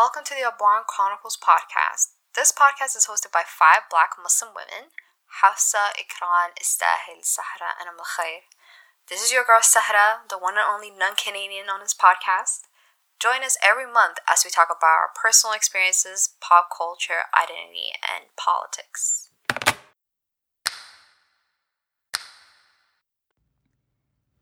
Welcome 0.00 0.24
to 0.24 0.34
the 0.34 0.48
Abwaan 0.48 0.88
Chronicles 0.88 1.36
podcast. 1.36 2.16
This 2.34 2.56
podcast 2.56 2.96
is 2.96 3.04
hosted 3.04 3.36
by 3.36 3.44
five 3.44 3.84
black 3.92 4.16
Muslim 4.16 4.56
women 4.56 4.96
Hafsa, 5.44 5.92
Ikran, 5.92 6.56
Istahil, 6.56 7.20
Sahra, 7.20 7.76
and 7.76 7.84
umm 7.84 8.00
Amal 8.00 8.08
Khair. 8.16 8.48
This 9.10 9.20
is 9.20 9.30
your 9.30 9.44
girl 9.44 9.60
Sahra, 9.60 10.24
the 10.30 10.38
one 10.38 10.56
and 10.56 10.64
only 10.64 10.88
non 10.88 11.20
Canadian 11.20 11.68
on 11.68 11.80
this 11.84 11.92
podcast. 11.92 12.64
Join 13.20 13.44
us 13.44 13.58
every 13.60 13.84
month 13.84 14.24
as 14.24 14.40
we 14.42 14.48
talk 14.48 14.72
about 14.72 14.88
our 14.88 15.12
personal 15.12 15.52
experiences, 15.52 16.32
pop 16.40 16.72
culture, 16.72 17.28
identity, 17.36 17.92
and 18.00 18.32
politics. 18.40 19.28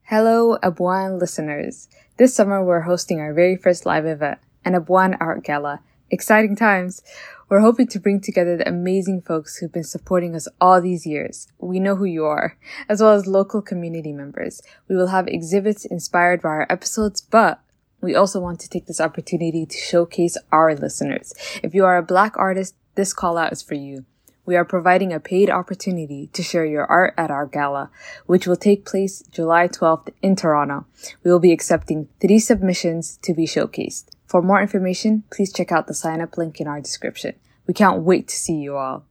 Hello, 0.06 0.56
Abwaan 0.62 1.18
listeners. 1.18 1.88
This 2.16 2.32
summer 2.32 2.62
we're 2.62 2.86
hosting 2.86 3.18
our 3.18 3.34
very 3.34 3.56
first 3.56 3.84
live 3.84 4.06
event, 4.06 4.38
an 4.68 4.74
Abwaan 4.74 5.16
Art 5.18 5.44
Gala. 5.44 5.80
Exciting 6.10 6.54
times! 6.54 7.02
We're 7.48 7.60
hoping 7.60 7.86
to 7.86 7.98
bring 7.98 8.20
together 8.20 8.58
the 8.58 8.68
amazing 8.68 9.22
folks 9.22 9.56
who've 9.56 9.72
been 9.72 9.82
supporting 9.82 10.36
us 10.36 10.46
all 10.60 10.82
these 10.82 11.06
years. 11.06 11.48
We 11.58 11.80
know 11.80 11.96
who 11.96 12.04
you 12.04 12.26
are, 12.26 12.58
as 12.86 13.00
well 13.00 13.14
as 13.14 13.26
local 13.26 13.62
community 13.62 14.12
members. 14.12 14.60
We 14.86 14.94
will 14.94 15.06
have 15.06 15.26
exhibits 15.26 15.86
inspired 15.86 16.42
by 16.42 16.50
our 16.50 16.66
episodes, 16.68 17.22
but 17.22 17.60
we 18.02 18.14
also 18.14 18.40
want 18.40 18.60
to 18.60 18.68
take 18.68 18.84
this 18.84 19.00
opportunity 19.00 19.64
to 19.64 19.76
showcase 19.78 20.36
our 20.52 20.74
listeners. 20.74 21.32
If 21.62 21.74
you 21.74 21.86
are 21.86 21.96
a 21.96 22.02
black 22.02 22.36
artist, 22.36 22.74
this 22.94 23.14
call 23.14 23.38
out 23.38 23.52
is 23.52 23.62
for 23.62 23.74
you. 23.74 24.04
We 24.44 24.56
are 24.56 24.66
providing 24.66 25.14
a 25.14 25.20
paid 25.20 25.48
opportunity 25.48 26.28
to 26.34 26.42
share 26.42 26.66
your 26.66 26.84
art 26.84 27.14
at 27.16 27.30
our 27.30 27.46
gala, 27.46 27.90
which 28.26 28.46
will 28.46 28.56
take 28.56 28.84
place 28.84 29.22
July 29.30 29.68
12th 29.68 30.10
in 30.20 30.36
Toronto. 30.36 30.84
We 31.24 31.30
will 31.30 31.38
be 31.38 31.52
accepting 31.52 32.08
three 32.20 32.38
submissions 32.38 33.18
to 33.22 33.32
be 33.32 33.46
showcased. 33.46 34.10
For 34.28 34.42
more 34.42 34.60
information, 34.60 35.24
please 35.32 35.50
check 35.50 35.72
out 35.72 35.86
the 35.86 35.94
sign 35.94 36.20
up 36.20 36.36
link 36.36 36.60
in 36.60 36.66
our 36.66 36.82
description. 36.82 37.34
We 37.66 37.72
can't 37.72 38.02
wait 38.02 38.28
to 38.28 38.36
see 38.36 38.56
you 38.56 38.76
all. 38.76 39.06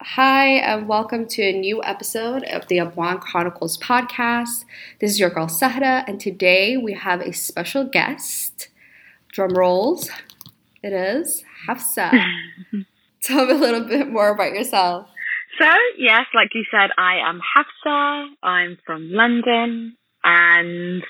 Hi, 0.00 0.46
and 0.50 0.86
welcome 0.86 1.26
to 1.26 1.42
a 1.42 1.58
new 1.58 1.82
episode 1.82 2.44
of 2.44 2.68
the 2.68 2.76
Abwaan 2.76 3.20
Chronicles 3.20 3.76
podcast. 3.78 4.64
This 5.00 5.10
is 5.10 5.18
your 5.18 5.30
girl 5.30 5.48
Sahra, 5.48 6.04
and 6.06 6.20
today 6.20 6.76
we 6.76 6.92
have 6.92 7.20
a 7.20 7.32
special 7.32 7.82
guest. 7.82 8.68
Drum 9.32 9.54
rolls. 9.54 10.08
It 10.80 10.92
is 10.92 11.42
Hafsa. 11.66 12.12
Tell 13.22 13.46
me 13.46 13.52
a 13.52 13.56
little 13.56 13.84
bit 13.84 14.08
more 14.08 14.28
about 14.28 14.52
yourself. 14.52 15.08
So, 15.60 15.68
yes, 15.98 16.26
like 16.36 16.50
you 16.54 16.64
said, 16.70 16.90
I 16.96 17.16
am 17.28 17.40
Hafsa. 17.40 18.28
I'm 18.44 18.78
from 18.86 19.10
London, 19.10 19.96
and 20.22 21.02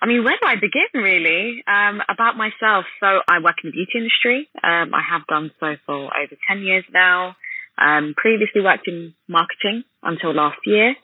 I 0.00 0.06
mean, 0.06 0.24
where 0.24 0.36
do 0.40 0.46
I 0.46 0.56
begin 0.56 0.88
really? 0.94 1.64
Um, 1.66 2.02
about 2.08 2.36
myself. 2.36 2.84
So 3.00 3.06
I 3.28 3.40
work 3.40 3.56
in 3.64 3.70
the 3.70 3.72
beauty 3.72 3.92
industry. 3.96 4.48
Um, 4.62 4.94
I 4.94 5.02
have 5.02 5.26
done 5.26 5.50
so 5.60 5.76
for 5.86 6.10
over 6.16 6.36
10 6.48 6.58
years 6.60 6.84
now. 6.92 7.36
Um, 7.78 8.14
previously 8.16 8.62
worked 8.62 8.88
in 8.88 9.14
marketing 9.28 9.84
until 10.02 10.34
last 10.34 10.58
year. 10.64 10.94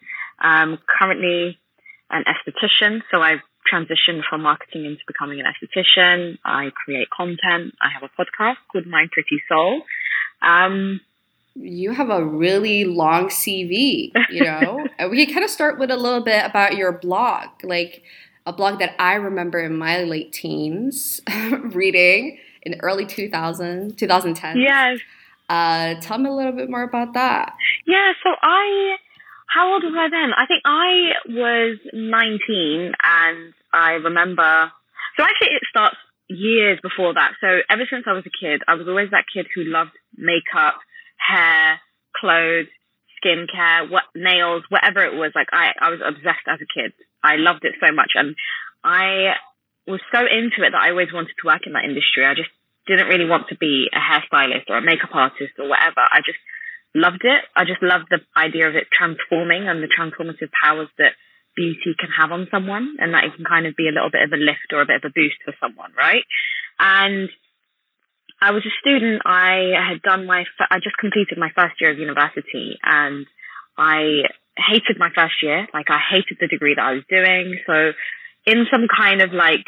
Um, 0.42 0.78
currently 0.98 1.58
an 2.10 2.24
esthetician. 2.24 3.00
So 3.10 3.20
I've 3.20 3.40
transitioned 3.72 4.22
from 4.28 4.42
marketing 4.42 4.84
into 4.84 5.00
becoming 5.06 5.40
an 5.40 5.46
esthetician. 5.46 6.38
I 6.44 6.70
create 6.84 7.08
content. 7.10 7.74
I 7.80 7.88
have 7.92 8.02
a 8.02 8.10
podcast 8.20 8.56
called 8.70 8.86
Mind 8.86 9.10
Pretty 9.12 9.42
Soul. 9.48 9.82
Um, 10.42 11.00
you 11.54 11.92
have 11.92 12.10
a 12.10 12.24
really 12.24 12.84
long 12.84 13.28
CV, 13.28 14.12
you 14.30 14.44
know? 14.44 14.86
we 15.10 15.24
can 15.24 15.34
kind 15.34 15.44
of 15.44 15.50
start 15.50 15.78
with 15.78 15.90
a 15.90 15.96
little 15.96 16.22
bit 16.22 16.44
about 16.44 16.76
your 16.76 16.92
blog. 16.92 17.48
Like, 17.62 18.02
a 18.46 18.52
blog 18.52 18.78
that 18.80 18.94
I 18.98 19.14
remember 19.14 19.60
in 19.60 19.76
my 19.76 20.02
late 20.02 20.32
teens 20.32 21.20
reading 21.62 22.38
in 22.62 22.80
early 22.80 23.06
2000, 23.06 23.96
2010. 23.96 24.56
Yes. 24.58 24.98
Uh, 25.48 25.94
tell 26.00 26.18
me 26.18 26.30
a 26.30 26.32
little 26.32 26.52
bit 26.52 26.70
more 26.70 26.82
about 26.82 27.14
that. 27.14 27.54
Yeah, 27.86 28.12
so 28.22 28.30
I, 28.42 28.96
how 29.46 29.72
old 29.72 29.82
was 29.84 29.94
I 29.96 30.08
then? 30.08 30.32
I 30.36 30.46
think 30.46 30.62
I 30.64 31.12
was 31.28 31.78
19 31.92 32.92
and 33.02 33.54
I 33.72 33.92
remember, 33.92 34.72
so 35.16 35.22
actually 35.22 35.48
it 35.48 35.62
starts 35.68 35.96
years 36.28 36.78
before 36.82 37.14
that. 37.14 37.32
So 37.40 37.58
ever 37.68 37.82
since 37.90 38.04
I 38.06 38.12
was 38.12 38.24
a 38.26 38.44
kid, 38.44 38.62
I 38.66 38.74
was 38.74 38.88
always 38.88 39.10
that 39.10 39.24
kid 39.32 39.46
who 39.54 39.64
loved 39.64 39.92
makeup, 40.16 40.80
hair, 41.18 41.80
clothes, 42.16 42.68
skincare, 43.22 43.90
what 43.90 44.04
nails, 44.14 44.64
whatever 44.68 45.04
it 45.04 45.14
was. 45.14 45.32
Like 45.34 45.48
I, 45.52 45.72
I 45.80 45.90
was 45.90 46.00
obsessed 46.04 46.46
as 46.48 46.60
a 46.60 46.66
kid. 46.66 46.92
I 47.22 47.36
loved 47.36 47.64
it 47.64 47.74
so 47.80 47.94
much. 47.94 48.12
And 48.14 48.34
I 48.84 49.34
was 49.86 50.00
so 50.12 50.20
into 50.20 50.62
it 50.66 50.72
that 50.72 50.82
I 50.82 50.90
always 50.90 51.12
wanted 51.12 51.34
to 51.38 51.46
work 51.46 51.66
in 51.66 51.72
that 51.72 51.84
industry. 51.84 52.26
I 52.26 52.34
just 52.34 52.50
didn't 52.86 53.08
really 53.08 53.28
want 53.28 53.48
to 53.48 53.56
be 53.56 53.88
a 53.92 53.98
hairstylist 53.98 54.68
or 54.68 54.78
a 54.78 54.82
makeup 54.82 55.14
artist 55.14 55.54
or 55.58 55.68
whatever. 55.68 56.02
I 56.02 56.20
just 56.24 56.38
loved 56.94 57.22
it. 57.22 57.42
I 57.56 57.64
just 57.64 57.82
loved 57.82 58.06
the 58.10 58.20
idea 58.36 58.68
of 58.68 58.74
it 58.74 58.88
transforming 58.92 59.68
and 59.68 59.82
the 59.82 59.90
transformative 59.90 60.50
powers 60.62 60.88
that 60.98 61.14
beauty 61.54 61.94
can 61.98 62.10
have 62.10 62.32
on 62.32 62.48
someone 62.50 62.96
and 62.98 63.14
that 63.14 63.24
it 63.24 63.34
can 63.36 63.44
kind 63.44 63.66
of 63.66 63.76
be 63.76 63.88
a 63.88 63.92
little 63.92 64.10
bit 64.10 64.22
of 64.22 64.32
a 64.32 64.40
lift 64.40 64.72
or 64.72 64.82
a 64.82 64.86
bit 64.86 64.96
of 64.96 65.10
a 65.10 65.14
boost 65.14 65.36
for 65.44 65.54
someone, 65.60 65.92
right? 65.96 66.24
And 66.78 67.28
I 68.40 68.50
was 68.50 68.64
a 68.66 68.74
student. 68.80 69.22
I 69.24 69.70
had 69.76 70.02
done 70.02 70.26
my, 70.26 70.44
I 70.70 70.78
just 70.82 70.96
completed 70.98 71.38
my 71.38 71.50
first 71.54 71.80
year 71.80 71.92
of 71.92 71.98
university 71.98 72.78
and 72.82 73.26
I 73.76 74.26
hated 74.56 74.98
my 74.98 75.10
first 75.14 75.42
year. 75.42 75.66
Like 75.72 75.88
I 75.88 75.98
hated 75.98 76.38
the 76.40 76.48
degree 76.48 76.74
that 76.76 76.84
I 76.84 76.92
was 76.92 77.04
doing. 77.08 77.58
So 77.66 77.92
in 78.46 78.66
some 78.70 78.86
kind 78.88 79.22
of 79.22 79.32
like 79.32 79.64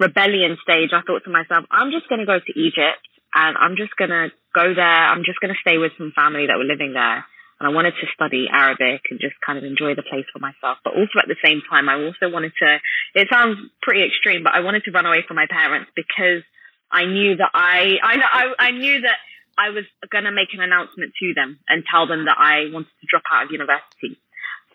rebellion 0.00 0.56
stage, 0.62 0.90
I 0.92 1.02
thought 1.02 1.24
to 1.24 1.30
myself, 1.30 1.64
I'm 1.70 1.90
just 1.90 2.08
going 2.08 2.20
to 2.20 2.26
go 2.26 2.38
to 2.38 2.52
Egypt 2.58 3.04
and 3.34 3.56
I'm 3.58 3.76
just 3.76 3.96
going 3.96 4.10
to 4.10 4.30
go 4.54 4.74
there. 4.74 5.04
I'm 5.10 5.24
just 5.24 5.40
going 5.40 5.52
to 5.52 5.60
stay 5.60 5.78
with 5.78 5.92
some 5.98 6.12
family 6.14 6.46
that 6.46 6.56
were 6.56 6.68
living 6.68 6.92
there. 6.94 7.24
And 7.60 7.70
I 7.70 7.74
wanted 7.74 7.94
to 8.00 8.06
study 8.14 8.46
Arabic 8.50 9.06
and 9.10 9.20
just 9.20 9.34
kind 9.46 9.58
of 9.58 9.64
enjoy 9.64 9.94
the 9.94 10.02
place 10.02 10.26
for 10.32 10.40
myself. 10.40 10.78
But 10.82 10.94
also 10.94 11.22
at 11.22 11.28
the 11.30 11.38
same 11.44 11.62
time, 11.70 11.88
I 11.88 11.94
also 12.02 12.26
wanted 12.26 12.52
to, 12.58 12.78
it 13.14 13.28
sounds 13.30 13.58
pretty 13.80 14.02
extreme, 14.02 14.42
but 14.42 14.54
I 14.54 14.60
wanted 14.60 14.82
to 14.84 14.90
run 14.90 15.06
away 15.06 15.22
from 15.26 15.36
my 15.36 15.46
parents 15.48 15.90
because 15.94 16.42
I 16.90 17.06
knew 17.06 17.36
that 17.36 17.50
I, 17.54 17.98
I, 18.02 18.14
I, 18.18 18.44
I 18.58 18.70
knew 18.72 19.00
that 19.02 19.18
I 19.58 19.70
was 19.70 19.84
going 20.10 20.24
to 20.24 20.32
make 20.32 20.52
an 20.52 20.60
announcement 20.60 21.12
to 21.20 21.34
them 21.34 21.58
and 21.68 21.84
tell 21.84 22.06
them 22.06 22.26
that 22.26 22.36
I 22.38 22.72
wanted 22.72 22.92
to 23.00 23.06
drop 23.08 23.22
out 23.30 23.46
of 23.46 23.50
university. 23.50 24.18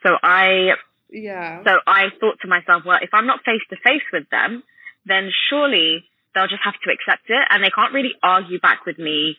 So 0.04 0.16
I, 0.22 0.76
yeah. 1.10 1.64
So 1.64 1.80
I 1.86 2.10
thought 2.20 2.40
to 2.42 2.48
myself, 2.48 2.84
well, 2.86 3.00
if 3.02 3.10
I'm 3.14 3.28
not 3.28 3.44
face 3.44 3.64
to 3.70 3.78
face 3.84 4.06
with 4.14 4.30
them, 4.30 4.64
then 5.06 5.32
surely 5.50 6.06
they'll 6.34 6.48
just 6.48 6.64
have 6.64 6.78
to 6.86 6.92
accept 6.92 7.28
it 7.28 7.44
and 7.50 7.64
they 7.64 7.70
can't 7.70 7.94
really 7.94 8.14
argue 8.24 8.60
back 8.60 8.86
with 8.86 9.00
me. 9.00 9.36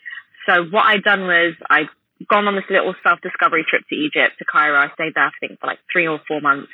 So 0.46 0.64
what 0.64 0.84
I'd 0.86 1.04
done 1.04 1.22
was 1.22 1.54
I'd 1.68 1.88
gone 2.28 2.48
on 2.48 2.56
this 2.56 2.68
little 2.68 2.94
self 3.02 3.20
discovery 3.20 3.64
trip 3.68 3.82
to 3.88 3.94
Egypt, 3.94 4.36
to 4.38 4.44
Cairo. 4.44 4.76
I 4.76 4.92
stayed 4.94 5.14
there, 5.14 5.24
I 5.24 5.32
think, 5.40 5.60
for 5.60 5.66
like 5.66 5.78
three 5.92 6.06
or 6.06 6.20
four 6.26 6.40
months 6.40 6.72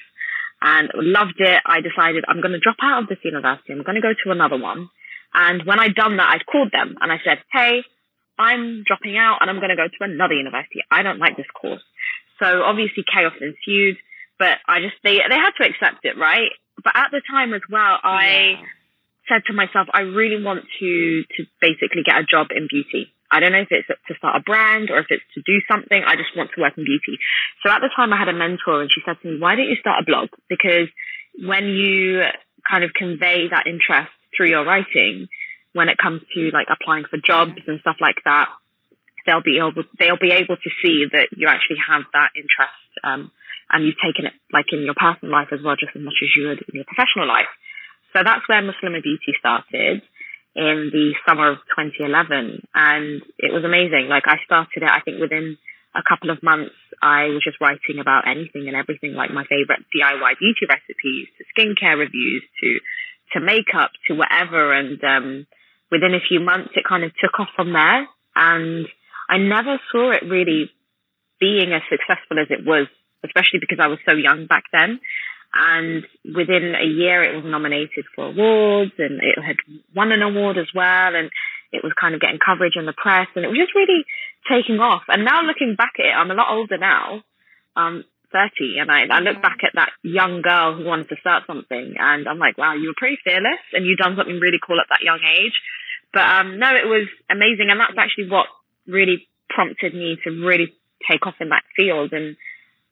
and 0.63 0.91
loved 0.95 1.39
it. 1.39 1.61
I 1.67 1.81
decided 1.81 2.25
I'm 2.27 2.41
going 2.41 2.57
to 2.57 2.61
drop 2.61 2.77
out 2.83 3.03
of 3.05 3.09
this 3.09 3.23
university. 3.23 3.73
I'm 3.73 3.83
going 3.83 4.01
to 4.01 4.03
go 4.03 4.15
to 4.25 4.31
another 4.31 4.59
one. 4.59 4.89
And 5.35 5.67
when 5.67 5.79
I'd 5.79 5.95
done 5.95 6.17
that, 6.17 6.31
I'd 6.33 6.47
called 6.47 6.73
them 6.73 6.97
and 7.01 7.13
I 7.13 7.19
said, 7.25 7.39
Hey, 7.53 7.85
I'm 8.39 8.85
dropping 8.87 9.17
out 9.17 9.39
and 9.41 9.51
I'm 9.51 9.57
going 9.57 9.71
to 9.71 9.77
go 9.77 9.89
to 9.89 10.05
another 10.05 10.35
university. 10.35 10.81
I 10.91 11.03
don't 11.03 11.19
like 11.19 11.37
this 11.37 11.47
course. 11.55 11.83
So 12.43 12.63
obviously 12.63 13.05
chaos 13.05 13.33
ensued, 13.41 13.97
but 14.39 14.59
I 14.69 14.81
just, 14.81 14.97
they, 15.03 15.17
they 15.29 15.37
had 15.37 15.53
to 15.61 15.69
accept 15.69 16.05
it, 16.05 16.19
right? 16.19 16.51
But 16.83 16.95
at 16.95 17.09
the 17.11 17.23
time 17.31 17.55
as 17.55 17.63
well, 17.71 17.99
I 18.03 18.61
yeah. 18.61 18.67
said 19.29 19.43
to 19.47 19.55
myself, 19.55 19.89
I 19.93 20.01
really 20.01 20.43
want 20.43 20.65
to, 20.81 21.23
to 21.23 21.41
basically 21.61 22.05
get 22.05 22.21
a 22.21 22.25
job 22.25 22.49
in 22.55 22.69
beauty. 22.69 23.13
I 23.31 23.41
don't 23.41 23.53
know 23.53 23.65
if 23.65 23.69
it's 23.71 23.89
to 23.89 24.15
start 24.19 24.37
a 24.37 24.41
brand 24.41 24.91
or 24.91 24.99
if 24.99 25.07
it's 25.11 25.25
to 25.35 25.43
do 25.43 25.59
something. 25.69 26.03
I 26.07 26.15
just 26.15 26.37
want 26.37 26.51
to 26.55 26.61
work 26.61 26.75
in 26.77 26.85
beauty. 26.85 27.19
So 27.65 27.73
at 27.73 27.81
the 27.81 27.91
time 27.97 28.13
I 28.13 28.19
had 28.19 28.29
a 28.29 28.37
mentor 28.37 28.83
and 28.83 28.91
she 28.93 29.03
said 29.05 29.17
to 29.23 29.29
me, 29.29 29.41
why 29.41 29.57
don't 29.57 29.69
you 29.69 29.81
start 29.81 30.03
a 30.03 30.07
blog? 30.07 30.29
Because 30.49 30.89
when 31.35 31.67
you 31.67 32.23
kind 32.71 32.85
of 32.85 32.93
convey 32.95 33.49
that 33.51 33.67
interest 33.67 34.13
through 34.37 34.51
your 34.51 34.65
writing, 34.65 35.27
when 35.77 35.89
it 35.89 35.99
comes 35.99 36.23
to 36.35 36.51
like 36.53 36.69
applying 36.73 37.05
for 37.05 37.19
jobs 37.21 37.61
and 37.67 37.81
stuff 37.81 37.97
like 38.01 38.25
that, 38.25 38.49
they'll 39.27 39.45
be 39.45 39.59
able 39.59 39.85
they'll 39.99 40.19
be 40.19 40.33
able 40.33 40.57
to 40.57 40.71
see 40.83 41.05
that 41.13 41.29
you 41.37 41.49
actually 41.49 41.79
have 41.85 42.03
that 42.15 42.31
interest 42.35 42.89
um, 43.05 43.31
and 43.71 43.85
you've 43.85 44.01
taken 44.01 44.25
it 44.25 44.33
like 44.53 44.73
in 44.73 44.83
your 44.89 44.97
personal 44.97 45.33
life 45.33 45.53
as 45.53 45.61
well, 45.61 45.77
just 45.77 45.95
as 45.95 46.03
much 46.03 46.17
as 46.23 46.31
you 46.33 46.49
would 46.49 46.65
in 46.65 46.81
your 46.81 46.89
professional 46.89 47.29
life. 47.29 47.51
So 48.15 48.23
that's 48.25 48.49
where 48.49 48.63
Muslimah 48.63 49.03
Beauty 49.03 49.37
started 49.39 50.01
in 50.57 50.89
the 50.89 51.13
summer 51.29 51.53
of 51.53 51.59
2011, 51.77 52.65
and 52.73 53.21
it 53.37 53.53
was 53.53 53.65
amazing. 53.65 54.09
Like 54.09 54.25
I 54.25 54.41
started 54.47 54.83
it, 54.83 54.89
I 54.89 55.05
think 55.05 55.21
within 55.21 55.59
a 55.93 56.01
couple 56.01 56.31
of 56.31 56.43
months, 56.43 56.77
I 57.03 57.29
was 57.29 57.45
just 57.45 57.61
writing 57.61 58.01
about 58.01 58.29
anything 58.29 58.69
and 58.69 58.77
everything, 58.77 59.13
like 59.13 59.33
my 59.33 59.45
favorite 59.45 59.85
DIY 59.93 60.33
beauty 60.41 60.65
recipes 60.65 61.29
to 61.37 61.45
skincare 61.53 61.99
reviews 61.99 62.43
to 62.63 62.81
to 63.35 63.41
makeup 63.41 63.91
to 64.07 64.15
whatever, 64.15 64.73
and 64.73 65.03
um, 65.03 65.47
within 65.91 66.15
a 66.15 66.21
few 66.27 66.41
months, 66.41 66.71
it 66.75 66.85
kind 66.89 67.05
of 67.05 67.13
took 67.23 67.39
off 67.39 67.49
from 67.55 67.73
there. 67.73 68.07
And 68.35 68.87
I 69.29 69.39
never 69.39 69.81
saw 69.91 70.13
it 70.13 70.23
really 70.25 70.71
being 71.41 71.73
as 71.73 71.83
successful 71.91 72.39
as 72.39 72.49
it 72.51 72.65
was, 72.65 72.87
especially 73.25 73.61
because 73.61 73.79
I 73.81 73.89
was 73.89 73.99
so 74.09 74.15
young 74.15 74.47
back 74.47 74.65
then. 74.73 75.01
And 75.55 76.05
within 76.25 76.75
a 76.75 76.85
year, 76.85 77.23
it 77.23 77.35
was 77.35 77.45
nominated 77.47 78.05
for 78.15 78.27
awards 78.27 78.93
and 78.99 79.21
it 79.23 79.43
had 79.43 79.57
won 79.95 80.13
an 80.13 80.23
award 80.23 80.59
as 80.59 80.69
well. 80.75 81.15
And 81.15 81.31
it 81.73 81.83
was 81.83 81.93
kind 81.99 82.15
of 82.15 82.21
getting 82.21 82.39
coverage 82.45 82.75
in 82.77 82.87
the 82.87 82.93
press 82.93 83.29
and 83.35 83.45
it 83.45 83.49
was 83.49 83.59
just 83.59 83.75
really 83.75 84.05
taking 84.51 84.81
off. 84.81 85.03
And 85.09 85.25
now 85.25 85.43
looking 85.43 85.75
back 85.77 85.93
at 85.99 86.07
it, 86.07 86.15
I'm 86.15 86.31
a 86.31 86.35
lot 86.35 86.53
older 86.53 86.79
now. 86.79 87.23
Um, 87.75 88.05
30 88.37 88.79
and 88.79 88.91
I, 88.93 89.09
I 89.09 89.21
look 89.21 89.41
back 89.41 89.65
at 89.65 89.73
that 89.75 89.91
young 90.03 90.43
girl 90.43 90.77
who 90.77 90.85
wanted 90.85 91.09
to 91.09 91.17
start 91.21 91.45
something 91.47 91.95
and 91.99 92.29
I'm 92.29 92.39
like, 92.39 92.59
wow, 92.59 92.75
you 92.75 92.89
were 92.89 92.99
pretty 93.01 93.17
fearless 93.25 93.65
and 93.73 93.87
you've 93.87 93.99
done 93.99 94.17
something 94.17 94.37
really 94.37 94.61
cool 94.61 94.81
at 94.81 94.87
that 94.91 95.01
young 95.01 95.21
age. 95.25 95.57
But 96.13 96.29
um, 96.29 96.59
no, 96.59 96.69
it 96.75 96.87
was 96.87 97.09
amazing. 97.31 97.69
And 97.71 97.81
that's 97.81 97.97
actually 97.97 98.29
what 98.29 98.47
really 98.87 99.27
prompted 99.49 99.95
me 99.95 100.19
to 100.25 100.31
really 100.31 100.75
take 101.11 101.27
off 101.27 101.41
in 101.41 101.49
that 101.49 101.65
field 101.75 102.13
and 102.13 102.37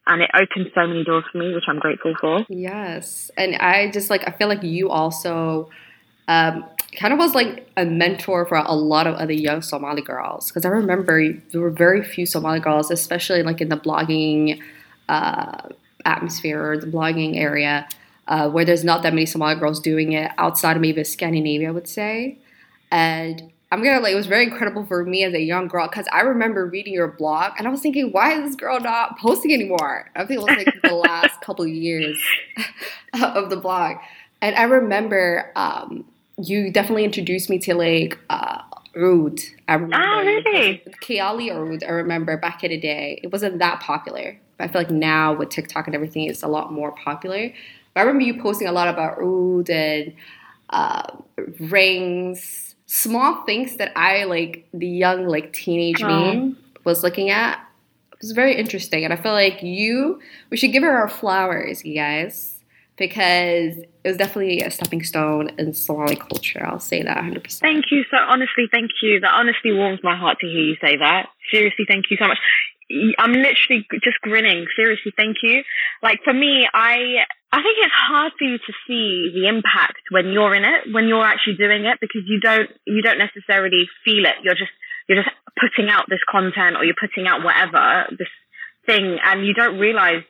and 0.07 0.21
it 0.21 0.31
opened 0.35 0.71
so 0.75 0.87
many 0.87 1.03
doors 1.03 1.25
for 1.33 1.39
me, 1.39 1.55
which 1.55 1.65
I'm 1.67 1.79
grateful 1.79 2.13
for. 2.21 2.45
Yes, 2.51 3.31
and 3.39 3.57
I 3.57 3.91
just 3.91 4.11
like 4.11 4.23
I 4.27 4.33
feel 4.33 4.49
like 4.49 4.63
you 4.63 4.91
also 4.91 5.71
um, 6.29 6.65
kind 6.95 7.13
of 7.13 7.19
was 7.19 7.35
like 7.35 7.67
a 7.79 7.87
mentor 7.87 8.45
for 8.45 8.57
a 8.57 8.75
lot 8.75 9.07
of 9.07 9.15
other 9.15 9.33
young 9.33 9.63
Somali 9.63 10.03
girls 10.03 10.51
because 10.51 10.67
I 10.67 10.69
remember 10.69 11.33
there 11.51 11.61
were 11.61 11.71
very 11.71 12.05
few 12.05 12.27
Somali 12.27 12.61
girls, 12.61 12.91
especially 12.91 13.43
like 13.43 13.63
in 13.63 13.71
the 13.71 13.79
blogging 13.79 14.61
uh, 15.09 15.69
atmosphere 16.05 16.63
or 16.63 16.79
the 16.79 16.87
blogging 16.87 17.37
area, 17.37 17.89
uh, 18.29 18.49
where 18.49 18.65
there's 18.65 18.85
not 18.85 19.03
that 19.03 19.13
many 19.13 19.27
Somali 19.27 19.55
girls 19.55 19.81
doing 19.81 20.13
it 20.13 20.31
outside 20.39 20.77
of 20.77 20.83
maybe 20.83 21.03
Scandinavia, 21.05 21.69
I 21.69 21.73
would 21.73 21.89
say. 21.89 22.39
And 22.91 23.53
I'm 23.75 23.83
gonna 23.83 23.99
like 23.99 24.13
it 24.13 24.17
was 24.17 24.27
very 24.27 24.45
incredible 24.45 24.87
for 24.87 25.05
me 25.05 25.25
as 25.25 25.35
a 25.35 25.41
young 25.41 25.67
girl 25.67 25.89
because 25.89 26.07
I 26.13 26.21
remember 26.21 26.65
reading 26.65 26.93
your 26.93 27.09
blog 27.09 27.55
and 27.59 27.67
I 27.67 27.71
was 27.71 27.81
thinking, 27.81 28.13
why 28.13 28.35
is 28.35 28.45
this 28.45 28.55
girl 28.55 28.79
not 28.79 29.19
posting 29.19 29.53
anymore? 29.53 30.11
I 30.15 30.25
think 30.25 30.41
it 30.41 30.45
was 30.45 30.57
like 30.57 30.81
the 30.81 30.95
last 30.95 31.41
couple 31.41 31.65
of 31.65 31.71
years 31.71 32.17
of 33.15 33.51
the 33.51 33.57
blog, 33.57 33.97
and 34.41 34.55
I 34.55 34.63
remember 34.63 35.51
um, 35.57 36.05
you 36.39 36.71
definitely 36.71 37.05
introduced 37.05 37.51
me 37.51 37.59
to 37.61 37.75
like 37.75 38.17
uh, 38.31 38.63
Oud. 38.97 39.41
I 39.69 39.75
remember. 39.75 39.97
Oh, 39.97 40.25
really? 40.25 40.83
Kiali 41.01 41.51
Oud. 41.51 41.85
I 41.85 41.91
remember 41.91 42.37
back 42.37 42.65
in 42.65 42.71
the 42.71 42.79
day, 42.79 43.21
it 43.23 43.33
wasn't 43.33 43.59
that 43.59 43.81
popular. 43.81 44.39
But 44.57 44.65
I 44.65 44.73
feel 44.73 44.81
like 44.83 44.91
now 44.91 45.35
with 45.35 45.51
TikTok 45.51 45.87
and 45.87 45.95
everything, 45.95 46.25
it's 46.25 46.43
a 46.43 46.49
lot 46.49 46.73
more 46.73 46.93
popular. 46.93 47.53
But 47.93 48.01
I 48.01 48.03
remember 48.03 48.25
you 48.25 48.41
posting 48.41 48.69
a 48.69 48.73
lot 48.73 48.89
about 48.89 49.19
Oud 49.21 49.71
and 49.71 50.15
uh, 50.71 51.17
rings 51.59 52.75
small 52.87 53.45
things 53.45 53.77
that 53.77 53.93
I 53.97 54.25
like 54.25 54.67
the 54.73 54.87
young 54.87 55.27
like 55.27 55.53
teenage 55.53 56.03
me 56.03 56.55
was 56.85 57.03
looking 57.03 57.31
at. 57.31 57.59
It 58.13 58.19
was 58.21 58.33
very 58.33 58.55
interesting, 58.57 59.05
and 59.05 59.13
I 59.13 59.17
feel 59.17 59.33
like 59.33 59.63
you 59.63 60.21
we 60.51 60.57
should 60.57 60.73
give 60.73 60.83
her 60.83 60.97
our 60.97 61.09
flowers, 61.09 61.85
you 61.85 61.95
guys, 61.95 62.54
because 62.97 63.77
it 63.77 64.09
was 64.09 64.17
definitely 64.17 64.61
a 64.61 64.71
stepping 64.71 65.03
stone 65.03 65.51
in 65.59 65.75
Somali 65.75 66.17
culture. 66.17 66.65
I'll 66.65 66.81
say 66.81 67.03
that 67.03 67.17
100. 67.17 67.43
percent 67.43 67.73
Thank 67.73 67.85
you 67.91 68.05
so 68.11 68.17
honestly. 68.17 68.67
Thank 68.71 68.91
you. 69.03 69.21
That 69.21 69.35
honestly 69.35 69.73
warms 69.73 70.01
my 70.03 70.17
heart 70.17 70.39
to 70.41 70.47
hear 70.47 70.63
you 70.63 70.77
say 70.81 70.97
that. 70.97 71.29
Seriously, 71.53 71.85
thank 71.89 72.07
you 72.11 72.17
so 72.21 72.29
much. 72.29 72.39
I'm 73.19 73.33
literally 73.33 73.87
just 74.05 74.21
grinning. 74.23 74.67
Seriously, 74.77 75.13
thank 75.17 75.39
you. 75.43 75.63
Like 76.03 76.21
for 76.23 76.33
me, 76.33 76.69
I 76.73 77.25
I 77.51 77.63
think 77.63 77.79
it's 77.79 77.95
hard 77.95 78.33
for 78.39 78.45
you 78.45 78.59
to 78.59 78.73
see 78.87 79.33
the 79.35 79.49
impact 79.49 80.03
when 80.11 80.33
you're 80.33 80.55
in 80.55 80.65
it, 80.65 80.93
when 80.93 81.09
you're 81.09 81.25
actually 81.25 81.57
doing 81.57 81.85
it, 81.87 81.99
because 82.01 82.23
you 82.27 82.41
don't 82.41 82.71
you 82.87 83.01
don't 83.03 83.19
necessarily 83.19 83.89
feel 84.05 84.27
it. 84.27 84.37
You're 84.43 84.55
just 84.55 84.73
you're 85.09 85.23
just 85.23 85.35
putting 85.59 85.91
out 85.91 86.05
this 86.09 86.21
content 86.31 86.77
or 86.77 86.85
you're 86.85 86.99
putting 87.01 87.27
out 87.27 87.43
whatever 87.43 88.07
this 88.19 88.29
thing, 88.87 89.19
and 89.25 89.47
you 89.47 89.55
don't 89.55 89.79
realize 89.79 90.23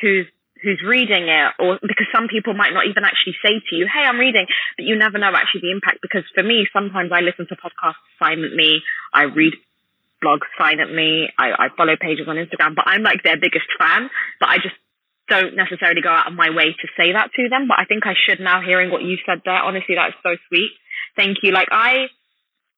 who's 0.00 0.26
who's 0.64 0.80
reading 0.82 1.28
it, 1.28 1.52
or 1.60 1.78
because 1.82 2.08
some 2.12 2.26
people 2.26 2.54
might 2.54 2.72
not 2.72 2.86
even 2.88 3.04
actually 3.04 3.36
say 3.44 3.60
to 3.60 3.76
you, 3.76 3.86
"Hey, 3.86 4.02
I'm 4.08 4.18
reading," 4.18 4.46
but 4.76 4.86
you 4.86 4.96
never 4.96 5.18
know 5.18 5.30
actually 5.34 5.68
the 5.68 5.72
impact. 5.72 5.98
Because 6.00 6.24
for 6.34 6.42
me, 6.42 6.66
sometimes 6.72 7.12
I 7.12 7.20
listen 7.20 7.46
to 7.48 7.56
podcasts 7.56 8.02
silently. 8.18 8.82
I 9.12 9.24
read 9.24 9.54
blogs 10.24 10.48
silently. 10.56 11.28
I, 11.38 11.52
I 11.52 11.68
follow 11.76 11.96
pages 12.00 12.26
on 12.26 12.36
Instagram, 12.36 12.74
but 12.74 12.88
I'm 12.88 13.02
like 13.02 13.22
their 13.22 13.36
biggest 13.36 13.68
fan. 13.78 14.08
But 14.40 14.48
I 14.48 14.56
just 14.56 14.74
don't 15.28 15.56
necessarily 15.56 16.00
go 16.00 16.10
out 16.10 16.28
of 16.28 16.34
my 16.34 16.50
way 16.50 16.72
to 16.72 16.86
say 16.96 17.12
that 17.12 17.30
to 17.36 17.48
them. 17.48 17.68
But 17.68 17.78
I 17.78 17.84
think 17.84 18.06
I 18.06 18.14
should 18.16 18.40
now 18.40 18.60
hearing 18.60 18.90
what 18.90 19.02
you 19.02 19.18
said 19.26 19.42
there. 19.44 19.60
Honestly, 19.60 19.94
that 19.94 20.08
is 20.08 20.18
so 20.22 20.36
sweet. 20.48 20.72
Thank 21.16 21.38
you. 21.42 21.52
Like 21.52 21.68
I, 21.70 22.08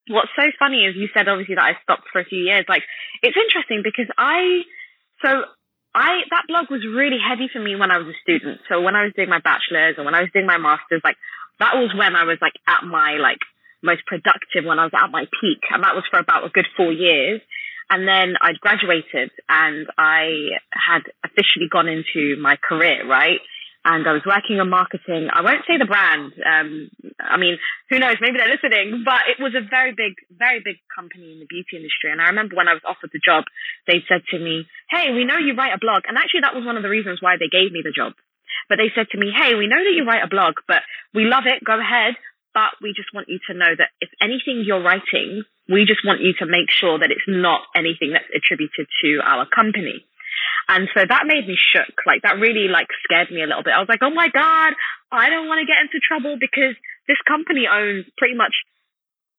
what's 0.09 0.31
so 0.37 0.47
funny 0.59 0.85
is 0.85 0.97
you 0.97 1.09
said 1.15 1.29
obviously 1.29 1.55
that 1.55 1.65
I 1.65 1.79
stopped 1.82 2.11
for 2.12 2.21
a 2.21 2.25
few 2.25 2.43
years. 2.43 2.65
Like 2.69 2.82
it's 3.23 3.37
interesting 3.37 3.82
because 3.82 4.11
I, 4.19 4.62
so 5.25 5.47
I, 5.96 6.28
that 6.28 6.44
blog 6.46 6.69
was 6.70 6.84
really 6.84 7.16
heavy 7.16 7.48
for 7.50 7.58
me 7.58 7.75
when 7.75 7.90
I 7.90 7.96
was 7.96 8.08
a 8.08 8.20
student. 8.20 8.60
So 8.69 8.82
when 8.82 8.94
I 8.94 9.04
was 9.04 9.12
doing 9.16 9.31
my 9.31 9.40
bachelor's 9.40 9.96
and 9.96 10.04
when 10.04 10.14
I 10.14 10.20
was 10.20 10.31
doing 10.31 10.44
my 10.44 10.58
master's, 10.58 11.00
like 11.02 11.16
that 11.58 11.75
was 11.75 11.88
when 11.96 12.14
I 12.14 12.25
was 12.25 12.37
like 12.43 12.52
at 12.69 12.84
my 12.84 13.16
like 13.16 13.40
most 13.82 14.04
productive 14.04 14.69
when 14.69 14.78
I 14.78 14.84
was 14.84 14.93
at 14.93 15.10
my 15.10 15.25
peak. 15.40 15.64
And 15.70 15.82
that 15.82 15.94
was 15.94 16.04
for 16.10 16.19
about 16.20 16.44
a 16.44 16.50
good 16.50 16.66
four 16.76 16.93
years. 16.93 17.40
And 17.88 18.06
then 18.06 18.34
I'd 18.43 18.60
graduated 18.60 19.31
and 19.48 19.87
I 19.96 20.60
had 20.70 21.02
officially 21.25 21.69
gone 21.72 21.88
into 21.88 22.37
my 22.43 22.56
career, 22.56 23.08
right? 23.08 23.40
And 23.87 24.03
I 24.03 24.19
was 24.19 24.27
working 24.27 24.59
on 24.59 24.67
marketing. 24.67 25.31
I 25.31 25.47
won't 25.47 25.62
say 25.62 25.79
the 25.79 25.87
brand. 25.87 26.35
Um, 26.43 26.91
I 27.23 27.38
mean, 27.38 27.55
who 27.87 28.03
knows? 28.03 28.19
Maybe 28.19 28.35
they're 28.35 28.50
listening, 28.50 29.06
but 29.06 29.31
it 29.31 29.38
was 29.38 29.55
a 29.55 29.62
very 29.62 29.94
big, 29.94 30.19
very 30.35 30.59
big 30.59 30.83
company 30.91 31.31
in 31.31 31.38
the 31.38 31.47
beauty 31.47 31.79
industry. 31.79 32.11
And 32.11 32.19
I 32.19 32.35
remember 32.35 32.59
when 32.59 32.67
I 32.67 32.75
was 32.75 32.83
offered 32.83 33.15
the 33.15 33.23
job, 33.23 33.47
they 33.87 34.03
said 34.11 34.27
to 34.35 34.43
me, 34.43 34.67
Hey, 34.91 35.15
we 35.15 35.23
know 35.23 35.38
you 35.38 35.55
write 35.55 35.71
a 35.71 35.79
blog. 35.79 36.03
And 36.11 36.19
actually 36.19 36.43
that 36.43 36.59
was 36.59 36.67
one 36.67 36.75
of 36.75 36.83
the 36.83 36.91
reasons 36.91 37.23
why 37.23 37.38
they 37.38 37.47
gave 37.47 37.71
me 37.71 37.87
the 37.87 37.94
job. 37.94 38.19
But 38.67 38.83
they 38.83 38.91
said 38.91 39.06
to 39.15 39.19
me, 39.23 39.31
Hey, 39.31 39.55
we 39.55 39.71
know 39.71 39.79
that 39.79 39.94
you 39.94 40.03
write 40.03 40.27
a 40.27 40.35
blog, 40.35 40.59
but 40.67 40.82
we 41.15 41.31
love 41.31 41.47
it. 41.47 41.62
Go 41.62 41.79
ahead 41.79 42.19
but 42.56 42.73
we 42.81 42.97
just 42.97 43.12
want 43.12 43.29
you 43.29 43.39
to 43.47 43.53
know 43.53 43.69
that 43.77 43.93
if 44.00 44.09
anything 44.17 44.65
you're 44.65 44.81
writing, 44.81 45.44
we 45.69 45.85
just 45.85 46.00
want 46.09 46.25
you 46.25 46.32
to 46.41 46.47
make 46.49 46.73
sure 46.73 46.99
that 46.99 47.12
it's 47.12 47.29
not 47.29 47.61
anything 47.77 48.17
that's 48.17 48.32
attributed 48.32 48.89
to 49.05 49.21
our 49.21 49.44
company. 49.44 50.09
And 50.69 50.88
so 50.94 51.04
that 51.06 51.26
made 51.26 51.46
me 51.46 51.56
shook. 51.56 51.94
Like 52.06 52.22
that 52.22 52.38
really 52.38 52.69
like 52.69 52.88
scared 53.04 53.31
me 53.31 53.43
a 53.43 53.48
little 53.48 53.62
bit. 53.62 53.75
I 53.75 53.81
was 53.81 53.88
like, 53.88 54.02
oh 54.02 54.14
my 54.14 54.28
God, 54.28 54.72
I 55.10 55.31
don't 55.31 55.48
want 55.48 55.60
to 55.62 55.69
get 55.69 55.82
into 55.82 56.02
trouble 56.02 56.37
because 56.38 56.75
this 57.06 57.20
company 57.26 57.66
owns 57.70 58.06
pretty 58.19 58.34
much 58.34 58.54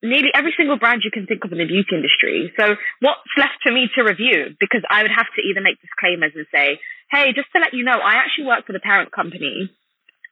nearly 0.03 0.29
every 0.33 0.53
single 0.55 0.77
brand 0.77 1.01
you 1.03 1.11
can 1.11 1.25
think 1.25 1.43
of 1.43 1.51
in 1.51 1.57
the 1.57 1.67
beauty 1.67 1.95
industry. 1.95 2.53
So 2.59 2.75
what's 3.01 3.33
left 3.37 3.59
for 3.63 3.71
me 3.71 3.89
to 3.95 4.07
review? 4.07 4.55
Because 4.59 4.85
I 4.89 5.01
would 5.03 5.15
have 5.15 5.27
to 5.35 5.41
either 5.41 5.59
make 5.59 5.81
disclaimers 5.81 6.37
and 6.37 6.45
say, 6.53 6.79
hey, 7.11 7.33
just 7.33 7.51
to 7.55 7.59
let 7.59 7.73
you 7.73 7.83
know, 7.83 7.97
I 7.97 8.21
actually 8.21 8.45
work 8.45 8.67
for 8.67 8.73
the 8.73 8.83
parent 8.83 9.11
company 9.11 9.71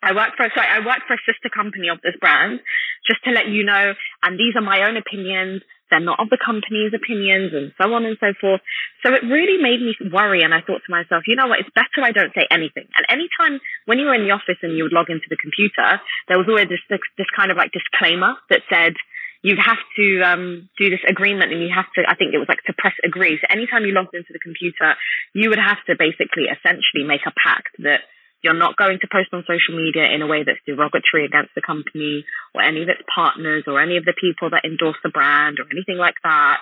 I 0.06 0.14
work 0.14 0.38
for 0.38 0.46
sorry, 0.54 0.70
I 0.70 0.86
work 0.86 1.02
for 1.10 1.18
a 1.18 1.26
sister 1.26 1.50
company 1.50 1.90
of 1.90 1.98
this 2.06 2.14
brand, 2.22 2.62
just 3.10 3.26
to 3.26 3.32
let 3.32 3.50
you 3.50 3.66
know. 3.66 3.98
And 4.22 4.38
these 4.38 4.54
are 4.56 4.62
my 4.62 4.86
own 4.88 4.98
opinions. 4.98 5.66
They're 5.90 6.04
not 6.04 6.20
of 6.20 6.30
the 6.30 6.42
company's 6.42 6.94
opinions, 6.94 7.54
and 7.54 7.72
so 7.78 7.94
on 7.94 8.06
and 8.06 8.18
so 8.20 8.34
forth. 8.40 8.62
So 9.06 9.14
it 9.14 9.24
really 9.24 9.62
made 9.62 9.82
me 9.82 9.94
worry, 10.10 10.42
and 10.42 10.54
I 10.54 10.62
thought 10.62 10.82
to 10.82 10.92
myself, 10.92 11.24
you 11.28 11.36
know 11.36 11.48
what? 11.48 11.60
It's 11.60 11.74
better 11.74 12.02
I 12.02 12.12
don't 12.12 12.34
say 12.34 12.48
anything. 12.50 12.90
And 12.98 13.06
anytime 13.10 13.62
when 13.86 14.00
you 14.00 14.06
were 14.06 14.18
in 14.18 14.26
the 14.26 14.34
office 14.34 14.58
and 14.62 14.76
you 14.76 14.84
would 14.84 14.94
log 14.94 15.10
into 15.10 15.30
the 15.30 15.38
computer, 15.38 16.02
there 16.28 16.38
was 16.38 16.50
always 16.50 16.70
this 16.70 16.82
this, 16.90 17.04
this 17.18 17.30
kind 17.36 17.52
of 17.52 17.58
like 17.58 17.72
disclaimer 17.72 18.34
that 18.50 18.62
said 18.70 18.98
you 19.46 19.54
have 19.62 19.78
to 19.94 20.08
um, 20.26 20.70
do 20.74 20.90
this 20.90 21.06
agreement 21.08 21.54
and 21.54 21.62
you 21.62 21.70
have 21.70 21.86
to, 21.94 22.02
I 22.10 22.18
think 22.18 22.34
it 22.34 22.42
was 22.42 22.50
like 22.50 22.66
to 22.66 22.74
press 22.74 22.98
agree. 23.06 23.38
So 23.38 23.46
anytime 23.46 23.86
you 23.86 23.94
logged 23.94 24.18
into 24.18 24.34
the 24.34 24.42
computer, 24.42 24.98
you 25.38 25.54
would 25.54 25.62
have 25.62 25.78
to 25.86 25.94
basically 25.94 26.50
essentially 26.50 27.06
make 27.06 27.22
a 27.30 27.34
pact 27.38 27.78
that 27.86 28.02
you're 28.46 28.54
not 28.54 28.78
going 28.78 29.00
to 29.02 29.08
post 29.12 29.34
on 29.34 29.44
social 29.50 29.74
media 29.74 30.06
in 30.06 30.22
a 30.22 30.28
way 30.28 30.44
that's 30.46 30.62
derogatory 30.68 31.26
against 31.26 31.50
the 31.56 31.66
company 31.66 32.24
or 32.54 32.62
any 32.62 32.84
of 32.84 32.90
its 32.90 33.02
partners 33.10 33.64
or 33.66 33.82
any 33.82 33.98
of 33.98 34.06
the 34.06 34.14
people 34.14 34.52
that 34.52 34.64
endorse 34.64 35.02
the 35.02 35.10
brand 35.10 35.58
or 35.58 35.66
anything 35.74 35.98
like 35.98 36.22
that. 36.22 36.62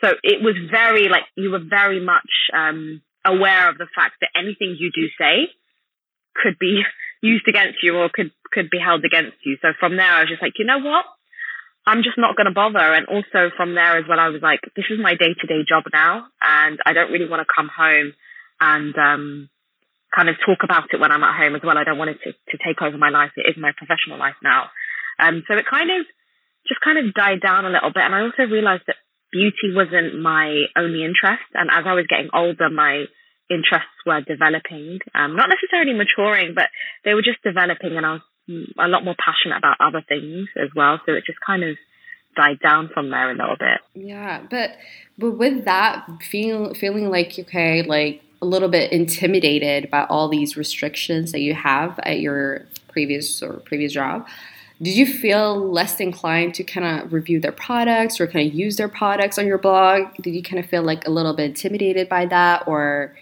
So 0.00 0.14
it 0.22 0.38
was 0.40 0.54
very 0.70 1.08
like 1.08 1.26
you 1.34 1.50
were 1.50 1.66
very 1.66 1.98
much 1.98 2.30
um, 2.54 3.02
aware 3.26 3.68
of 3.68 3.76
the 3.76 3.90
fact 3.90 4.22
that 4.22 4.30
anything 4.38 4.78
you 4.78 4.92
do 4.94 5.10
say 5.18 5.50
could 6.38 6.58
be 6.60 6.82
used 7.22 7.48
against 7.48 7.82
you 7.82 7.96
or 7.96 8.08
could 8.08 8.30
could 8.52 8.70
be 8.70 8.78
held 8.78 9.04
against 9.04 9.42
you. 9.44 9.58
So 9.60 9.74
from 9.80 9.96
there, 9.96 10.06
I 10.06 10.20
was 10.20 10.30
just 10.30 10.42
like, 10.42 10.54
you 10.58 10.64
know 10.64 10.78
what? 10.78 11.04
I'm 11.86 12.02
just 12.02 12.18
not 12.18 12.36
going 12.36 12.46
to 12.46 12.54
bother. 12.54 12.94
And 12.94 13.06
also 13.06 13.50
from 13.56 13.74
there 13.74 13.98
as 13.98 14.04
well, 14.08 14.18
I 14.18 14.28
was 14.28 14.42
like, 14.42 14.60
this 14.74 14.86
is 14.90 14.98
my 15.02 15.14
day 15.14 15.34
to 15.34 15.46
day 15.46 15.66
job 15.66 15.84
now, 15.92 16.26
and 16.40 16.78
I 16.86 16.92
don't 16.92 17.10
really 17.10 17.28
want 17.28 17.42
to 17.42 17.54
come 17.54 17.68
home 17.68 18.12
and 18.60 18.94
um, 18.96 19.48
kind 20.16 20.28
of 20.28 20.36
talk 20.44 20.64
about 20.64 20.88
it 20.92 21.00
when 21.00 21.12
I'm 21.12 21.22
at 21.22 21.36
home 21.36 21.54
as 21.54 21.62
well. 21.62 21.76
I 21.76 21.84
don't 21.84 21.98
want 21.98 22.10
it 22.10 22.18
to, 22.24 22.32
to 22.32 22.56
take 22.64 22.80
over 22.80 22.96
my 22.96 23.10
life. 23.10 23.32
It 23.36 23.48
is 23.48 23.60
my 23.60 23.72
professional 23.76 24.18
life 24.18 24.40
now. 24.42 24.70
Um, 25.20 25.44
so 25.46 25.54
it 25.54 25.66
kind 25.68 25.90
of 25.90 26.06
just 26.66 26.80
kind 26.80 26.98
of 26.98 27.12
died 27.14 27.40
down 27.40 27.64
a 27.64 27.70
little 27.70 27.92
bit. 27.92 28.02
And 28.02 28.14
I 28.14 28.22
also 28.22 28.50
realized 28.50 28.84
that 28.86 28.96
beauty 29.30 29.76
wasn't 29.76 30.20
my 30.20 30.64
only 30.76 31.04
interest. 31.04 31.44
And 31.54 31.70
as 31.70 31.84
I 31.86 31.92
was 31.92 32.06
getting 32.08 32.30
older, 32.32 32.70
my 32.70 33.04
interests 33.50 34.00
were 34.04 34.20
developing, 34.22 34.98
um, 35.14 35.36
not 35.36 35.50
necessarily 35.52 35.92
maturing, 35.92 36.54
but 36.54 36.68
they 37.04 37.14
were 37.14 37.22
just 37.22 37.42
developing 37.44 37.96
and 37.96 38.06
I 38.06 38.12
was 38.14 38.22
a 38.78 38.88
lot 38.88 39.04
more 39.04 39.14
passionate 39.18 39.58
about 39.58 39.76
other 39.80 40.02
things 40.08 40.48
as 40.56 40.70
well. 40.74 41.00
So 41.06 41.12
it 41.12 41.24
just 41.26 41.38
kind 41.44 41.62
of 41.62 41.76
died 42.36 42.58
down 42.60 42.90
from 42.92 43.10
there 43.10 43.30
a 43.30 43.34
little 43.34 43.56
bit. 43.58 43.80
Yeah, 43.94 44.42
but 44.50 44.70
but 45.18 45.32
with 45.32 45.64
that 45.64 46.06
feeling 46.30 46.74
feeling 46.74 47.08
like 47.08 47.34
okay, 47.38 47.82
like 47.82 48.22
a 48.42 48.46
little 48.46 48.68
bit 48.68 48.92
intimidated 48.92 49.90
by 49.90 50.04
all 50.04 50.28
these 50.28 50.56
restrictions 50.56 51.32
that 51.32 51.40
you 51.40 51.54
have 51.54 51.98
at 52.02 52.20
your 52.20 52.66
previous 52.88 53.42
or 53.42 53.54
previous 53.60 53.92
job. 53.92 54.26
Did 54.80 54.94
you 54.94 55.06
feel 55.06 55.70
less 55.72 56.00
inclined 56.00 56.54
to 56.56 56.64
kind 56.64 56.86
of 56.86 57.12
review 57.12 57.40
their 57.40 57.52
products 57.52 58.20
or 58.20 58.26
kind 58.26 58.46
of 58.46 58.54
use 58.54 58.76
their 58.76 58.88
products 58.88 59.38
on 59.38 59.46
your 59.46 59.56
blog? 59.56 60.14
Did 60.20 60.34
you 60.34 60.42
kind 60.42 60.62
of 60.62 60.68
feel 60.68 60.82
like 60.82 61.06
a 61.06 61.10
little 61.10 61.34
bit 61.34 61.46
intimidated 61.46 62.10
by 62.10 62.26
that 62.26 62.68
or? 62.68 63.16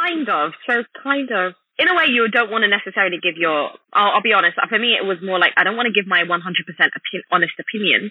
Kind 0.00 0.28
of. 0.28 0.52
So 0.68 0.84
kind 1.02 1.28
of. 1.32 1.54
In 1.78 1.88
a 1.88 1.94
way 1.94 2.04
you 2.08 2.28
don't 2.28 2.50
want 2.50 2.62
to 2.62 2.68
necessarily 2.68 3.18
give 3.22 3.36
your 3.36 3.70
I'll, 3.92 4.12
I'll 4.12 4.22
be 4.22 4.34
honest 4.34 4.58
for 4.68 4.78
me 4.78 4.98
it 5.00 5.06
was 5.06 5.16
more 5.22 5.38
like 5.38 5.52
i 5.56 5.64
don't 5.64 5.76
want 5.76 5.86
to 5.86 5.98
give 5.98 6.06
my 6.06 6.22
100% 6.22 6.28
opi- 6.28 7.24
honest 7.32 7.54
opinion 7.58 8.10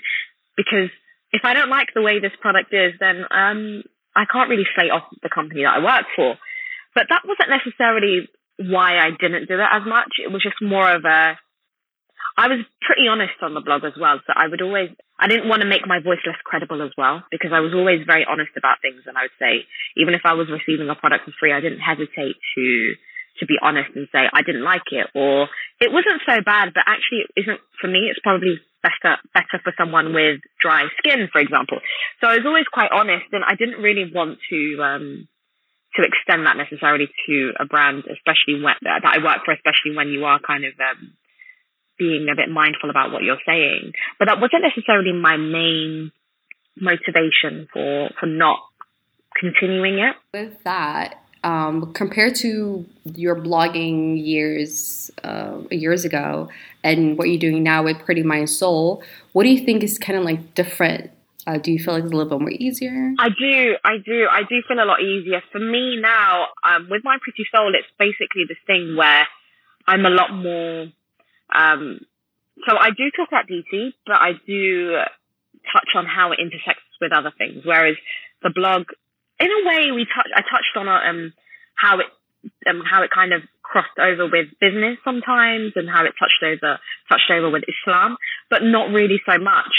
because 0.57 0.89
if 1.31 1.41
i 1.43 1.53
don't 1.53 1.69
like 1.69 1.89
the 1.93 2.01
way 2.01 2.19
this 2.19 2.31
product 2.41 2.73
is 2.73 2.93
then 2.99 3.25
um 3.29 3.83
I 4.15 4.25
can't 4.25 4.49
really 4.49 4.67
slate 4.75 4.91
off 4.91 5.03
the 5.21 5.29
company 5.29 5.63
that 5.63 5.77
I 5.77 5.83
work 5.83 6.05
for. 6.15 6.35
But 6.95 7.07
that 7.09 7.23
wasn't 7.25 7.49
necessarily 7.53 8.27
why 8.57 8.97
I 8.97 9.11
didn't 9.11 9.47
do 9.47 9.55
it 9.55 9.71
as 9.71 9.87
much. 9.87 10.19
It 10.23 10.31
was 10.31 10.43
just 10.43 10.61
more 10.61 10.89
of 10.89 11.05
a, 11.05 11.37
I 12.35 12.47
was 12.47 12.65
pretty 12.81 13.07
honest 13.07 13.39
on 13.41 13.53
the 13.53 13.61
blog 13.61 13.83
as 13.85 13.93
well. 13.99 14.19
So 14.25 14.33
I 14.35 14.47
would 14.47 14.61
always, 14.61 14.89
I 15.17 15.27
didn't 15.27 15.47
want 15.47 15.61
to 15.61 15.69
make 15.69 15.87
my 15.87 15.99
voice 15.99 16.19
less 16.25 16.39
credible 16.43 16.81
as 16.81 16.91
well 16.97 17.23
because 17.31 17.51
I 17.53 17.59
was 17.61 17.73
always 17.73 18.03
very 18.05 18.25
honest 18.27 18.51
about 18.57 18.81
things. 18.81 19.03
And 19.05 19.17
I 19.17 19.29
would 19.29 19.37
say, 19.39 19.63
even 19.95 20.13
if 20.13 20.21
I 20.25 20.33
was 20.33 20.47
receiving 20.49 20.89
a 20.89 20.95
product 20.95 21.25
for 21.25 21.33
free, 21.39 21.53
I 21.53 21.61
didn't 21.61 21.79
hesitate 21.79 22.35
to, 22.55 22.65
to 23.39 23.45
be 23.45 23.55
honest 23.61 23.95
and 23.95 24.07
say 24.11 24.27
I 24.31 24.41
didn't 24.41 24.63
like 24.63 24.91
it 24.91 25.07
or 25.15 25.47
it 25.79 25.91
wasn't 25.91 26.21
so 26.27 26.41
bad, 26.43 26.73
but 26.73 26.83
actually 26.85 27.23
it 27.23 27.41
isn't 27.41 27.59
for 27.79 27.87
me. 27.87 28.11
It's 28.11 28.19
probably 28.19 28.59
better 28.83 29.17
better 29.33 29.59
for 29.63 29.73
someone 29.77 30.13
with 30.13 30.41
dry 30.61 30.87
skin, 30.99 31.27
for 31.31 31.39
example. 31.39 31.79
So 32.21 32.27
I 32.27 32.35
was 32.35 32.45
always 32.45 32.67
quite 32.71 32.91
honest, 32.91 33.31
and 33.31 33.43
I 33.43 33.55
didn't 33.55 33.81
really 33.81 34.11
want 34.13 34.39
to 34.49 34.59
um, 34.83 35.27
to 35.95 36.03
extend 36.03 36.45
that 36.45 36.57
necessarily 36.57 37.07
to 37.27 37.53
a 37.59 37.65
brand, 37.65 38.03
especially 38.11 38.61
when 38.61 38.75
that 38.83 39.03
I 39.03 39.23
work 39.23 39.45
for, 39.45 39.53
especially 39.53 39.95
when 39.95 40.09
you 40.09 40.25
are 40.25 40.39
kind 40.39 40.65
of 40.65 40.73
um, 40.79 41.13
being 41.97 42.27
a 42.31 42.35
bit 42.35 42.49
mindful 42.49 42.89
about 42.89 43.11
what 43.11 43.23
you're 43.23 43.41
saying. 43.45 43.93
But 44.17 44.27
that 44.27 44.39
wasn't 44.39 44.63
necessarily 44.63 45.13
my 45.13 45.37
main 45.37 46.11
motivation 46.75 47.67
for 47.71 48.09
for 48.19 48.27
not 48.27 48.59
continuing 49.39 49.99
it. 49.99 50.15
With 50.33 50.63
that, 50.63 51.23
um, 51.43 51.93
compared 51.93 52.35
to 52.35 52.85
your 53.05 53.35
blogging 53.35 54.25
years 54.25 55.09
uh, 55.23 55.59
years 55.71 56.05
ago 56.05 56.49
and 56.83 57.17
what 57.17 57.29
you're 57.29 57.39
doing 57.39 57.63
now 57.63 57.83
with 57.83 57.99
Pretty 57.99 58.23
Mind 58.23 58.49
Soul, 58.49 59.03
what 59.33 59.43
do 59.43 59.49
you 59.49 59.63
think 59.63 59.83
is 59.83 59.97
kind 59.97 60.17
of 60.17 60.25
like 60.25 60.53
different? 60.55 61.11
Uh, 61.47 61.57
do 61.57 61.71
you 61.71 61.79
feel 61.79 61.93
like 61.95 62.03
it's 62.03 62.11
a 62.11 62.15
little 62.15 62.37
bit 62.37 62.41
more 62.41 62.51
easier? 62.51 63.13
I 63.17 63.29
do, 63.29 63.75
I 63.83 63.97
do, 64.05 64.27
I 64.29 64.41
do 64.43 64.61
feel 64.67 64.77
a 64.77 64.85
lot 64.85 65.01
easier. 65.01 65.41
For 65.51 65.59
me 65.59 65.97
now, 65.99 66.47
um, 66.63 66.87
with 66.89 67.01
my 67.03 67.17
Pretty 67.21 67.43
Soul, 67.53 67.73
it's 67.73 67.87
basically 67.97 68.43
this 68.47 68.57
thing 68.67 68.95
where 68.95 69.25
I'm 69.87 70.05
a 70.05 70.09
lot 70.09 70.33
more. 70.33 70.87
Um, 71.53 72.01
so 72.67 72.77
I 72.77 72.89
do 72.89 73.09
talk 73.15 73.29
about 73.29 73.47
beauty, 73.47 73.95
but 74.05 74.17
I 74.17 74.33
do 74.45 74.97
touch 75.73 75.89
on 75.95 76.05
how 76.05 76.31
it 76.33 76.39
intersects 76.39 76.83
with 77.01 77.11
other 77.13 77.31
things. 77.37 77.63
Whereas 77.65 77.95
the 78.43 78.51
blog, 78.53 78.87
in 79.39 79.49
a 79.49 79.61
way, 79.67 79.91
we 79.91 80.05
touch. 80.05 80.27
I 80.35 80.41
touched 80.41 80.75
on 80.75 80.87
um, 80.87 81.33
how 81.75 81.99
it 81.99 82.07
um, 82.69 82.83
how 82.85 83.03
it 83.03 83.11
kind 83.11 83.33
of 83.33 83.41
crossed 83.63 83.97
over 83.99 84.25
with 84.25 84.51
business 84.59 84.97
sometimes, 85.03 85.73
and 85.75 85.89
how 85.89 86.05
it 86.05 86.13
touched 86.19 86.43
over 86.43 86.79
touched 87.09 87.31
over 87.31 87.49
with 87.49 87.63
Islam, 87.67 88.17
but 88.49 88.63
not 88.63 88.91
really 88.91 89.21
so 89.25 89.37
much. 89.37 89.73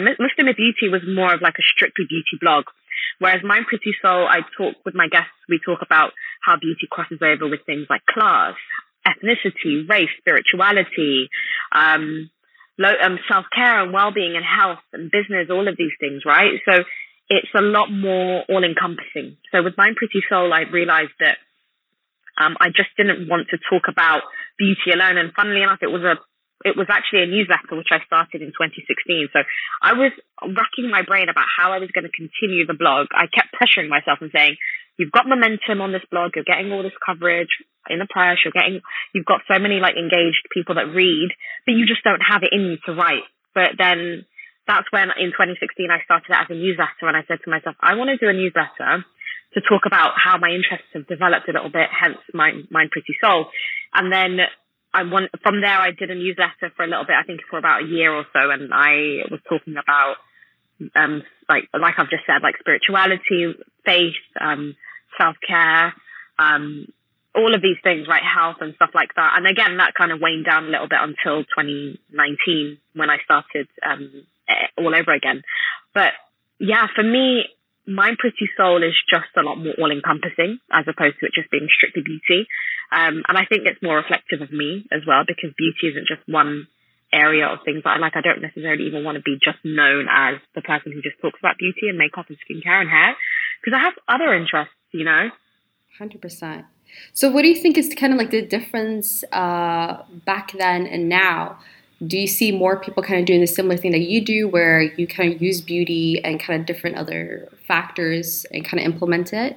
Muslim 0.00 0.50
Beauty 0.56 0.90
was 0.90 1.02
more 1.06 1.32
of 1.32 1.40
like 1.40 1.54
a 1.58 1.62
strictly 1.62 2.04
beauty 2.08 2.36
blog, 2.40 2.64
whereas 3.20 3.44
Mind 3.44 3.66
Pretty 3.66 3.94
Soul, 4.02 4.26
I 4.26 4.40
talk 4.58 4.74
with 4.84 4.94
my 4.94 5.06
guests. 5.06 5.38
We 5.48 5.60
talk 5.64 5.80
about 5.82 6.12
how 6.42 6.56
beauty 6.58 6.88
crosses 6.90 7.22
over 7.22 7.48
with 7.48 7.60
things 7.64 7.86
like 7.88 8.02
class, 8.06 8.54
ethnicity, 9.06 9.88
race, 9.88 10.10
spirituality, 10.18 11.28
um, 11.70 12.30
um, 12.82 13.18
self 13.30 13.46
care 13.54 13.82
and 13.82 13.92
well 13.92 14.12
being 14.12 14.34
and 14.34 14.44
health 14.44 14.82
and 14.92 15.10
business, 15.10 15.48
all 15.50 15.68
of 15.68 15.76
these 15.78 15.94
things, 16.00 16.22
right? 16.26 16.58
So 16.66 16.82
it's 17.28 17.52
a 17.56 17.62
lot 17.62 17.90
more 17.90 18.44
all 18.48 18.64
encompassing. 18.64 19.36
So 19.52 19.62
with 19.62 19.76
Mind 19.76 19.96
Pretty 19.96 20.20
Soul, 20.28 20.52
I 20.52 20.62
realized 20.70 21.16
that 21.20 21.38
um, 22.36 22.56
I 22.60 22.68
just 22.68 22.90
didn't 22.96 23.28
want 23.28 23.48
to 23.50 23.58
talk 23.70 23.88
about 23.88 24.22
beauty 24.58 24.92
alone. 24.92 25.16
And 25.16 25.32
funnily 25.32 25.62
enough, 25.62 25.80
it 25.82 25.90
was 25.90 26.02
a 26.02 26.18
it 26.64 26.76
was 26.76 26.88
actually 26.88 27.22
a 27.22 27.28
newsletter 27.28 27.76
which 27.76 27.92
I 27.92 28.00
started 28.06 28.40
in 28.40 28.48
2016. 28.48 29.28
So 29.36 29.44
I 29.82 29.92
was 29.92 30.12
racking 30.40 30.88
my 30.88 31.02
brain 31.02 31.28
about 31.28 31.44
how 31.44 31.72
I 31.72 31.78
was 31.78 31.92
going 31.92 32.08
to 32.08 32.14
continue 32.14 32.64
the 32.64 32.78
blog. 32.78 33.12
I 33.12 33.28
kept 33.28 33.52
pressuring 33.52 33.92
myself 33.92 34.18
and 34.20 34.32
saying, 34.32 34.56
"You've 34.96 35.12
got 35.12 35.28
momentum 35.28 35.80
on 35.80 35.92
this 35.92 36.04
blog. 36.10 36.32
You're 36.34 36.48
getting 36.48 36.72
all 36.72 36.82
this 36.82 36.96
coverage 37.04 37.52
in 37.88 37.98
the 37.98 38.08
press. 38.08 38.38
You're 38.44 38.56
getting, 38.56 38.80
you've 39.12 39.28
got 39.28 39.44
so 39.46 39.58
many 39.58 39.80
like 39.80 39.96
engaged 39.96 40.48
people 40.52 40.76
that 40.76 40.92
read, 40.92 41.30
but 41.66 41.76
you 41.76 41.86
just 41.86 42.04
don't 42.04 42.22
have 42.24 42.42
it 42.42 42.52
in 42.52 42.74
you 42.74 42.76
to 42.86 42.92
write." 42.94 43.28
But 43.54 43.76
then 43.78 44.24
that's 44.66 44.90
when 44.90 45.10
in 45.20 45.30
2016 45.32 45.90
I 45.90 46.02
started 46.04 46.30
it 46.30 46.40
as 46.40 46.50
a 46.50 46.54
newsletter 46.54 47.04
and 47.08 47.16
I 47.16 47.24
said 47.28 47.38
to 47.44 47.50
myself, 47.50 47.76
I 47.80 47.94
want 47.94 48.10
to 48.10 48.16
do 48.16 48.28
a 48.28 48.32
newsletter 48.32 49.04
to 49.54 49.60
talk 49.60 49.86
about 49.86 50.14
how 50.16 50.38
my 50.38 50.50
interests 50.50 50.88
have 50.94 51.06
developed 51.06 51.48
a 51.48 51.52
little 51.52 51.70
bit, 51.70 51.88
hence 51.90 52.18
my 52.32 52.52
Mind 52.70 52.90
Pretty 52.90 53.14
Soul. 53.22 53.46
And 53.94 54.12
then 54.12 54.40
I 54.92 55.04
want, 55.04 55.30
from 55.42 55.60
there 55.60 55.78
I 55.78 55.92
did 55.92 56.10
a 56.10 56.14
newsletter 56.14 56.72
for 56.76 56.84
a 56.84 56.88
little 56.88 57.04
bit, 57.04 57.16
I 57.18 57.24
think 57.24 57.40
for 57.48 57.58
about 57.58 57.82
a 57.82 57.86
year 57.86 58.12
or 58.12 58.24
so. 58.32 58.50
And 58.50 58.72
I 58.72 59.26
was 59.30 59.40
talking 59.48 59.76
about, 59.76 60.16
um, 60.96 61.22
like, 61.48 61.68
like 61.72 61.94
I've 61.98 62.10
just 62.10 62.26
said, 62.26 62.42
like 62.42 62.58
spirituality, 62.58 63.54
faith, 63.84 64.22
um, 64.40 64.74
self 65.18 65.36
care, 65.46 65.94
um, 66.38 66.86
all 67.34 67.54
of 67.54 67.62
these 67.62 67.78
things, 67.82 68.06
right? 68.08 68.22
Health 68.22 68.56
and 68.60 68.74
stuff 68.74 68.90
like 68.94 69.14
that. 69.16 69.34
And 69.36 69.46
again, 69.46 69.76
that 69.78 69.94
kind 69.94 70.10
of 70.10 70.20
waned 70.20 70.46
down 70.46 70.66
a 70.66 70.70
little 70.70 70.88
bit 70.88 70.98
until 71.02 71.42
2019 71.44 72.78
when 72.94 73.10
I 73.10 73.18
started, 73.24 73.68
um, 73.84 74.26
all 74.78 74.94
over 74.94 75.12
again. 75.12 75.42
But 75.94 76.12
yeah, 76.58 76.86
for 76.94 77.02
me, 77.02 77.44
Mind 77.86 78.18
Pretty 78.18 78.48
Soul 78.56 78.82
is 78.82 78.96
just 79.08 79.28
a 79.36 79.42
lot 79.42 79.56
more 79.56 79.74
all 79.78 79.90
encompassing 79.90 80.58
as 80.72 80.84
opposed 80.88 81.20
to 81.20 81.26
it 81.26 81.32
just 81.34 81.50
being 81.50 81.68
strictly 81.68 82.02
beauty. 82.02 82.48
Um, 82.92 83.22
and 83.28 83.36
I 83.36 83.44
think 83.44 83.66
it's 83.66 83.82
more 83.82 83.96
reflective 83.96 84.40
of 84.40 84.52
me 84.52 84.86
as 84.92 85.02
well 85.06 85.24
because 85.26 85.52
beauty 85.56 85.92
isn't 85.92 86.08
just 86.08 86.22
one 86.26 86.66
area 87.12 87.46
of 87.46 87.60
things 87.64 87.84
that 87.84 87.96
I 87.96 87.98
like. 87.98 88.16
I 88.16 88.22
don't 88.22 88.40
necessarily 88.40 88.86
even 88.86 89.04
want 89.04 89.16
to 89.16 89.22
be 89.22 89.36
just 89.42 89.58
known 89.64 90.06
as 90.10 90.40
the 90.54 90.62
person 90.62 90.92
who 90.92 91.02
just 91.02 91.20
talks 91.20 91.38
about 91.38 91.58
beauty 91.58 91.88
and 91.88 91.98
makeup 91.98 92.26
and 92.28 92.38
skincare 92.40 92.80
and 92.80 92.90
hair 92.90 93.16
because 93.60 93.76
I 93.76 93.82
have 93.84 93.94
other 94.08 94.34
interests, 94.34 94.74
you 94.92 95.04
know? 95.04 95.28
100%. 96.00 96.64
So, 97.12 97.30
what 97.30 97.42
do 97.42 97.48
you 97.48 97.56
think 97.56 97.76
is 97.76 97.92
kind 97.94 98.12
of 98.12 98.18
like 98.18 98.30
the 98.30 98.42
difference 98.42 99.24
uh, 99.32 100.02
back 100.24 100.52
then 100.52 100.86
and 100.86 101.08
now? 101.08 101.58
Do 102.04 102.18
you 102.18 102.26
see 102.26 102.52
more 102.52 102.78
people 102.78 103.02
kind 103.02 103.20
of 103.20 103.26
doing 103.26 103.40
the 103.40 103.46
similar 103.46 103.76
thing 103.76 103.92
that 103.92 104.00
you 104.00 104.20
do, 104.20 104.48
where 104.48 104.82
you 104.82 105.06
kind 105.06 105.32
of 105.32 105.40
use 105.40 105.60
beauty 105.60 106.22
and 106.24 106.40
kind 106.40 106.60
of 106.60 106.66
different 106.66 106.96
other 106.96 107.48
factors 107.66 108.44
and 108.52 108.64
kind 108.64 108.80
of 108.80 108.84
implement 108.84 109.32
it? 109.32 109.56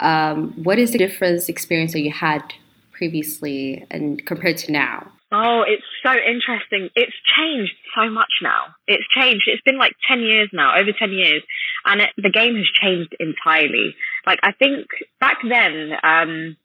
Um, 0.00 0.52
what 0.62 0.78
is 0.78 0.92
the 0.92 0.98
difference 0.98 1.48
experience 1.48 1.92
that 1.92 2.00
you 2.00 2.10
had 2.10 2.42
previously 2.92 3.86
and 3.90 4.24
compared 4.26 4.56
to 4.58 4.72
now? 4.72 5.10
Oh, 5.32 5.62
it's 5.66 5.84
so 6.04 6.12
interesting. 6.12 6.88
It's 6.96 7.14
changed 7.36 7.74
so 7.94 8.10
much 8.10 8.30
now. 8.42 8.74
It's 8.88 9.04
changed. 9.16 9.44
It's 9.46 9.62
been 9.62 9.78
like 9.78 9.92
10 10.08 10.20
years 10.20 10.50
now, 10.52 10.76
over 10.76 10.90
10 10.92 11.12
years, 11.12 11.42
and 11.84 12.00
it, 12.00 12.10
the 12.16 12.30
game 12.30 12.56
has 12.56 12.66
changed 12.82 13.14
entirely. 13.20 13.94
Like, 14.26 14.40
I 14.42 14.52
think 14.52 14.88
back 15.20 15.38
then, 15.48 15.92
um, 16.02 16.56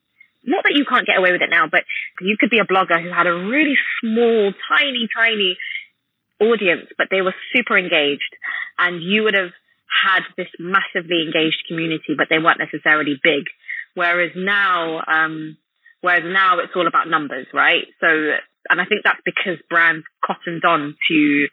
not 0.46 0.64
that 0.64 0.74
you 0.74 0.84
can't 0.88 1.06
get 1.06 1.18
away 1.18 1.32
with 1.32 1.42
it 1.42 1.50
now, 1.50 1.66
but 1.70 1.82
you 2.20 2.36
could 2.38 2.50
be 2.50 2.58
a 2.58 2.64
blogger 2.64 3.02
who 3.02 3.10
had 3.10 3.26
a 3.26 3.34
really 3.34 3.76
small, 4.00 4.52
tiny, 4.70 5.08
tiny 5.14 5.58
audience, 6.40 6.88
but 6.96 7.08
they 7.10 7.20
were 7.20 7.34
super 7.54 7.76
engaged 7.76 8.36
and 8.78 9.02
you 9.02 9.24
would 9.24 9.34
have 9.34 9.52
had 10.04 10.22
this 10.36 10.48
massively 10.58 11.24
engaged 11.24 11.64
community, 11.68 12.14
but 12.16 12.28
they 12.28 12.38
weren't 12.38 12.58
necessarily 12.58 13.18
big. 13.22 13.44
Whereas 13.94 14.32
now, 14.36 15.02
um, 15.06 15.56
whereas 16.00 16.24
now 16.24 16.58
it's 16.58 16.72
all 16.76 16.86
about 16.86 17.08
numbers, 17.08 17.46
right? 17.54 17.84
So, 18.00 18.06
and 18.68 18.80
I 18.80 18.84
think 18.84 19.02
that's 19.04 19.20
because 19.24 19.58
brands 19.70 20.04
cottoned 20.24 20.64
on 20.64 20.96
to 21.08 21.46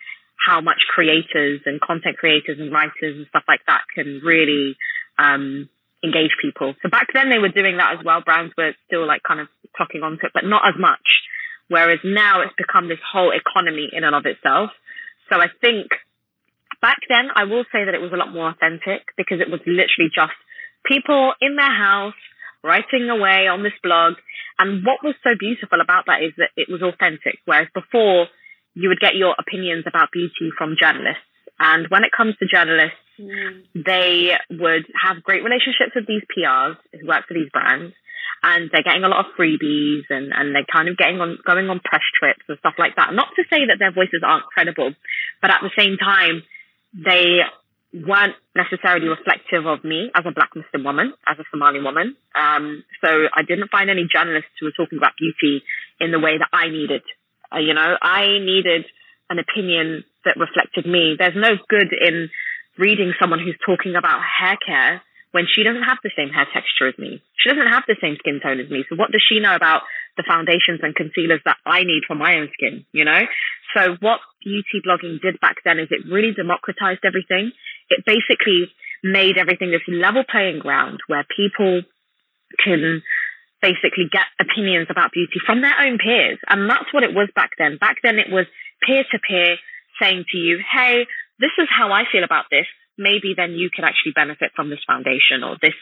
how 0.46 0.60
much 0.60 0.82
creators 0.94 1.62
and 1.66 1.80
content 1.80 2.18
creators 2.18 2.60
and 2.60 2.72
writers 2.72 3.16
and 3.16 3.26
stuff 3.30 3.44
like 3.48 3.62
that 3.68 3.82
can 3.96 4.20
really, 4.24 4.76
um, 5.18 5.70
engage 6.04 6.36
people. 6.42 6.76
So 6.84 6.90
back 6.90 7.08
then 7.14 7.30
they 7.30 7.40
were 7.40 7.50
doing 7.50 7.78
that 7.78 7.98
as 7.98 8.06
well. 8.06 8.22
Brands 8.22 8.54
were 8.58 8.74
still 8.86 9.08
like 9.08 9.24
kind 9.24 9.40
of 9.40 9.48
talking 9.78 10.04
onto 10.04 10.26
it, 10.26 10.32
but 10.34 10.46
not 10.46 10.68
as 10.68 10.76
much. 10.78 11.24
Whereas 11.70 12.00
now 12.04 12.42
it's 12.42 12.54
become 12.58 12.90
this 12.90 13.02
whole 13.02 13.32
economy 13.32 13.90
in 13.92 14.04
and 14.04 14.14
of 14.14 14.26
itself. 14.26 14.72
So 15.32 15.40
I 15.40 15.48
think 15.62 15.88
back 16.82 17.00
then 17.08 17.32
I 17.34 17.46
will 17.46 17.64
say 17.72 17.86
that 17.86 17.96
it 17.96 18.02
was 18.04 18.12
a 18.12 18.20
lot 18.20 18.34
more 18.34 18.50
authentic 18.50 19.08
because 19.16 19.40
it 19.40 19.50
was 19.50 19.62
literally 19.66 20.12
just 20.14 20.36
people 20.86 21.34
in 21.40 21.56
their 21.56 21.72
house 21.72 22.20
writing 22.64 23.10
away 23.10 23.48
on 23.48 23.64
this 23.64 23.76
blog. 23.82 24.16
And 24.60 24.86
what 24.86 25.04
was 25.04 25.16
so 25.24 25.32
beautiful 25.40 25.82
about 25.82 26.06
that 26.08 26.22
is 26.22 26.34
that 26.38 26.52
it 26.56 26.68
was 26.70 26.84
authentic. 26.84 27.40
Whereas 27.46 27.68
before 27.74 28.28
you 28.76 28.90
would 28.90 29.00
get 29.00 29.16
your 29.16 29.36
opinions 29.38 29.86
about 29.88 30.12
beauty 30.12 30.52
from 30.58 30.76
journalists. 30.80 31.24
And 31.60 31.88
when 31.90 32.04
it 32.04 32.12
comes 32.16 32.36
to 32.38 32.50
journalists, 32.50 33.03
Mm. 33.20 33.64
They 33.74 34.32
would 34.50 34.86
have 35.02 35.24
great 35.24 35.44
relationships 35.44 35.94
with 35.96 36.08
these 36.08 36.24
PRs 36.36 36.78
who 37.00 37.08
work 37.08 37.28
for 37.28 37.34
these 37.34 37.50
brands 37.52 37.94
and 38.44 38.70
they're 38.72 38.84
getting 38.84 39.04
a 39.04 39.08
lot 39.08 39.26
of 39.26 39.32
freebies 39.40 40.04
and, 40.10 40.34
and 40.36 40.54
they're 40.54 40.68
kind 40.72 40.90
of 40.90 40.98
getting 40.98 41.22
on 41.22 41.38
going 41.46 41.70
on 41.70 41.80
press 41.80 42.04
trips 42.20 42.44
and 42.50 42.60
stuff 42.60 42.74
like 42.78 42.96
that. 42.98 43.14
Not 43.14 43.30
to 43.38 43.44
say 43.50 43.66
that 43.68 43.78
their 43.80 43.92
voices 43.92 44.22
aren't 44.26 44.46
credible, 44.46 44.92
but 45.42 45.50
at 45.50 45.62
the 45.62 45.72
same 45.78 45.98
time, 45.98 46.44
they 46.94 47.40
weren't 47.94 48.36
necessarily 48.56 49.08
reflective 49.08 49.66
of 49.66 49.84
me 49.84 50.12
as 50.14 50.26
a 50.28 50.32
black 50.32 50.50
Muslim 50.56 50.84
woman, 50.84 51.14
as 51.26 51.40
a 51.40 51.44
Somali 51.52 51.82
woman. 51.82 52.18
Um, 52.36 52.84
so 53.04 53.30
I 53.34 53.44
didn't 53.44 53.72
find 53.72 53.90
any 53.90 54.08
journalists 54.12 54.52
who 54.60 54.66
were 54.66 54.76
talking 54.76 54.98
about 54.98 55.14
beauty 55.18 55.64
in 56.02 56.12
the 56.12 56.20
way 56.20 56.38
that 56.38 56.50
I 56.52 56.68
needed. 56.70 57.04
Uh, 57.54 57.60
you 57.60 57.74
know, 57.74 57.96
I 58.02 58.40
needed 58.44 58.86
an 59.30 59.40
opinion 59.40 60.04
that 60.26 60.36
reflected 60.38 60.86
me. 60.86 61.16
There's 61.18 61.38
no 61.38 61.56
good 61.70 61.94
in 61.94 62.30
reading 62.78 63.14
someone 63.20 63.40
who's 63.40 63.58
talking 63.66 63.96
about 63.96 64.22
hair 64.22 64.58
care 64.66 65.02
when 65.32 65.46
she 65.50 65.64
doesn't 65.64 65.84
have 65.84 65.98
the 66.04 66.14
same 66.16 66.30
hair 66.30 66.46
texture 66.54 66.88
as 66.88 66.98
me. 66.98 67.22
She 67.38 67.50
doesn't 67.50 67.72
have 67.72 67.84
the 67.88 67.98
same 68.00 68.18
skin 68.20 68.40
tone 68.42 68.60
as 68.60 68.70
me. 68.70 68.86
So 68.88 68.96
what 68.96 69.12
does 69.12 69.24
she 69.28 69.40
know 69.40 69.56
about 69.56 69.82
the 70.16 70.24
foundations 70.28 70.80
and 70.82 70.96
concealers 70.96 71.42
that 71.46 71.58
I 71.66 71.84
need 71.84 72.04
for 72.08 72.16
my 72.16 72.38
own 72.38 72.50
skin, 72.54 72.86
you 72.92 73.04
know? 73.04 73.22
So 73.76 73.98
what 74.00 74.22
beauty 74.46 74.86
blogging 74.86 75.22
did 75.22 75.42
back 75.42 75.58
then 75.66 75.80
is 75.80 75.90
it 75.90 76.06
really 76.06 76.34
democratized 76.34 77.02
everything. 77.04 77.52
It 77.90 78.06
basically 78.06 78.70
made 79.04 79.38
everything 79.38 79.72
this 79.72 79.82
level 79.90 80.24
playing 80.30 80.60
ground 80.60 81.00
where 81.08 81.26
people 81.36 81.82
can 82.64 83.02
basically 83.60 84.06
get 84.12 84.30
opinions 84.40 84.88
about 84.90 85.12
beauty 85.12 85.42
from 85.46 85.62
their 85.62 85.74
own 85.82 85.98
peers. 85.98 86.38
And 86.48 86.70
that's 86.70 86.94
what 86.94 87.04
it 87.04 87.14
was 87.14 87.30
back 87.36 87.52
then. 87.58 87.78
Back 87.78 87.98
then 88.04 88.20
it 88.20 88.30
was 88.30 88.46
peer 88.86 89.04
to 89.04 89.20
peer 89.20 89.58
saying 90.00 90.26
to 90.32 90.38
you, 90.38 90.60
Hey, 90.62 91.08
this 91.40 91.52
is 91.58 91.68
how 91.70 91.92
I 91.92 92.04
feel 92.12 92.24
about 92.24 92.46
this 92.52 92.66
maybe 92.98 93.34
then 93.36 93.54
you 93.54 93.70
could 93.74 93.86
actually 93.86 94.14
benefit 94.14 94.52
from 94.56 94.70
this 94.70 94.84
foundation 94.86 95.44
or 95.44 95.58
this 95.62 95.78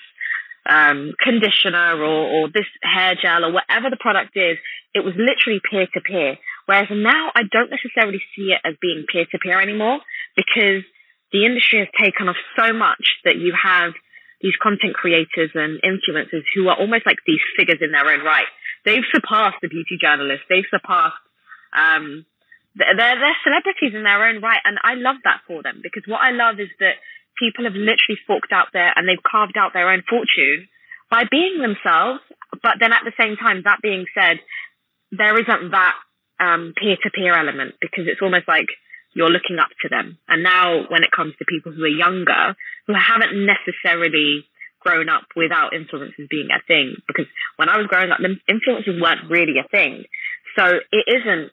um, 0.69 1.13
conditioner 1.19 1.97
or, 1.99 2.27
or 2.29 2.49
this 2.53 2.67
hair 2.81 3.15
gel 3.21 3.45
or 3.45 3.51
whatever 3.51 3.89
the 3.89 3.99
product 3.99 4.35
is. 4.35 4.57
It 4.93 5.03
was 5.03 5.15
literally 5.17 5.59
peer 5.59 5.87
to 5.93 6.01
peer. 6.01 6.37
Whereas 6.65 6.87
now 6.91 7.31
I 7.35 7.43
don't 7.43 7.71
necessarily 7.71 8.21
see 8.35 8.53
it 8.53 8.61
as 8.63 8.75
being 8.81 9.05
peer 9.11 9.25
to 9.31 9.39
peer 9.39 9.59
anymore 9.59 9.99
because 10.35 10.83
the 11.31 11.45
industry 11.45 11.79
has 11.79 11.87
taken 11.99 12.29
off 12.29 12.39
so 12.55 12.73
much 12.73 13.19
that 13.25 13.37
you 13.37 13.53
have 13.55 13.93
these 14.41 14.55
content 14.61 14.93
creators 14.93 15.51
and 15.53 15.79
influencers 15.81 16.43
who 16.55 16.67
are 16.67 16.77
almost 16.77 17.05
like 17.05 17.17
these 17.25 17.41
figures 17.57 17.79
in 17.81 17.91
their 17.91 18.07
own 18.07 18.23
right. 18.25 18.49
They've 18.85 19.05
surpassed 19.13 19.57
the 19.61 19.69
beauty 19.69 19.97
journalists. 20.01 20.45
They've 20.49 20.65
surpassed 20.69 21.21
um, 21.77 22.25
they're, 22.75 22.95
they're 22.95 23.43
celebrities 23.43 23.93
in 23.93 24.03
their 24.03 24.27
own 24.27 24.41
right. 24.41 24.61
And 24.63 24.77
I 24.83 24.95
love 24.95 25.17
that 25.23 25.41
for 25.47 25.63
them 25.63 25.81
because 25.83 26.03
what 26.07 26.21
I 26.21 26.31
love 26.31 26.59
is 26.59 26.69
that 26.79 27.01
people 27.39 27.65
have 27.65 27.75
literally 27.75 28.19
forked 28.27 28.51
out 28.51 28.67
there 28.73 28.91
and 28.95 29.07
they've 29.07 29.23
carved 29.23 29.57
out 29.57 29.73
their 29.73 29.89
own 29.89 30.03
fortune 30.07 30.67
by 31.09 31.23
being 31.29 31.59
themselves. 31.59 32.21
But 32.63 32.77
then 32.79 32.93
at 32.93 33.03
the 33.03 33.15
same 33.19 33.35
time, 33.35 33.63
that 33.65 33.81
being 33.81 34.05
said, 34.15 34.39
there 35.11 35.35
isn't 35.35 35.71
that 35.71 35.95
peer 36.79 36.97
to 37.03 37.09
peer 37.11 37.35
element 37.35 37.75
because 37.81 38.07
it's 38.07 38.21
almost 38.21 38.47
like 38.47 38.67
you're 39.13 39.29
looking 39.29 39.59
up 39.59 39.69
to 39.83 39.89
them. 39.89 40.17
And 40.27 40.41
now 40.41 40.87
when 40.87 41.03
it 41.03 41.11
comes 41.11 41.33
to 41.37 41.45
people 41.45 41.71
who 41.71 41.83
are 41.83 41.87
younger, 41.87 42.55
who 42.87 42.93
haven't 42.95 43.35
necessarily 43.35 44.45
grown 44.79 45.09
up 45.09 45.27
without 45.35 45.73
influences 45.75 46.27
being 46.29 46.47
a 46.49 46.63
thing, 46.65 46.95
because 47.07 47.27
when 47.57 47.69
I 47.69 47.77
was 47.77 47.87
growing 47.87 48.09
up, 48.09 48.19
influences 48.47 49.01
weren't 49.01 49.29
really 49.29 49.59
a 49.59 49.67
thing. 49.67 50.05
So 50.57 50.65
it 50.65 51.05
isn't 51.07 51.51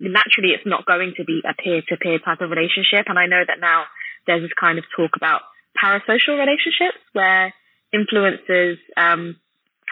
naturally 0.00 0.56
it's 0.56 0.66
not 0.66 0.86
going 0.86 1.12
to 1.16 1.24
be 1.24 1.42
a 1.44 1.54
peer 1.54 1.82
to 1.88 1.96
peer 1.96 2.18
type 2.18 2.40
of 2.40 2.50
relationship. 2.50 3.06
And 3.06 3.18
I 3.18 3.26
know 3.26 3.44
that 3.46 3.60
now 3.60 3.84
there's 4.26 4.42
this 4.42 4.56
kind 4.58 4.78
of 4.78 4.84
talk 4.96 5.12
about 5.16 5.42
parasocial 5.76 6.40
relationships 6.40 6.98
where 7.12 7.52
influencers 7.94 8.78
um, 8.96 9.36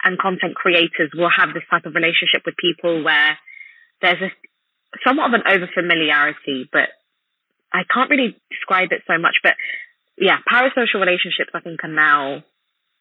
and 0.03 0.17
content 0.17 0.55
creators 0.55 1.11
will 1.13 1.29
have 1.29 1.53
this 1.53 1.63
type 1.69 1.85
of 1.85 1.95
relationship 1.95 2.41
with 2.45 2.55
people 2.57 3.03
where 3.03 3.37
there's 4.01 4.21
a 4.21 4.31
somewhat 5.05 5.29
of 5.29 5.33
an 5.37 5.45
over 5.47 5.69
familiarity, 5.73 6.67
but 6.71 6.89
I 7.71 7.83
can't 7.85 8.09
really 8.09 8.35
describe 8.49 8.89
it 8.91 9.03
so 9.05 9.19
much. 9.19 9.37
But 9.43 9.53
yeah, 10.17 10.37
parasocial 10.49 10.99
relationships 10.99 11.53
I 11.53 11.61
think 11.61 11.83
are 11.83 11.93
now 11.93 12.43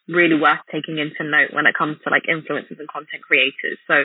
really 0.09 0.39
worth 0.39 0.61
taking 0.73 0.99
into 0.99 1.25
note 1.25 1.53
when 1.53 1.67
it 1.67 1.77
comes 1.77 1.99
to 2.05 2.11
like 2.11 2.25
influencers 2.29 2.79
and 2.79 2.89
content 2.89 3.23
creators. 3.23 3.79
So 3.87 4.05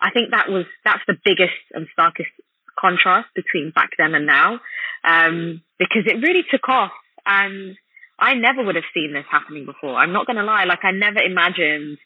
I 0.00 0.10
think 0.10 0.30
that 0.30 0.48
was 0.48 0.66
that's 0.84 1.02
the 1.06 1.16
biggest 1.24 1.58
and 1.72 1.86
starkest 1.92 2.30
contrast 2.78 3.28
between 3.34 3.72
back 3.74 3.90
then 3.98 4.14
and 4.14 4.26
now, 4.26 4.60
um, 5.04 5.62
because 5.78 6.04
it 6.06 6.22
really 6.22 6.44
took 6.50 6.68
off, 6.68 6.92
and 7.26 7.76
I 8.18 8.34
never 8.34 8.64
would 8.64 8.76
have 8.76 8.90
seen 8.94 9.12
this 9.12 9.26
happening 9.30 9.66
before. 9.66 9.94
I'm 9.94 10.12
not 10.12 10.26
going 10.26 10.36
to 10.36 10.44
lie; 10.44 10.64
like 10.64 10.84
I 10.84 10.92
never 10.92 11.20
imagined 11.20 11.98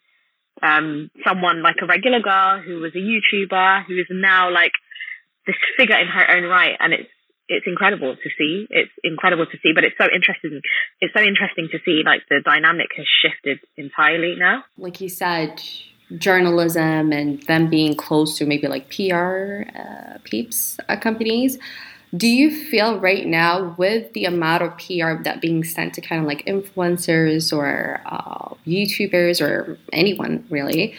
um, 0.63 1.11
someone 1.27 1.63
like 1.63 1.77
a 1.83 1.87
regular 1.87 2.21
girl 2.21 2.61
who 2.61 2.81
was 2.81 2.93
a 2.95 2.99
YouTuber 2.99 3.85
who 3.87 3.99
is 3.99 4.07
now 4.11 4.51
like 4.51 4.73
this 5.47 5.57
figure 5.77 5.97
in 5.97 6.09
her 6.09 6.37
own 6.37 6.45
right, 6.45 6.77
and 6.79 6.93
it's 6.93 7.11
it's 7.49 7.67
incredible 7.67 8.15
to 8.15 8.31
see. 8.37 8.67
It's 8.69 8.93
incredible 9.03 9.47
to 9.47 9.59
see, 9.63 9.73
but 9.75 9.85
it's 9.85 9.97
so 9.99 10.07
interesting. 10.15 10.61
It's 11.01 11.15
so 11.15 11.23
interesting 11.23 11.69
to 11.73 11.79
see 11.85 12.03
like 12.05 12.23
the 12.29 12.41
dynamic 12.45 12.89
has 12.97 13.07
shifted 13.23 13.61
entirely 13.77 14.37
now. 14.39 14.65
Like 14.77 15.01
you 15.01 15.09
said, 15.09 15.63
journalism 16.17 17.13
and 17.13 17.43
them 17.43 17.69
being 17.69 17.95
close 17.95 18.39
to 18.39 18.47
maybe 18.47 18.67
like 18.67 18.91
PR 18.91 19.63
uh, 19.79 20.19
peeps 20.25 20.79
uh, 20.89 20.97
companies. 20.97 21.59
Do 22.17 22.27
you 22.27 22.51
feel 22.51 22.99
right 22.99 23.27
now 23.27 23.75
with 23.77 24.15
the 24.15 24.25
amount 24.25 24.63
of 24.63 24.79
PR 24.79 25.23
that 25.25 25.41
being 25.43 25.63
sent 25.63 25.93
to 25.95 26.01
kind 26.01 26.23
of 26.23 26.27
like 26.27 26.45
influencers 26.47 27.55
or 27.55 28.01
uh, 28.07 28.55
YouTubers 28.67 29.47
or 29.47 29.79
anyone 29.93 30.47
really, 30.49 30.95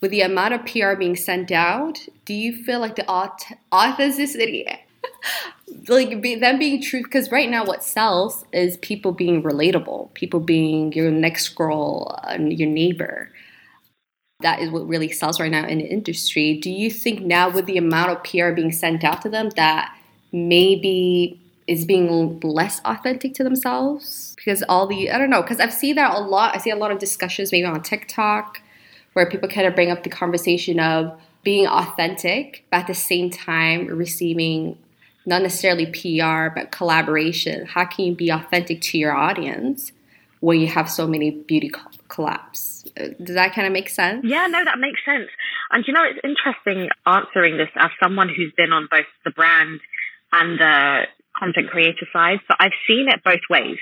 with 0.00 0.12
the 0.12 0.20
amount 0.20 0.54
of 0.54 0.64
PR 0.66 0.94
being 0.94 1.16
sent 1.16 1.50
out, 1.50 1.98
do 2.24 2.34
you 2.34 2.62
feel 2.62 2.78
like 2.78 2.94
the 2.94 3.08
authenticity, 3.72 4.68
like 5.88 6.20
be, 6.20 6.36
them 6.36 6.60
being 6.60 6.80
true? 6.80 7.02
Because 7.02 7.32
right 7.32 7.50
now, 7.50 7.64
what 7.64 7.82
sells 7.82 8.44
is 8.52 8.76
people 8.76 9.10
being 9.10 9.42
relatable, 9.42 10.14
people 10.14 10.38
being 10.38 10.92
your 10.92 11.10
next 11.10 11.48
girl, 11.56 12.20
uh, 12.22 12.36
your 12.38 12.68
neighbor 12.68 13.30
that 14.44 14.60
is 14.60 14.70
what 14.70 14.86
really 14.86 15.10
sells 15.10 15.40
right 15.40 15.50
now 15.50 15.66
in 15.66 15.78
the 15.78 15.86
industry. 15.86 16.58
Do 16.58 16.70
you 16.70 16.90
think 16.90 17.22
now 17.22 17.48
with 17.50 17.64
the 17.64 17.78
amount 17.78 18.10
of 18.10 18.22
PR 18.22 18.50
being 18.50 18.72
sent 18.72 19.02
out 19.02 19.22
to 19.22 19.30
them 19.30 19.48
that 19.56 19.96
maybe 20.32 21.40
is 21.66 21.86
being 21.86 22.40
less 22.40 22.80
authentic 22.84 23.32
to 23.34 23.42
themselves? 23.42 24.34
Because 24.36 24.62
all 24.68 24.86
the 24.86 25.10
I 25.10 25.16
don't 25.16 25.30
know, 25.30 25.40
because 25.40 25.60
I've 25.60 25.72
seen 25.72 25.96
that 25.96 26.14
a 26.14 26.20
lot. 26.20 26.54
I 26.54 26.58
see 26.58 26.68
a 26.68 26.76
lot 26.76 26.90
of 26.90 26.98
discussions 26.98 27.52
maybe 27.52 27.66
on 27.66 27.82
TikTok 27.82 28.60
where 29.14 29.28
people 29.28 29.48
kind 29.48 29.66
of 29.66 29.74
bring 29.74 29.90
up 29.90 30.02
the 30.02 30.10
conversation 30.10 30.78
of 30.78 31.18
being 31.42 31.66
authentic, 31.66 32.66
but 32.70 32.80
at 32.80 32.86
the 32.86 32.94
same 32.94 33.30
time 33.30 33.86
receiving 33.86 34.76
not 35.24 35.40
necessarily 35.40 35.86
PR, 35.86 36.54
but 36.54 36.70
collaboration. 36.70 37.64
How 37.64 37.86
can 37.86 38.04
you 38.04 38.14
be 38.14 38.28
authentic 38.28 38.82
to 38.82 38.98
your 38.98 39.16
audience 39.16 39.92
when 40.40 40.60
you 40.60 40.66
have 40.66 40.90
so 40.90 41.06
many 41.06 41.30
beauty 41.30 41.70
collabs? 42.14 42.84
Does 43.22 43.34
that 43.34 43.54
kind 43.54 43.66
of 43.66 43.72
make 43.72 43.88
sense? 43.88 44.24
Yeah, 44.24 44.46
no, 44.46 44.64
that 44.64 44.78
makes 44.78 45.00
sense. 45.04 45.28
And 45.70 45.84
you 45.86 45.92
know, 45.92 46.04
it's 46.04 46.20
interesting 46.22 46.88
answering 47.06 47.56
this 47.56 47.70
as 47.76 47.90
someone 48.02 48.28
who's 48.28 48.52
been 48.56 48.72
on 48.72 48.88
both 48.90 49.06
the 49.24 49.30
brand 49.30 49.80
and 50.32 50.58
the 50.58 51.02
content 51.38 51.70
creator 51.70 52.06
side. 52.12 52.38
So 52.48 52.54
I've 52.58 52.76
seen 52.86 53.08
it 53.08 53.22
both 53.24 53.42
ways. 53.50 53.78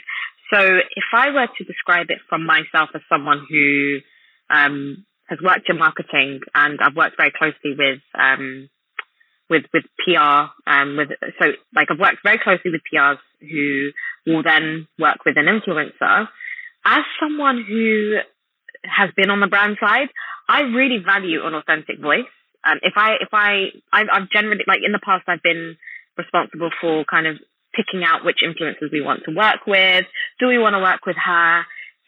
So 0.52 0.60
if 0.60 1.04
I 1.14 1.30
were 1.30 1.46
to 1.46 1.64
describe 1.64 2.06
it 2.10 2.18
from 2.28 2.44
myself 2.44 2.90
as 2.94 3.00
someone 3.08 3.46
who 3.48 3.98
um, 4.50 5.04
has 5.28 5.38
worked 5.42 5.68
in 5.68 5.78
marketing 5.78 6.40
and 6.54 6.78
I've 6.82 6.96
worked 6.96 7.16
very 7.16 7.32
closely 7.36 7.74
with 7.76 8.00
um, 8.18 8.68
with 9.48 9.64
with 9.72 9.84
PR 10.04 10.52
um, 10.66 10.96
with 10.96 11.08
so 11.40 11.52
like 11.74 11.88
I've 11.90 11.98
worked 11.98 12.22
very 12.22 12.38
closely 12.38 12.70
with 12.70 12.82
PRs 12.92 13.18
who 13.40 13.90
will 14.26 14.42
then 14.42 14.88
work 14.98 15.24
with 15.24 15.36
an 15.36 15.46
influencer. 15.46 16.28
As 16.84 17.02
someone 17.20 17.64
who 17.66 18.16
has 18.84 19.10
been 19.16 19.30
on 19.30 19.40
the 19.40 19.46
brand 19.46 19.76
side, 19.80 20.08
I 20.48 20.62
really 20.62 20.98
value 21.04 21.46
an 21.46 21.54
authentic 21.54 22.00
voice. 22.00 22.30
Um, 22.64 22.78
if 22.82 22.94
I, 22.96 23.14
if 23.20 23.28
I, 23.32 23.70
I've, 23.92 24.06
I've 24.12 24.30
generally, 24.30 24.64
like 24.66 24.80
in 24.84 24.92
the 24.92 25.02
past, 25.02 25.24
I've 25.28 25.42
been 25.42 25.76
responsible 26.16 26.70
for 26.80 27.04
kind 27.04 27.26
of 27.26 27.36
picking 27.74 28.04
out 28.04 28.24
which 28.24 28.44
influencers 28.44 28.92
we 28.92 29.00
want 29.00 29.22
to 29.24 29.34
work 29.34 29.66
with. 29.66 30.04
Do 30.38 30.48
we 30.48 30.58
want 30.58 30.74
to 30.74 30.80
work 30.80 31.06
with 31.06 31.16
her? 31.16 31.62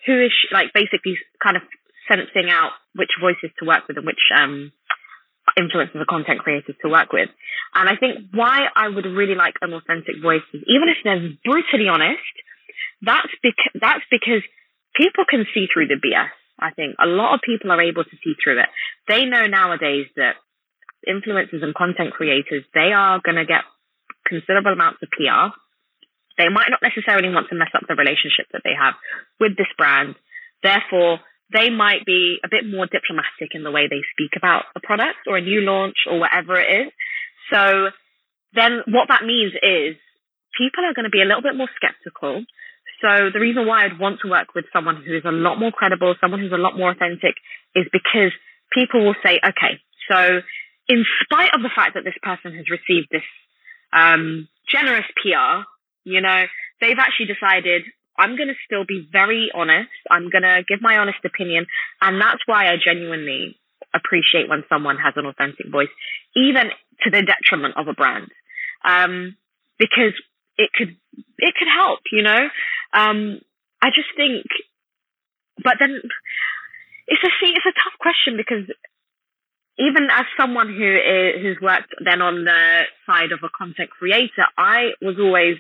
Who 0.06 0.20
is 0.20 0.30
she? 0.30 0.52
Like 0.52 0.72
basically 0.74 1.16
kind 1.42 1.56
of 1.56 1.62
sensing 2.10 2.50
out 2.50 2.72
which 2.94 3.10
voices 3.20 3.50
to 3.58 3.66
work 3.66 3.88
with 3.88 3.96
and 3.96 4.06
which, 4.06 4.20
um, 4.37 4.72
influencers 5.58 5.96
or 5.96 6.06
content 6.08 6.40
creators 6.40 6.74
to 6.82 6.88
work 6.88 7.12
with. 7.12 7.28
And 7.74 7.88
I 7.88 7.96
think 7.96 8.30
why 8.32 8.66
I 8.74 8.88
would 8.88 9.04
really 9.04 9.34
like 9.34 9.54
an 9.60 9.72
authentic 9.72 10.20
voice 10.22 10.44
is 10.52 10.62
even 10.66 10.88
if 10.88 10.98
they're 11.04 11.30
brutally 11.44 11.88
honest, 11.88 12.34
that's 13.02 13.32
because, 13.42 13.72
that's 13.80 14.04
because 14.10 14.42
people 14.94 15.24
can 15.28 15.44
see 15.54 15.66
through 15.72 15.88
the 15.88 16.00
BS. 16.00 16.30
I 16.59 16.70
think 16.70 16.96
a 17.02 17.07
lot 17.07 17.35
of 17.35 17.40
people 17.42 17.70
are 17.72 17.83
able 17.83 18.04
to 18.04 18.16
see 18.22 18.35
through 18.42 18.61
it. 18.61 18.68
They 19.09 19.24
know 19.24 19.46
nowadays 19.46 20.07
that 20.16 20.37
influencers 21.07 21.62
and 21.62 21.74
content 21.74 22.12
creators, 22.12 22.64
they 22.72 22.92
are 22.94 23.20
going 23.22 23.37
to 23.37 23.44
get 23.44 23.62
considerable 24.26 24.72
amounts 24.72 25.02
of 25.02 25.11
PR. 25.11 25.52
They 26.38 26.48
might 26.48 26.70
not 26.70 26.83
necessarily 26.83 27.28
want 27.28 27.48
to 27.50 27.57
mess 27.57 27.70
up 27.74 27.85
the 27.87 27.94
relationship 27.94 28.46
that 28.52 28.62
they 28.64 28.74
have 28.74 28.94
with 29.38 29.57
this 29.57 29.70
brand. 29.76 30.16
Therefore, 30.62 31.20
they 31.52 31.70
might 31.70 32.07
be 32.07 32.38
a 32.42 32.48
bit 32.48 32.64
more 32.66 32.87
diplomatic 32.87 33.52
in 33.52 33.62
the 33.62 33.70
way 33.70 33.87
they 33.87 34.02
speak 34.12 34.33
about 34.37 34.64
a 34.74 34.80
product 34.80 35.28
or 35.28 35.37
a 35.37 35.44
new 35.44 35.61
launch 35.61 36.09
or 36.11 36.18
whatever 36.18 36.59
it 36.59 36.87
is. 36.87 36.92
So 37.52 37.90
then 38.54 38.80
what 38.88 39.09
that 39.09 39.24
means 39.24 39.52
is 39.52 39.96
people 40.57 40.85
are 40.85 40.94
going 40.94 41.04
to 41.04 41.14
be 41.14 41.22
a 41.22 41.28
little 41.28 41.42
bit 41.42 41.54
more 41.54 41.68
skeptical. 41.76 42.42
So 43.00 43.30
the 43.33 43.40
reason 43.40 43.66
why 43.66 43.85
I'd 43.85 43.98
want 43.98 44.20
to 44.22 44.30
work 44.30 44.54
with 44.54 44.66
someone 44.72 45.02
who 45.04 45.16
is 45.16 45.24
a 45.24 45.33
lot 45.33 45.59
more 45.59 45.72
credible, 45.72 46.14
someone 46.20 46.40
who's 46.40 46.52
a 46.52 46.61
lot 46.61 46.76
more 46.76 46.90
authentic 46.90 47.35
is 47.74 47.87
because 47.92 48.33
people 48.72 49.04
will 49.04 49.16
say, 49.22 49.40
okay, 49.44 49.80
so 50.11 50.40
in 50.88 51.04
spite 51.22 51.54
of 51.54 51.62
the 51.62 51.70
fact 51.74 51.94
that 51.94 52.04
this 52.04 52.18
person 52.22 52.57
has 52.57 52.66
received 52.70 53.09
this 53.11 53.24
um, 53.92 54.48
generous 54.68 55.07
PR, 55.22 55.64
you 56.04 56.20
know, 56.20 56.44
they've 56.80 56.98
actually 56.98 57.26
decided 57.26 57.83
I'm 58.16 58.37
going 58.37 58.48
to 58.48 58.54
still 58.64 58.85
be 58.87 59.09
very 59.11 59.50
honest. 59.54 59.90
I'm 60.11 60.30
going 60.30 60.42
to 60.42 60.62
give 60.68 60.80
my 60.80 60.98
honest 60.98 61.18
opinion. 61.24 61.66
And 62.00 62.20
that's 62.20 62.40
why 62.46 62.68
I 62.68 62.76
genuinely 62.83 63.57
appreciate 63.94 64.48
when 64.48 64.64
someone 64.68 64.96
has 64.98 65.14
an 65.16 65.26
authentic 65.26 65.70
voice, 65.70 65.90
even 66.37 66.70
to 67.02 67.11
the 67.11 67.22
detriment 67.22 67.74
of 67.76 67.88
a 67.88 67.92
brand. 67.92 68.30
Um, 68.85 69.37
because 69.78 70.14
it 70.56 70.70
could, 70.74 70.96
it 71.38 71.54
could 71.58 71.68
help, 71.68 72.00
you 72.12 72.22
know? 72.22 72.48
Um, 72.92 73.40
I 73.82 73.88
just 73.94 74.08
think, 74.16 74.46
but 75.62 75.74
then 75.78 76.00
it's 77.06 77.22
a, 77.22 77.30
see, 77.40 77.52
it's 77.52 77.66
a 77.66 77.76
tough 77.76 77.98
question 78.00 78.36
because 78.36 78.64
even 79.78 80.08
as 80.10 80.24
someone 80.38 80.68
who 80.68 80.96
is, 80.96 81.42
who's 81.42 81.58
worked 81.60 81.92
then 82.04 82.22
on 82.22 82.44
the 82.44 82.82
side 83.06 83.32
of 83.32 83.40
a 83.42 83.50
content 83.50 83.90
creator, 83.90 84.46
I 84.56 84.94
was 85.02 85.16
always 85.18 85.56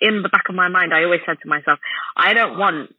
in 0.00 0.22
the 0.22 0.28
back 0.28 0.48
of 0.48 0.54
my 0.54 0.68
mind, 0.68 0.92
I 0.92 1.04
always 1.04 1.24
said 1.24 1.38
to 1.42 1.48
myself, 1.48 1.78
I 2.16 2.34
don't 2.34 2.58
want 2.58 2.92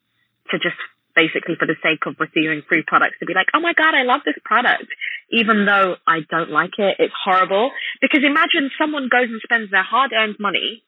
to 0.50 0.58
just 0.58 0.78
basically 1.16 1.56
for 1.58 1.66
the 1.66 1.76
sake 1.82 2.06
of 2.06 2.16
receiving 2.20 2.62
free 2.70 2.84
products 2.86 3.18
to 3.20 3.26
be 3.26 3.34
like, 3.34 3.48
oh 3.54 3.60
my 3.60 3.74
God, 3.74 3.94
I 3.94 4.04
love 4.04 4.22
this 4.26 4.38
product. 4.46 4.86
Even 5.32 5.66
though 5.66 5.96
I 6.06 6.22
don't 6.30 6.50
like 6.50 6.78
it, 6.78 6.96
it's 7.00 7.14
horrible. 7.26 7.72
Because 8.02 8.22
imagine 8.24 8.70
someone 8.78 9.10
goes 9.10 9.30
and 9.30 9.42
spends 9.44 9.72
their 9.72 9.84
hard 9.84 10.12
earned 10.14 10.38
money 10.40 10.84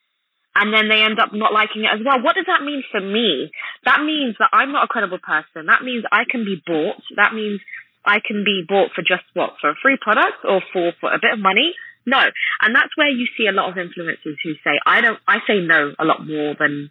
and 0.55 0.73
then 0.73 0.89
they 0.89 1.03
end 1.03 1.19
up 1.19 1.29
not 1.31 1.53
liking 1.53 1.83
it 1.83 1.93
as 1.93 2.01
well. 2.03 2.21
What 2.21 2.35
does 2.35 2.47
that 2.47 2.65
mean 2.65 2.83
for 2.91 2.99
me? 2.99 3.51
That 3.85 4.01
means 4.03 4.35
that 4.39 4.49
I'm 4.51 4.71
not 4.71 4.85
a 4.85 4.87
credible 4.87 5.19
person. 5.19 5.67
That 5.67 5.83
means 5.83 6.03
I 6.11 6.23
can 6.29 6.43
be 6.43 6.61
bought. 6.65 7.01
That 7.15 7.33
means 7.33 7.61
I 8.03 8.19
can 8.25 8.43
be 8.43 8.65
bought 8.67 8.91
for 8.95 9.01
just 9.01 9.23
what? 9.33 9.55
For 9.61 9.69
a 9.69 9.79
free 9.81 9.97
product 10.01 10.43
or 10.43 10.61
for, 10.73 10.91
for 10.99 11.13
a 11.13 11.19
bit 11.21 11.33
of 11.33 11.39
money? 11.39 11.73
No. 12.05 12.19
And 12.61 12.75
that's 12.75 12.95
where 12.97 13.09
you 13.09 13.27
see 13.37 13.45
a 13.47 13.51
lot 13.51 13.69
of 13.69 13.75
influencers 13.75 14.37
who 14.43 14.53
say, 14.63 14.79
I 14.85 15.01
don't, 15.01 15.19
I 15.27 15.37
say 15.47 15.61
no 15.61 15.93
a 15.99 16.05
lot 16.05 16.25
more 16.25 16.55
than 16.57 16.89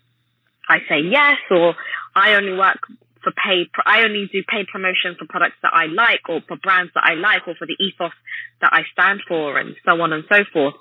I 0.69 0.79
say 0.89 1.01
yes, 1.11 1.39
or 1.51 1.75
I 2.15 2.35
only 2.35 2.53
work 2.53 2.79
for 3.25 3.33
paid, 3.33 3.69
I 3.85 4.03
only 4.03 4.29
do 4.31 4.43
paid 4.47 4.69
promotion 4.69 5.17
for 5.19 5.27
products 5.27 5.57
that 5.63 5.73
I 5.75 5.87
like, 5.87 6.29
or 6.29 6.41
for 6.47 6.57
brands 6.57 6.93
that 6.95 7.05
I 7.05 7.15
like, 7.15 7.49
or 7.49 7.55
for 7.59 7.67
the 7.67 7.77
ethos 7.81 8.13
that 8.61 8.71
I 8.73 8.83
stand 8.93 9.21
for, 9.27 9.59
and 9.59 9.75
so 9.85 10.01
on 10.01 10.13
and 10.13 10.25
so 10.29 10.45
forth. 10.53 10.75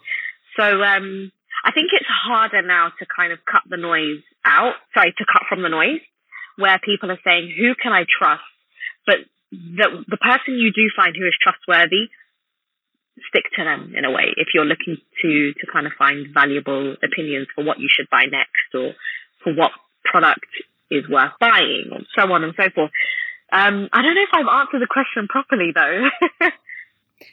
So, 0.59 0.83
um, 0.83 1.31
I 1.63 1.71
think 1.71 1.89
it's 1.93 2.07
harder 2.07 2.61
now 2.61 2.91
to 2.99 3.05
kind 3.05 3.33
of 3.33 3.39
cut 3.49 3.63
the 3.69 3.77
noise 3.77 4.21
out, 4.45 4.75
sorry, 4.93 5.13
to 5.17 5.25
cut 5.25 5.43
from 5.49 5.61
the 5.61 5.69
noise, 5.69 6.01
where 6.57 6.79
people 6.79 7.11
are 7.11 7.19
saying, 7.23 7.53
who 7.57 7.75
can 7.75 7.91
I 7.93 8.05
trust? 8.05 8.43
But 9.05 9.17
the, 9.51 10.03
the 10.07 10.17
person 10.17 10.59
you 10.59 10.71
do 10.73 10.89
find 10.95 11.15
who 11.15 11.25
is 11.25 11.35
trustworthy, 11.41 12.09
stick 13.29 13.45
to 13.57 13.63
them 13.63 13.93
in 13.97 14.05
a 14.05 14.11
way 14.11 14.33
if 14.37 14.49
you're 14.53 14.65
looking 14.65 14.97
to 15.21 15.53
to 15.53 15.65
kind 15.71 15.87
of 15.87 15.93
find 15.97 16.27
valuable 16.33 16.95
opinions 17.01 17.47
for 17.55 17.63
what 17.63 17.79
you 17.79 17.89
should 17.89 18.09
buy 18.09 18.23
next 18.29 18.69
or 18.73 18.93
for 19.43 19.53
what 19.53 19.71
product 20.05 20.45
is 20.91 21.07
worth 21.09 21.33
buying 21.39 21.89
and 21.91 22.05
so 22.15 22.31
on 22.31 22.43
and 22.43 22.53
so 22.55 22.69
forth. 22.73 22.91
Um, 23.51 23.89
I 23.91 24.01
don't 24.01 24.15
know 24.15 24.27
if 24.27 24.33
I've 24.33 24.59
answered 24.59 24.81
the 24.81 24.91
question 24.91 25.27
properly 25.27 25.71
though. 25.73 26.09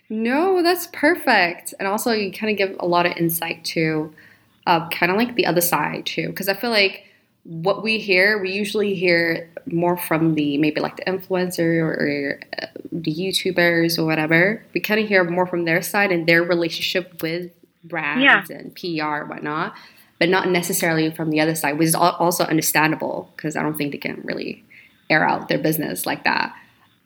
no, 0.09 0.63
that's 0.63 0.89
perfect. 0.89 1.75
And 1.79 1.89
also 1.89 2.13
you 2.13 2.33
kind 2.33 2.51
of 2.51 2.59
give 2.59 2.77
a 2.81 2.87
lot 2.87 3.07
of 3.07 3.17
insight 3.17 3.65
to 3.67 4.13
uh, 4.67 4.89
kind 4.89 5.13
of 5.13 5.19
like 5.19 5.35
the 5.35 5.47
other 5.47 5.61
side 5.61 6.07
too, 6.07 6.29
because 6.29 6.49
I 6.49 6.55
feel 6.55 6.71
like 6.71 7.05
what 7.45 7.83
we 7.83 7.99
hear, 7.99 8.41
we 8.41 8.53
usually 8.53 8.95
hear 8.95 9.51
more 9.67 9.97
from 9.97 10.35
the 10.35 10.57
maybe 10.59 10.81
like 10.81 10.97
the 10.97 11.05
influencer 11.05 11.79
or, 11.81 11.93
or 11.93 12.41
uh, 12.63 12.67
the 12.91 13.15
YouTubers 13.15 13.99
or 13.99 14.07
whatever. 14.07 14.65
We 14.73 14.81
kind 14.81 15.01
of 15.01 15.09
hear 15.09 15.23
more 15.25 15.47
from 15.47 15.65
their 15.65 15.83
side 15.83 16.11
and 16.11 16.27
their 16.27 16.43
relationship 16.43 17.23
with 17.23 17.51
brands 17.85 18.23
yeah. 18.23 18.57
and 18.57 18.75
PR 18.75 19.23
and 19.23 19.29
whatnot, 19.29 19.75
but 20.19 20.31
not 20.31 20.49
necessarily 20.49 21.11
from 21.11 21.31
the 21.31 21.41
other 21.41 21.55
side, 21.55 21.79
which 21.79 21.89
is 21.89 21.95
also 21.95 22.45
understandable 22.45 23.31
because 23.37 23.57
I 23.57 23.63
don't 23.63 23.77
think 23.77 23.93
they 23.93 23.99
can 23.99 24.23
really 24.25 24.65
air 25.11 25.29
out 25.29 25.49
their 25.49 25.59
business 25.59 26.07
like 26.07 26.25
that. 26.25 26.55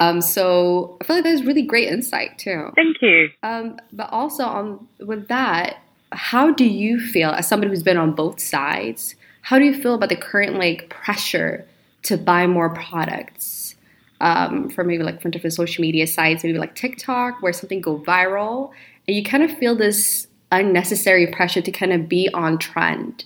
Um, 0.01 0.21
so 0.21 0.97
I 1.01 1.05
feel 1.05 1.17
like 1.17 1.25
that's 1.25 1.43
really 1.43 1.63
great 1.63 1.89
insight 1.89 2.39
too. 2.39 2.71
Thank 2.77 3.03
you. 3.03 3.31
Um, 3.43 3.79
but 3.93 4.09
also 4.13 4.45
on 4.45 4.89
with 5.01 5.29
that, 5.29 5.79
how 6.13 6.53
do 6.53 6.65
you 6.65 7.01
feel 7.01 7.31
as 7.31 7.49
somebody 7.49 7.71
who's 7.71 7.83
been 7.83 7.97
on 7.97 8.15
both 8.15 8.41
sides? 8.41 9.17
How 9.43 9.59
do 9.59 9.65
you 9.65 9.75
feel 9.75 9.95
about 9.95 10.09
the 10.09 10.17
current 10.17 10.57
like 10.57 10.89
pressure 10.89 11.67
to 12.03 12.17
buy 12.17 12.47
more 12.47 12.71
products 12.71 13.75
um, 14.21 14.69
from 14.71 14.87
maybe 14.87 15.03
like 15.03 15.21
from 15.21 15.31
different 15.31 15.55
social 15.55 15.83
media 15.83 16.07
sites, 16.07 16.45
maybe 16.45 16.59
like 16.59 16.75
TikTok, 16.75 17.43
where 17.43 17.53
something 17.53 17.81
go 17.81 17.99
viral, 17.99 18.71
and 19.07 19.17
you 19.17 19.23
kind 19.23 19.43
of 19.43 19.51
feel 19.59 19.77
this 19.77 20.27
unnecessary 20.51 21.27
pressure 21.27 21.61
to 21.61 21.71
kind 21.71 21.93
of 21.93 22.09
be 22.09 22.29
on 22.33 22.59
trend 22.59 23.25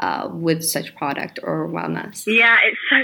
uh, 0.00 0.28
with 0.32 0.64
such 0.64 0.94
product 0.94 1.38
or 1.42 1.68
wellness? 1.68 2.24
Yeah, 2.26 2.58
it's 2.64 2.78
so 2.90 2.96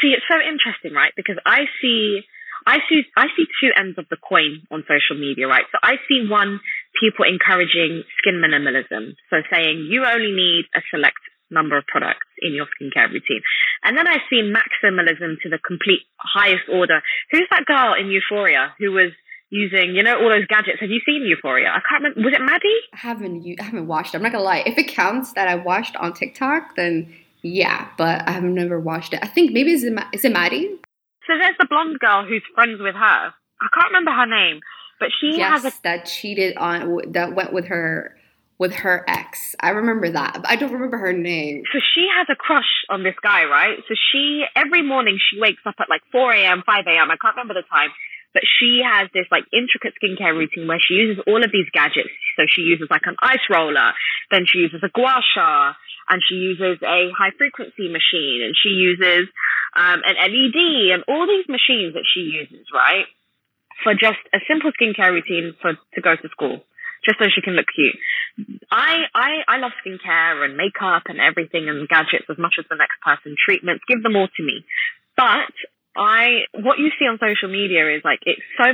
see, 0.00 0.14
it's 0.14 0.24
so 0.28 0.36
interesting, 0.36 0.92
right? 0.92 1.12
Because 1.16 1.36
I 1.46 1.66
see. 1.80 2.22
I 2.66 2.78
see 2.88 3.02
I 3.16 3.26
see 3.36 3.46
two 3.60 3.70
ends 3.76 3.98
of 3.98 4.06
the 4.10 4.16
coin 4.16 4.62
on 4.70 4.84
social 4.84 5.18
media, 5.20 5.46
right? 5.46 5.64
So 5.72 5.78
I 5.82 5.96
see 6.08 6.26
one 6.28 6.60
people 7.00 7.24
encouraging 7.24 8.04
skin 8.18 8.42
minimalism. 8.42 9.14
So 9.30 9.42
saying 9.50 9.88
you 9.90 10.04
only 10.04 10.32
need 10.32 10.66
a 10.74 10.80
select 10.90 11.18
number 11.50 11.76
of 11.76 11.84
products 11.86 12.26
in 12.40 12.54
your 12.54 12.66
skincare 12.66 13.12
routine. 13.12 13.42
And 13.84 13.96
then 13.96 14.08
I 14.08 14.18
see 14.30 14.40
maximalism 14.42 15.40
to 15.42 15.48
the 15.50 15.58
complete 15.58 16.00
highest 16.18 16.64
order. 16.72 17.00
Who's 17.30 17.46
that 17.50 17.66
girl 17.66 17.94
in 17.98 18.08
Euphoria 18.08 18.74
who 18.78 18.92
was 18.92 19.12
using, 19.50 19.94
you 19.94 20.02
know, 20.02 20.16
all 20.16 20.30
those 20.30 20.46
gadgets? 20.46 20.80
Have 20.80 20.90
you 20.90 21.00
seen 21.04 21.22
Euphoria? 21.26 21.68
I 21.68 21.80
can't 21.86 22.02
remember. 22.02 22.22
Was 22.22 22.34
it 22.34 22.42
Maddy? 22.42 22.76
I 22.94 22.96
haven't. 22.96 23.44
I 23.60 23.62
haven't 23.62 23.86
watched. 23.86 24.14
It. 24.14 24.18
I'm 24.18 24.22
not 24.22 24.32
gonna 24.32 24.44
lie. 24.44 24.62
If 24.64 24.78
it 24.78 24.88
counts 24.88 25.34
that 25.34 25.46
I 25.46 25.56
watched 25.56 25.96
on 25.96 26.14
TikTok, 26.14 26.76
then 26.76 27.14
yeah. 27.42 27.88
But 27.98 28.26
I 28.26 28.32
have 28.32 28.44
never 28.44 28.80
watched 28.80 29.12
it. 29.12 29.20
I 29.22 29.28
think 29.28 29.52
maybe 29.52 29.72
is 29.72 29.84
it, 29.84 29.92
is 30.12 30.24
it 30.24 30.32
Maddy? 30.32 30.78
So 31.26 31.38
there's 31.38 31.56
the 31.58 31.66
blonde 31.66 31.98
girl 31.98 32.24
who's 32.26 32.42
friends 32.54 32.80
with 32.80 32.94
her. 32.94 33.34
I 33.34 33.68
can't 33.74 33.88
remember 33.88 34.10
her 34.10 34.26
name, 34.26 34.60
but 34.98 35.08
she 35.20 35.38
yes, 35.38 35.62
has 35.62 35.72
a 35.72 35.82
that 35.82 36.06
cheated 36.06 36.56
on 36.56 37.12
that 37.12 37.34
went 37.34 37.52
with 37.52 37.66
her 37.66 38.16
with 38.58 38.74
her 38.74 39.04
ex. 39.08 39.56
I 39.58 39.70
remember 39.70 40.10
that, 40.10 40.34
but 40.34 40.48
I 40.48 40.54
don't 40.54 40.72
remember 40.72 40.98
her 40.98 41.12
name. 41.12 41.64
So 41.72 41.80
she 41.94 42.06
has 42.16 42.28
a 42.30 42.36
crush 42.36 42.86
on 42.88 43.02
this 43.02 43.16
guy, 43.20 43.42
right? 43.44 43.78
So 43.88 43.94
she, 44.12 44.44
every 44.54 44.82
morning 44.82 45.18
she 45.18 45.40
wakes 45.40 45.62
up 45.66 45.74
at 45.80 45.90
like 45.90 46.02
4 46.12 46.32
a.m., 46.32 46.62
5 46.64 46.84
a.m., 46.86 47.10
I 47.10 47.16
can't 47.18 47.34
remember 47.34 47.54
the 47.54 47.66
time, 47.66 47.90
but 48.34 48.42
she 48.44 48.80
has 48.84 49.08
this 49.12 49.26
like 49.30 49.44
intricate 49.52 49.94
skincare 50.00 50.36
routine 50.36 50.66
where 50.66 50.80
she 50.80 50.94
uses 50.94 51.22
all 51.26 51.42
of 51.44 51.52
these 51.52 51.68
gadgets. 51.72 52.12
So 52.36 52.44
she 52.48 52.62
uses 52.62 52.88
like 52.90 53.04
an 53.04 53.16
ice 53.20 53.44
roller, 53.50 53.92
then 54.30 54.44
she 54.46 54.58
uses 54.58 54.80
a 54.82 54.88
gua 54.88 55.20
sha, 55.34 55.74
and 56.08 56.20
she 56.26 56.34
uses 56.34 56.80
a 56.82 57.12
high 57.16 57.32
frequency 57.36 57.88
machine, 57.92 58.42
and 58.42 58.54
she 58.56 58.70
uses 58.70 59.28
um, 59.76 60.00
an 60.04 60.16
LED, 60.16 60.92
and 60.92 61.04
all 61.08 61.26
these 61.26 61.48
machines 61.48 61.94
that 61.94 62.04
she 62.08 62.20
uses, 62.20 62.66
right? 62.72 63.06
For 63.84 63.94
just 63.94 64.20
a 64.32 64.38
simple 64.48 64.72
skincare 64.72 65.12
routine 65.12 65.54
for 65.60 65.72
to 65.74 66.00
go 66.00 66.16
to 66.16 66.28
school 66.28 66.64
just 67.04 67.18
so 67.18 67.26
she 67.34 67.42
can 67.42 67.54
look 67.54 67.66
cute. 67.74 67.98
I, 68.70 69.10
I, 69.14 69.30
I 69.48 69.58
love 69.58 69.72
skincare 69.82 70.44
and 70.44 70.56
makeup 70.56 71.04
and 71.06 71.18
everything 71.20 71.68
and 71.68 71.88
gadgets 71.88 72.30
as 72.30 72.38
much 72.38 72.54
as 72.58 72.64
the 72.70 72.76
next 72.76 73.02
person. 73.02 73.34
Treatments, 73.34 73.82
give 73.88 74.02
them 74.02 74.16
all 74.16 74.28
to 74.28 74.42
me. 74.42 74.64
But 75.16 75.52
I, 75.96 76.48
what 76.52 76.78
you 76.78 76.90
see 76.98 77.04
on 77.04 77.18
social 77.20 77.48
media 77.52 77.94
is 77.94 78.02
like, 78.04 78.20
it's 78.22 78.42
so 78.56 78.72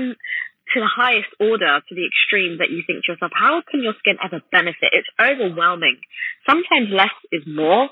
to 0.74 0.80
the 0.80 0.86
highest 0.86 1.28
order, 1.40 1.80
to 1.80 1.94
the 1.94 2.04
extreme 2.04 2.58
that 2.58 2.70
you 2.70 2.82
think 2.86 3.04
to 3.04 3.12
yourself, 3.12 3.32
how 3.34 3.62
can 3.64 3.82
your 3.82 3.94
skin 3.98 4.16
ever 4.22 4.42
benefit? 4.52 4.92
It's 4.92 5.08
overwhelming. 5.18 5.96
Sometimes 6.44 6.92
less 6.92 7.16
is 7.32 7.42
more. 7.46 7.88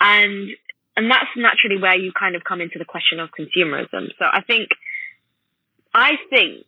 And, 0.00 0.48
and 0.96 1.10
that's 1.10 1.28
naturally 1.36 1.80
where 1.80 1.96
you 1.96 2.12
kind 2.18 2.34
of 2.34 2.42
come 2.42 2.60
into 2.60 2.78
the 2.78 2.86
question 2.88 3.20
of 3.20 3.28
consumerism. 3.28 4.08
So 4.18 4.24
I 4.24 4.40
think, 4.40 4.70
I 5.92 6.12
think 6.30 6.64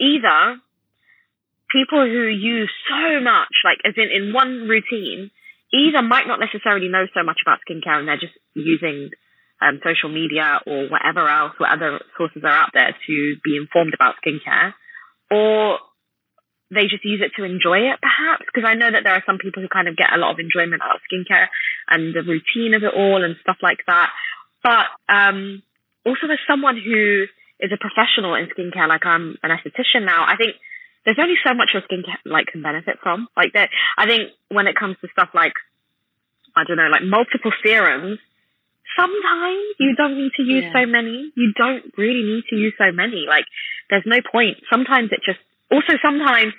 either 0.00 0.58
people 1.70 2.04
who 2.04 2.26
use 2.26 2.70
so 2.88 3.20
much, 3.20 3.54
like 3.64 3.78
as 3.84 3.94
in 3.96 4.10
in 4.10 4.32
one 4.32 4.68
routine, 4.68 5.30
either 5.72 6.02
might 6.02 6.26
not 6.26 6.40
necessarily 6.40 6.88
know 6.88 7.06
so 7.14 7.22
much 7.22 7.38
about 7.44 7.58
skincare 7.66 7.98
and 7.98 8.08
they're 8.08 8.18
just 8.18 8.36
using 8.54 9.10
um, 9.60 9.80
social 9.84 10.12
media 10.12 10.60
or 10.66 10.88
whatever 10.88 11.28
else, 11.28 11.52
what 11.58 11.72
other 11.72 12.00
sources 12.16 12.42
are 12.44 12.52
out 12.52 12.70
there 12.74 12.94
to 13.06 13.36
be 13.42 13.56
informed 13.56 13.94
about 13.94 14.14
skincare, 14.20 14.74
or 15.30 15.78
they 16.70 16.90
just 16.90 17.04
use 17.04 17.22
it 17.22 17.32
to 17.36 17.44
enjoy 17.44 17.88
it, 17.92 17.98
perhaps. 18.02 18.44
Because 18.46 18.66
I 18.66 18.74
know 18.74 18.90
that 18.90 19.04
there 19.04 19.14
are 19.14 19.24
some 19.24 19.38
people 19.38 19.62
who 19.62 19.68
kind 19.68 19.88
of 19.88 19.96
get 19.96 20.12
a 20.12 20.18
lot 20.18 20.32
of 20.32 20.38
enjoyment 20.40 20.82
out 20.82 20.96
of 20.96 21.06
skincare 21.06 21.46
and 21.88 22.14
the 22.14 22.26
routine 22.26 22.74
of 22.74 22.82
it 22.82 22.92
all 22.94 23.22
and 23.22 23.36
stuff 23.40 23.56
like 23.62 23.80
that. 23.86 24.10
But 24.62 24.86
um, 25.08 25.62
also, 26.04 26.26
as 26.26 26.42
someone 26.46 26.76
who 26.76 27.26
is 27.60 27.70
a 27.72 27.80
professional 27.80 28.34
in 28.34 28.50
skincare, 28.50 28.88
like 28.88 29.06
I'm 29.06 29.36
an 29.42 29.50
esthetician 29.50 30.04
now, 30.04 30.26
I 30.26 30.36
think 30.36 30.56
there's 31.04 31.22
only 31.22 31.36
so 31.46 31.54
much 31.54 31.70
your 31.72 31.82
skincare 31.82 32.18
like 32.26 32.48
can 32.50 32.62
benefit 32.62 32.98
from. 33.02 33.28
Like 33.36 33.52
that, 33.54 33.70
I 33.96 34.06
think 34.06 34.32
when 34.48 34.66
it 34.66 34.76
comes 34.76 34.96
to 35.00 35.08
stuff 35.12 35.30
like 35.34 35.54
I 36.56 36.64
don't 36.64 36.78
know, 36.78 36.88
like 36.90 37.04
multiple 37.04 37.52
serums, 37.64 38.18
sometimes 38.96 39.64
you 39.78 39.94
don't 39.96 40.16
need 40.16 40.32
to 40.36 40.42
use 40.42 40.64
yeah. 40.64 40.72
so 40.72 40.86
many. 40.86 41.30
You 41.36 41.52
don't 41.52 41.84
really 41.96 42.24
need 42.24 42.44
to 42.50 42.56
use 42.56 42.74
so 42.76 42.90
many. 42.92 43.26
Like 43.28 43.44
there's 43.90 44.06
no 44.06 44.18
point. 44.24 44.58
Sometimes 44.72 45.12
it 45.12 45.20
just 45.24 45.38
also 45.70 45.94
sometimes 46.02 46.52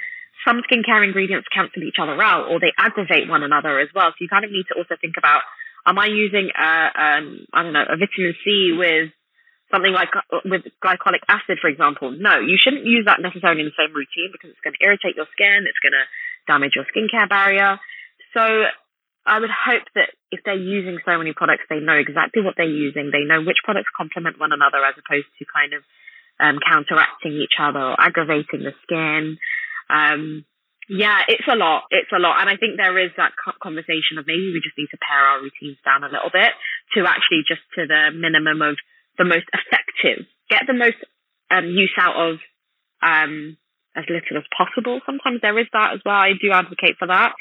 some 0.46 0.62
skincare 0.64 1.04
ingredients 1.04 1.48
cancel 1.54 1.84
each 1.84 2.00
other 2.00 2.16
out 2.22 2.48
or 2.48 2.60
they 2.60 2.72
aggravate 2.78 3.28
one 3.28 3.44
another 3.44 3.80
as 3.80 3.90
well. 3.94 4.12
So 4.12 4.20
you 4.22 4.30
kind 4.30 4.46
of 4.46 4.52
need 4.52 4.66
to 4.72 4.80
also 4.80 4.96
think 4.96 5.16
about, 5.18 5.42
am 5.86 6.00
I 6.00 6.08
using 6.08 6.50
a, 6.56 6.72
um, 6.96 7.26
I 7.52 7.64
don't 7.64 7.74
know, 7.74 7.84
a 7.84 7.98
vitamin 8.00 8.36
C 8.46 8.72
with 8.78 9.12
something 9.74 9.92
like 9.92 10.16
with 10.46 10.64
glycolic 10.80 11.26
acid, 11.28 11.60
for 11.60 11.68
example? 11.68 12.16
No, 12.16 12.40
you 12.40 12.56
shouldn't 12.56 12.86
use 12.86 13.06
that 13.12 13.20
necessarily 13.20 13.62
in 13.62 13.68
the 13.68 13.76
same 13.76 13.92
routine 13.92 14.32
because 14.32 14.56
it's 14.56 14.64
going 14.64 14.78
to 14.80 14.84
irritate 14.84 15.20
your 15.20 15.28
skin. 15.36 15.68
It's 15.68 15.82
going 15.84 15.98
to 15.98 16.08
damage 16.48 16.80
your 16.80 16.88
skincare 16.88 17.28
barrier. 17.28 17.80
So 18.32 18.44
I 19.28 19.40
would 19.40 19.52
hope 19.52 19.84
that 19.96 20.16
if 20.32 20.40
they're 20.48 20.56
using 20.56 20.98
so 21.04 21.18
many 21.18 21.34
products, 21.36 21.68
they 21.70 21.84
know 21.84 22.00
exactly 22.00 22.42
what 22.42 22.56
they're 22.56 22.66
using. 22.66 23.12
They 23.12 23.28
know 23.28 23.44
which 23.44 23.60
products 23.64 23.92
complement 23.92 24.40
one 24.40 24.56
another 24.56 24.80
as 24.88 24.96
opposed 24.96 25.28
to 25.38 25.46
kind 25.52 25.76
of 25.76 25.84
um, 26.40 26.64
counteracting 26.64 27.36
each 27.36 27.60
other 27.60 27.80
or 27.80 28.00
aggravating 28.00 28.64
the 28.64 28.72
skin. 28.88 29.38
Um, 29.92 30.46
yeah, 30.88 31.28
it's 31.28 31.48
a 31.52 31.60
lot. 31.60 31.92
It's 31.92 32.12
a 32.16 32.20
lot. 32.20 32.40
And 32.40 32.50
I 32.50 32.56
think 32.56 32.80
there 32.80 32.96
is 32.98 33.12
that 33.18 33.36
conversation 33.62 34.16
of 34.16 34.26
maybe 34.26 34.56
we 34.56 34.64
just 34.64 34.80
need 34.80 34.88
to 34.96 35.04
pare 35.04 35.20
our 35.20 35.44
routines 35.44 35.78
down 35.84 36.08
a 36.08 36.12
little 36.12 36.32
bit 36.32 36.56
to 36.96 37.04
actually 37.04 37.44
just 37.44 37.62
to 37.76 37.84
the 37.84 38.16
minimum 38.16 38.64
of 38.64 38.80
the 39.20 39.28
most 39.28 39.52
effective, 39.52 40.24
get 40.50 40.64
the 40.68 40.78
most 40.78 40.98
um, 41.52 41.68
use 41.68 41.92
out 42.00 42.16
of 42.16 42.40
um, 43.04 43.58
as 43.96 44.06
little 44.08 44.38
as 44.40 44.48
possible. 44.56 45.02
Sometimes 45.06 45.42
there 45.42 45.58
is 45.60 45.68
that 45.74 45.94
as 45.94 46.02
well. 46.06 46.16
I 46.16 46.32
do 46.40 46.54
advocate 46.54 46.96
for 46.98 47.08
that. 47.08 47.34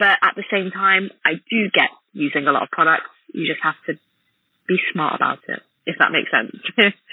But 0.00 0.18
at 0.22 0.34
the 0.34 0.44
same 0.50 0.70
time, 0.70 1.10
I 1.24 1.34
do 1.34 1.70
get 1.72 1.90
using 2.14 2.46
a 2.46 2.52
lot 2.52 2.62
of 2.62 2.70
products. 2.70 3.10
You 3.32 3.46
just 3.46 3.62
have 3.62 3.74
to 3.86 3.92
be 4.66 4.78
smart 4.92 5.14
about 5.14 5.40
it, 5.46 5.60
if 5.86 5.96
that 5.98 6.10
makes 6.10 6.30
sense. 6.32 6.94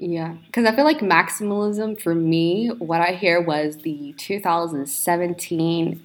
Yeah, 0.00 0.36
because 0.46 0.64
I 0.64 0.76
feel 0.76 0.84
like 0.84 1.00
maximalism 1.00 2.00
for 2.00 2.14
me, 2.14 2.68
what 2.68 3.00
I 3.00 3.14
hear 3.14 3.40
was 3.40 3.78
the 3.78 4.14
2017, 4.16 6.02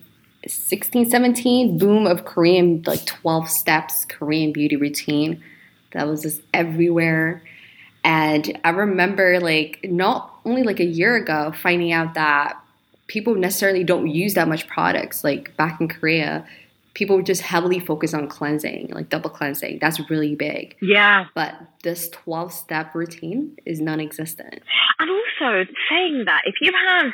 16, 0.47 1.09
17 1.11 1.77
boom 1.77 2.07
of 2.07 2.25
Korean, 2.25 2.81
like 2.87 3.05
12 3.05 3.47
steps 3.47 4.05
Korean 4.05 4.51
beauty 4.51 4.77
routine 4.77 5.43
that 5.91 6.07
was 6.07 6.23
just 6.23 6.41
everywhere. 6.55 7.43
And 8.03 8.59
I 8.63 8.71
remember, 8.71 9.39
like, 9.39 9.81
not 9.83 10.39
only 10.43 10.63
like 10.63 10.79
a 10.79 10.85
year 10.85 11.15
ago, 11.15 11.53
finding 11.61 11.91
out 11.91 12.15
that 12.15 12.62
people 13.13 13.35
necessarily 13.35 13.83
don't 13.83 14.07
use 14.07 14.33
that 14.33 14.47
much 14.47 14.65
products. 14.65 15.23
Like 15.23 15.55
back 15.55 15.79
in 15.79 15.87
Korea, 15.87 16.43
people 16.95 17.21
just 17.21 17.41
heavily 17.41 17.79
focus 17.79 18.11
on 18.11 18.27
cleansing, 18.27 18.89
like 18.89 19.07
double 19.09 19.29
cleansing. 19.29 19.77
That's 19.79 20.01
really 20.09 20.33
big. 20.33 20.75
Yeah. 20.81 21.25
But 21.35 21.53
this 21.83 22.09
12 22.09 22.51
step 22.51 22.95
routine 22.95 23.55
is 23.67 23.79
non 23.79 23.99
existent. 23.99 24.63
And 24.97 25.09
also 25.11 25.69
saying 25.89 26.23
that 26.25 26.41
if 26.45 26.55
you 26.59 26.71
have 26.73 27.13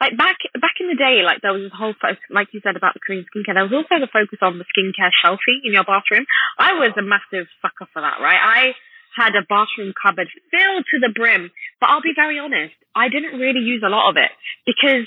like 0.00 0.18
back 0.18 0.38
back 0.60 0.74
in 0.80 0.88
the 0.88 0.98
day, 0.98 1.22
like 1.22 1.38
there 1.40 1.52
was 1.52 1.62
this 1.62 1.78
whole 1.78 1.94
focus, 2.02 2.18
like 2.30 2.48
you 2.50 2.60
said 2.64 2.74
about 2.74 2.94
the 2.94 3.00
Korean 3.00 3.24
skincare. 3.30 3.54
There 3.54 3.62
was 3.62 3.78
also 3.78 4.02
the 4.02 4.10
focus 4.10 4.42
on 4.42 4.58
the 4.58 4.66
skincare 4.74 5.14
shelfie 5.22 5.62
in 5.62 5.72
your 5.72 5.84
bathroom. 5.84 6.26
I 6.58 6.74
was 6.74 6.98
a 6.98 7.02
massive 7.02 7.46
sucker 7.62 7.86
for 7.92 8.02
that, 8.02 8.18
right? 8.18 8.42
I 8.42 8.74
had 9.14 9.34
a 9.34 9.46
bathroom 9.48 9.94
cupboard 9.94 10.28
filled 10.50 10.84
to 10.90 10.98
the 10.98 11.10
brim, 11.14 11.50
but 11.80 11.90
I'll 11.90 12.02
be 12.02 12.14
very 12.14 12.38
honest, 12.38 12.74
I 12.94 13.08
didn't 13.08 13.38
really 13.38 13.60
use 13.60 13.82
a 13.86 13.90
lot 13.90 14.10
of 14.10 14.16
it 14.16 14.30
because 14.66 15.06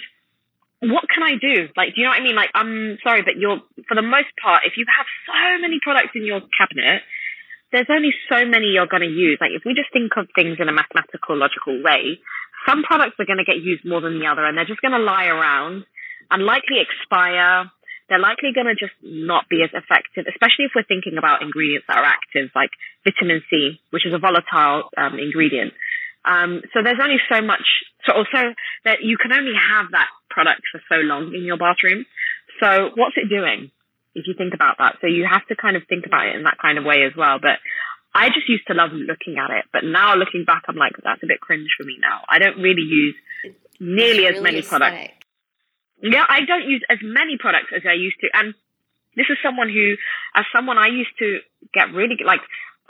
what 0.81 1.05
can 1.05 1.21
I 1.21 1.37
do? 1.37 1.69
Like, 1.77 1.93
do 1.93 2.01
you 2.01 2.09
know 2.09 2.17
what 2.17 2.21
I 2.21 2.25
mean? 2.25 2.35
Like, 2.35 2.49
I'm 2.57 2.97
sorry, 3.05 3.21
but 3.21 3.37
you're, 3.37 3.61
for 3.87 3.93
the 3.93 4.01
most 4.01 4.33
part, 4.41 4.65
if 4.65 4.73
you 4.77 4.85
have 4.89 5.05
so 5.29 5.61
many 5.61 5.77
products 5.77 6.17
in 6.17 6.25
your 6.25 6.41
cabinet, 6.57 7.05
there's 7.71 7.89
only 7.89 8.11
so 8.27 8.43
many 8.49 8.73
you're 8.73 8.89
going 8.89 9.05
to 9.05 9.13
use. 9.13 9.37
Like, 9.39 9.53
if 9.53 9.61
we 9.61 9.77
just 9.77 9.93
think 9.93 10.17
of 10.17 10.25
things 10.33 10.57
in 10.57 10.67
a 10.67 10.73
mathematical, 10.73 11.37
logical 11.37 11.77
way, 11.85 12.17
some 12.65 12.81
products 12.81 13.15
are 13.21 13.29
going 13.29 13.37
to 13.37 13.45
get 13.45 13.61
used 13.61 13.85
more 13.85 14.01
than 14.01 14.17
the 14.17 14.25
other 14.25 14.45
and 14.45 14.57
they're 14.57 14.69
just 14.69 14.81
going 14.81 14.97
to 14.97 15.01
lie 15.01 15.29
around 15.29 15.85
and 16.29 16.43
likely 16.43 16.81
expire. 16.81 17.69
They're 18.09 18.19
likely 18.19 18.49
going 18.53 18.67
to 18.67 18.75
just 18.75 18.97
not 19.01 19.47
be 19.49 19.63
as 19.63 19.69
effective, 19.71 20.25
especially 20.27 20.65
if 20.65 20.73
we're 20.75 20.89
thinking 20.89 21.17
about 21.17 21.41
ingredients 21.41 21.85
that 21.87 21.97
are 21.97 22.09
active, 22.09 22.49
like 22.53 22.73
vitamin 23.05 23.41
C, 23.49 23.79
which 23.89 24.05
is 24.05 24.13
a 24.13 24.19
volatile 24.19 24.89
um, 24.97 25.17
ingredient. 25.17 25.73
Um, 26.25 26.61
so 26.73 26.83
there's 26.83 27.01
only 27.01 27.17
so 27.31 27.41
much, 27.41 27.65
so 28.05 28.13
also 28.13 28.53
that 28.85 29.01
you 29.01 29.17
can 29.17 29.33
only 29.33 29.57
have 29.57 29.89
that 29.91 30.09
product 30.31 30.61
for 30.71 30.81
so 30.89 31.03
long 31.03 31.35
in 31.35 31.43
your 31.43 31.57
bathroom. 31.57 32.05
So 32.59 32.89
what's 32.95 33.15
it 33.17 33.29
doing? 33.29 33.71
If 34.15 34.27
you 34.27 34.33
think 34.37 34.53
about 34.53 34.77
that. 34.79 34.97
So 34.99 35.07
you 35.07 35.27
have 35.29 35.45
to 35.47 35.55
kind 35.55 35.77
of 35.77 35.83
think 35.87 36.05
about 36.05 36.27
it 36.27 36.35
in 36.35 36.43
that 36.43 36.57
kind 36.61 36.77
of 36.77 36.83
way 36.83 37.03
as 37.03 37.13
well. 37.15 37.39
But 37.39 37.59
I 38.13 38.27
just 38.27 38.49
used 38.49 38.67
to 38.67 38.73
love 38.73 38.91
looking 38.91 39.37
at 39.39 39.51
it. 39.51 39.65
But 39.71 39.83
now 39.83 40.15
looking 40.15 40.43
back, 40.43 40.63
I'm 40.67 40.75
like, 40.75 40.93
that's 41.03 41.23
a 41.23 41.27
bit 41.27 41.39
cringe 41.39 41.69
for 41.77 41.85
me 41.85 41.97
now. 41.99 42.21
I 42.27 42.39
don't 42.39 42.59
really 42.59 42.83
use 42.83 43.15
nearly 43.79 44.27
really 44.27 44.37
as 44.37 44.43
many 44.43 44.59
aesthetic. 44.59 44.69
products. 44.69 45.13
Yeah, 46.03 46.25
I 46.27 46.41
don't 46.43 46.67
use 46.67 46.83
as 46.89 46.97
many 47.01 47.37
products 47.39 47.71
as 47.75 47.83
I 47.87 47.93
used 47.93 48.19
to. 48.21 48.27
And 48.33 48.53
this 49.15 49.27
is 49.29 49.37
someone 49.43 49.69
who, 49.69 49.95
as 50.35 50.45
someone 50.53 50.77
I 50.77 50.87
used 50.87 51.15
to 51.19 51.39
get 51.73 51.93
really, 51.93 52.17
like, 52.25 52.41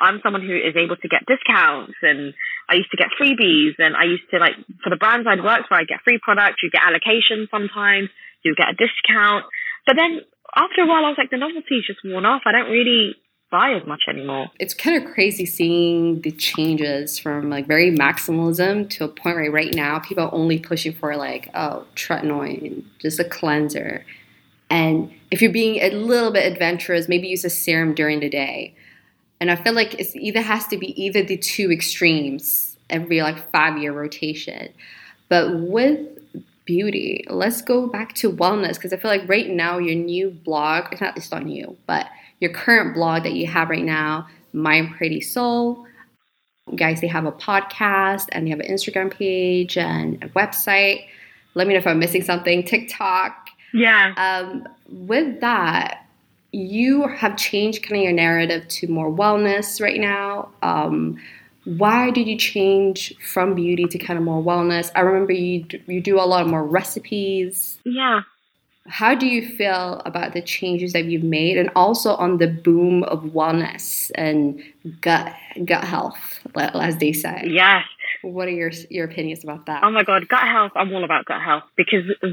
I'm 0.02 0.20
someone 0.24 0.42
who 0.42 0.56
is 0.56 0.76
able 0.76 0.98
to 0.98 1.08
get 1.08 1.26
discounts 1.30 1.94
and 2.02 2.34
I 2.68 2.76
used 2.76 2.92
to 2.92 2.98
get 2.98 3.14
freebies 3.20 3.78
and 3.78 3.96
I 3.96 4.06
used 4.06 4.24
to 4.32 4.40
like, 4.40 4.56
for 4.84 4.90
the 4.90 4.98
brands 4.98 5.28
I'd 5.30 5.44
worked 5.44 5.68
for, 5.70 5.76
I 5.76 5.84
get 5.84 6.02
free 6.04 6.20
products, 6.22 6.64
you 6.64 6.70
get 6.72 6.82
allocation 6.82 7.48
sometimes, 7.52 8.10
you 8.44 8.56
get 8.56 8.70
a 8.70 8.76
discount. 8.76 9.46
But 9.86 9.96
then 9.98 10.22
after 10.56 10.82
a 10.82 10.88
while, 10.88 11.06
I 11.06 11.10
was 11.10 11.18
like, 11.18 11.30
the 11.30 11.38
novelty's 11.38 11.86
just 11.86 12.00
worn 12.04 12.26
off. 12.26 12.42
I 12.46 12.52
don't 12.52 12.72
really 12.72 13.16
buy 13.52 13.74
as 13.74 13.86
much 13.86 14.02
anymore. 14.10 14.48
It's 14.60 14.74
kind 14.74 14.96
of 14.96 15.12
crazy 15.14 15.46
seeing 15.46 16.22
the 16.22 16.32
changes 16.32 17.20
from 17.20 17.50
like 17.50 17.68
very 17.68 17.92
maximalism 17.92 18.90
to 18.92 19.04
a 19.04 19.08
point 19.10 19.36
where 19.36 19.52
right 19.52 19.76
now 19.76 20.00
people 20.00 20.24
are 20.24 20.34
only 20.34 20.58
pushing 20.58 20.94
for 20.94 21.16
like, 21.18 21.50
oh, 21.54 21.86
tretinoin, 21.96 22.86
just 23.00 23.20
a 23.20 23.26
cleanser. 23.26 24.06
And 24.70 25.12
if 25.30 25.42
you're 25.42 25.52
being 25.52 25.82
a 25.82 25.90
little 25.90 26.32
bit 26.32 26.50
adventurous, 26.50 27.10
maybe 27.10 27.28
use 27.28 27.44
a 27.44 27.50
serum 27.50 27.94
during 27.94 28.22
the 28.22 28.30
day. 28.30 28.74
And 29.41 29.49
I 29.49 29.56
feel 29.56 29.73
like 29.73 29.95
it 29.95 30.15
either 30.15 30.39
has 30.39 30.67
to 30.67 30.77
be 30.77 31.04
either 31.04 31.23
the 31.23 31.36
two 31.36 31.71
extremes 31.71 32.77
every 32.91 33.23
like 33.23 33.51
five 33.51 33.80
year 33.80 33.91
rotation. 33.91 34.71
But 35.30 35.60
with 35.62 35.99
beauty, 36.65 37.25
let's 37.27 37.63
go 37.63 37.88
back 37.88 38.13
to 38.15 38.32
wellness 38.32 38.75
because 38.75 38.93
I 38.93 38.97
feel 38.97 39.10
like 39.10 39.27
right 39.27 39.49
now 39.49 39.80
your 39.80 39.95
new 39.95 40.30
blog, 40.30 40.91
it's 40.91 41.01
not 41.01 41.17
it's 41.17 41.32
not 41.32 41.43
new, 41.43 41.75
but 41.88 42.08
your 42.39 42.51
current 42.51 42.93
blog 42.93 43.23
that 43.23 43.34
you 43.34 43.47
have 43.47 43.69
right 43.69 43.84
now, 43.84 44.27
Mind 44.54 44.93
Pretty 44.95 45.21
Soul. 45.21 45.88
Guys, 46.75 47.01
they 47.01 47.08
have 47.08 47.25
a 47.25 47.32
podcast 47.32 48.27
and 48.32 48.45
they 48.45 48.51
have 48.51 48.60
an 48.60 48.67
Instagram 48.67 49.12
page 49.12 49.75
and 49.75 50.23
a 50.23 50.30
website. 50.30 51.06
Let 51.56 51.65
me 51.65 51.73
know 51.73 51.80
if 51.80 51.88
I'm 51.88 51.97
missing 51.97 52.21
something. 52.21 52.63
TikTok. 52.63 53.49
Yeah. 53.73 54.13
Um, 54.17 54.67
with 54.88 55.41
that, 55.41 56.01
you 56.52 57.08
have 57.08 57.38
changed 57.38 57.84
kind 57.84 57.98
of 57.98 58.04
your 58.04 58.14
narrative 58.14 58.68
to 58.68 58.88
more 58.88 59.10
wellness 59.10 59.82
right 59.82 60.00
now. 60.00 60.50
Um, 60.62 61.18
why 61.64 62.10
did 62.12 62.28
you 62.28 62.38
change 62.38 63.14
from 63.20 63.56
beauty 63.56 63.86
to 63.86 63.98
kind 63.98 64.18
of 64.18 64.26
more 64.26 64.44
wellness? 64.44 64.92
I 64.96 65.02
remember 65.02 65.34
you 65.34 65.66
you 65.88 66.02
do 66.02 66.20
a 66.20 66.26
lot 66.26 66.48
more 66.48 66.66
recipes. 66.66 67.78
Yeah. 67.86 68.22
How 68.88 69.14
do 69.14 69.28
you 69.28 69.48
feel 69.48 70.02
about 70.06 70.34
the 70.34 70.42
changes 70.42 70.92
that 70.94 71.06
you've 71.06 71.24
made, 71.24 71.58
and 71.58 71.70
also 71.76 72.16
on 72.16 72.40
the 72.40 72.48
boom 72.48 73.04
of 73.04 73.22
wellness 73.26 74.12
and 74.16 74.62
gut 75.02 75.34
gut 75.66 75.84
health, 75.84 76.40
as 76.56 76.98
they 76.98 77.14
say? 77.14 77.44
Yes. 77.48 77.84
What 78.24 78.48
are 78.48 78.52
your 78.52 78.72
your 78.90 79.06
opinions 79.06 79.44
about 79.44 79.68
that? 79.68 79.84
Oh 79.84 79.92
my 79.92 80.04
god, 80.04 80.28
gut 80.28 80.48
health! 80.48 80.72
I'm 80.76 80.92
all 80.94 81.04
about 81.04 81.26
gut 81.26 81.42
health 81.42 81.64
because 81.78 82.06
uh, 82.24 82.28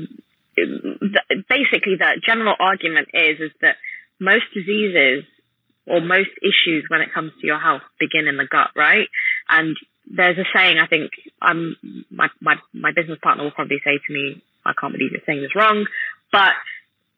basically 1.48 1.96
the 1.96 2.20
general 2.24 2.56
argument 2.58 3.08
is 3.12 3.40
is 3.40 3.52
that 3.60 3.76
most 4.20 4.44
diseases 4.54 5.24
or 5.86 6.00
most 6.00 6.30
issues 6.42 6.84
when 6.88 7.00
it 7.00 7.12
comes 7.12 7.32
to 7.40 7.46
your 7.46 7.58
health 7.58 7.82
begin 7.98 8.28
in 8.28 8.36
the 8.36 8.46
gut, 8.46 8.70
right? 8.76 9.08
And 9.48 9.76
there's 10.10 10.38
a 10.38 10.44
saying, 10.54 10.78
I 10.78 10.86
think, 10.86 11.10
um, 11.40 11.76
my, 12.10 12.28
my, 12.40 12.56
my 12.72 12.92
business 12.94 13.18
partner 13.22 13.44
will 13.44 13.52
probably 13.52 13.80
say 13.84 13.98
to 14.06 14.12
me, 14.12 14.42
I 14.64 14.72
can't 14.78 14.92
believe 14.92 15.12
you're 15.12 15.22
saying 15.26 15.40
this 15.40 15.54
wrong, 15.54 15.86
but 16.32 16.52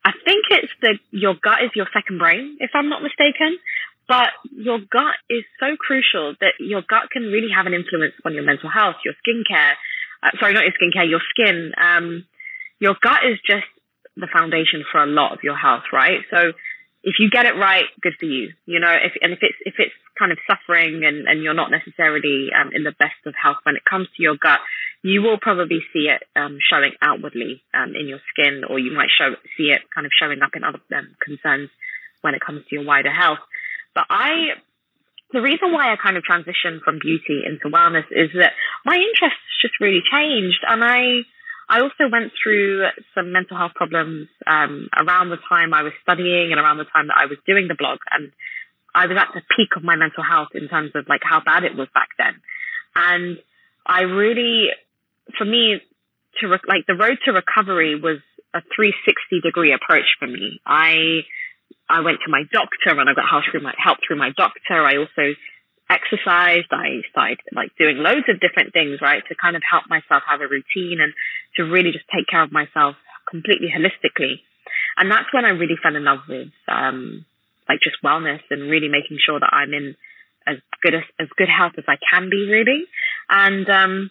I 0.04 0.12
think 0.24 0.46
it's 0.50 0.72
the, 0.80 0.98
your 1.10 1.34
gut 1.34 1.62
is 1.64 1.70
your 1.74 1.86
second 1.92 2.18
brain, 2.18 2.56
if 2.60 2.70
I'm 2.74 2.88
not 2.88 3.02
mistaken. 3.02 3.58
But 4.08 4.30
your 4.50 4.80
gut 4.80 5.14
is 5.28 5.44
so 5.60 5.76
crucial 5.78 6.34
that 6.40 6.54
your 6.58 6.82
gut 6.82 7.10
can 7.12 7.30
really 7.30 7.50
have 7.54 7.66
an 7.66 7.74
influence 7.74 8.14
on 8.24 8.34
your 8.34 8.42
mental 8.42 8.68
health, 8.68 8.96
your 9.04 9.14
skincare, 9.22 9.74
uh, 10.22 10.30
sorry, 10.40 10.52
not 10.52 10.64
your 10.64 10.74
skincare, 10.74 11.08
your 11.08 11.22
skin. 11.30 11.70
Um, 11.78 12.26
your 12.80 12.96
gut 13.00 13.20
is 13.24 13.38
just 13.46 13.70
the 14.16 14.26
foundation 14.26 14.84
for 14.90 15.00
a 15.00 15.06
lot 15.06 15.32
of 15.32 15.44
your 15.44 15.56
health, 15.56 15.84
right? 15.92 16.22
So 16.30 16.52
if 17.02 17.16
you 17.18 17.30
get 17.30 17.46
it 17.46 17.56
right, 17.56 17.84
good 18.02 18.14
for 18.18 18.26
you. 18.26 18.52
You 18.66 18.80
know, 18.80 18.92
if 18.92 19.12
and 19.22 19.32
if 19.32 19.38
it's 19.42 19.56
if 19.64 19.74
it's 19.78 19.94
kind 20.18 20.32
of 20.32 20.38
suffering 20.46 21.02
and, 21.04 21.26
and 21.26 21.42
you're 21.42 21.54
not 21.54 21.70
necessarily 21.70 22.50
um, 22.52 22.70
in 22.74 22.84
the 22.84 22.92
best 22.92 23.16
of 23.24 23.34
health 23.40 23.56
when 23.62 23.76
it 23.76 23.84
comes 23.88 24.08
to 24.16 24.22
your 24.22 24.36
gut, 24.36 24.60
you 25.02 25.22
will 25.22 25.38
probably 25.40 25.80
see 25.92 26.10
it 26.12 26.22
um, 26.36 26.58
showing 26.60 26.92
outwardly 27.00 27.62
um, 27.72 27.94
in 27.96 28.06
your 28.06 28.20
skin, 28.32 28.62
or 28.68 28.78
you 28.78 28.92
might 28.92 29.08
show 29.16 29.34
see 29.56 29.72
it 29.72 29.80
kind 29.94 30.06
of 30.06 30.12
showing 30.12 30.42
up 30.42 30.50
in 30.54 30.64
other 30.64 30.80
um, 30.94 31.16
concerns 31.24 31.70
when 32.20 32.34
it 32.34 32.40
comes 32.44 32.62
to 32.68 32.76
your 32.76 32.84
wider 32.84 33.12
health. 33.12 33.40
But 33.94 34.04
I, 34.10 34.60
the 35.32 35.40
reason 35.40 35.72
why 35.72 35.92
I 35.92 35.96
kind 35.96 36.16
of 36.16 36.22
transitioned 36.22 36.82
from 36.84 36.98
beauty 37.00 37.42
into 37.46 37.74
wellness 37.74 38.04
is 38.10 38.30
that 38.38 38.52
my 38.84 38.94
interests 38.94 39.40
just 39.62 39.80
really 39.80 40.02
changed, 40.12 40.60
and 40.68 40.84
I 40.84 41.24
I 41.70 41.80
also 41.86 42.10
went 42.10 42.32
through 42.34 42.82
some 43.14 43.30
mental 43.30 43.56
health 43.56 43.74
problems 43.76 44.26
um, 44.44 44.88
around 44.98 45.30
the 45.30 45.38
time 45.48 45.72
I 45.72 45.82
was 45.82 45.92
studying 46.02 46.50
and 46.50 46.58
around 46.58 46.78
the 46.78 46.90
time 46.90 47.06
that 47.06 47.16
I 47.16 47.26
was 47.26 47.38
doing 47.46 47.68
the 47.68 47.78
blog. 47.78 48.00
And 48.10 48.32
I 48.92 49.06
was 49.06 49.16
at 49.16 49.30
the 49.32 49.42
peak 49.54 49.70
of 49.76 49.84
my 49.84 49.94
mental 49.94 50.24
health 50.26 50.48
in 50.54 50.66
terms 50.66 50.90
of 50.96 51.06
like 51.08 51.22
how 51.22 51.38
bad 51.38 51.62
it 51.62 51.76
was 51.78 51.86
back 51.94 52.08
then. 52.18 52.42
And 52.96 53.38
I 53.86 54.02
really, 54.02 54.74
for 55.38 55.44
me, 55.44 55.78
to 56.40 56.48
re- 56.48 56.66
like 56.66 56.90
the 56.90 56.98
road 56.98 57.18
to 57.24 57.30
recovery 57.30 57.94
was 57.94 58.18
a 58.50 58.66
360 58.74 59.40
degree 59.40 59.70
approach 59.72 60.18
for 60.18 60.26
me. 60.26 60.58
I 60.66 61.22
I 61.88 62.00
went 62.02 62.18
to 62.26 62.30
my 62.30 62.42
doctor 62.50 62.98
and 62.98 63.08
I 63.08 63.14
got 63.14 63.30
help 63.30 63.44
through 63.50 63.62
my 63.62 63.74
help 63.78 63.98
through 64.02 64.18
my 64.18 64.30
doctor. 64.36 64.82
I 64.82 64.98
also 64.98 65.38
exercised. 65.90 66.70
I 66.70 67.02
started 67.10 67.40
like 67.52 67.74
doing 67.76 67.98
loads 67.98 68.28
of 68.28 68.40
different 68.40 68.72
things, 68.72 69.00
right, 69.02 69.22
to 69.28 69.34
kind 69.34 69.56
of 69.56 69.62
help 69.68 69.84
myself 69.90 70.22
have 70.30 70.40
a 70.40 70.48
routine 70.48 71.00
and 71.02 71.12
to 71.56 71.64
really 71.64 71.90
just 71.90 72.06
take 72.14 72.28
care 72.30 72.42
of 72.42 72.52
myself 72.52 72.94
completely 73.28 73.68
holistically. 73.68 74.40
And 74.96 75.10
that's 75.10 75.32
when 75.32 75.44
I 75.44 75.50
really 75.50 75.76
fell 75.82 75.96
in 75.96 76.04
love 76.04 76.20
with, 76.28 76.54
um, 76.68 77.26
like 77.68 77.80
just 77.82 77.96
wellness 78.04 78.40
and 78.50 78.70
really 78.70 78.88
making 78.88 79.18
sure 79.18 79.38
that 79.38 79.50
I'm 79.52 79.74
in 79.74 79.96
as 80.46 80.56
good 80.82 80.94
as, 80.94 81.02
as 81.18 81.28
good 81.36 81.48
health 81.48 81.74
as 81.76 81.84
I 81.88 81.98
can 82.10 82.30
be, 82.30 82.48
really. 82.48 82.86
And, 83.28 83.68
um, 83.68 84.10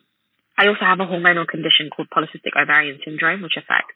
I 0.57 0.67
also 0.67 0.83
have 0.83 0.99
a 0.99 1.05
hormonal 1.05 1.47
condition 1.47 1.89
called 1.89 2.09
polycystic 2.09 2.51
ovarian 2.61 2.99
syndrome, 3.05 3.41
which 3.41 3.55
affects 3.55 3.95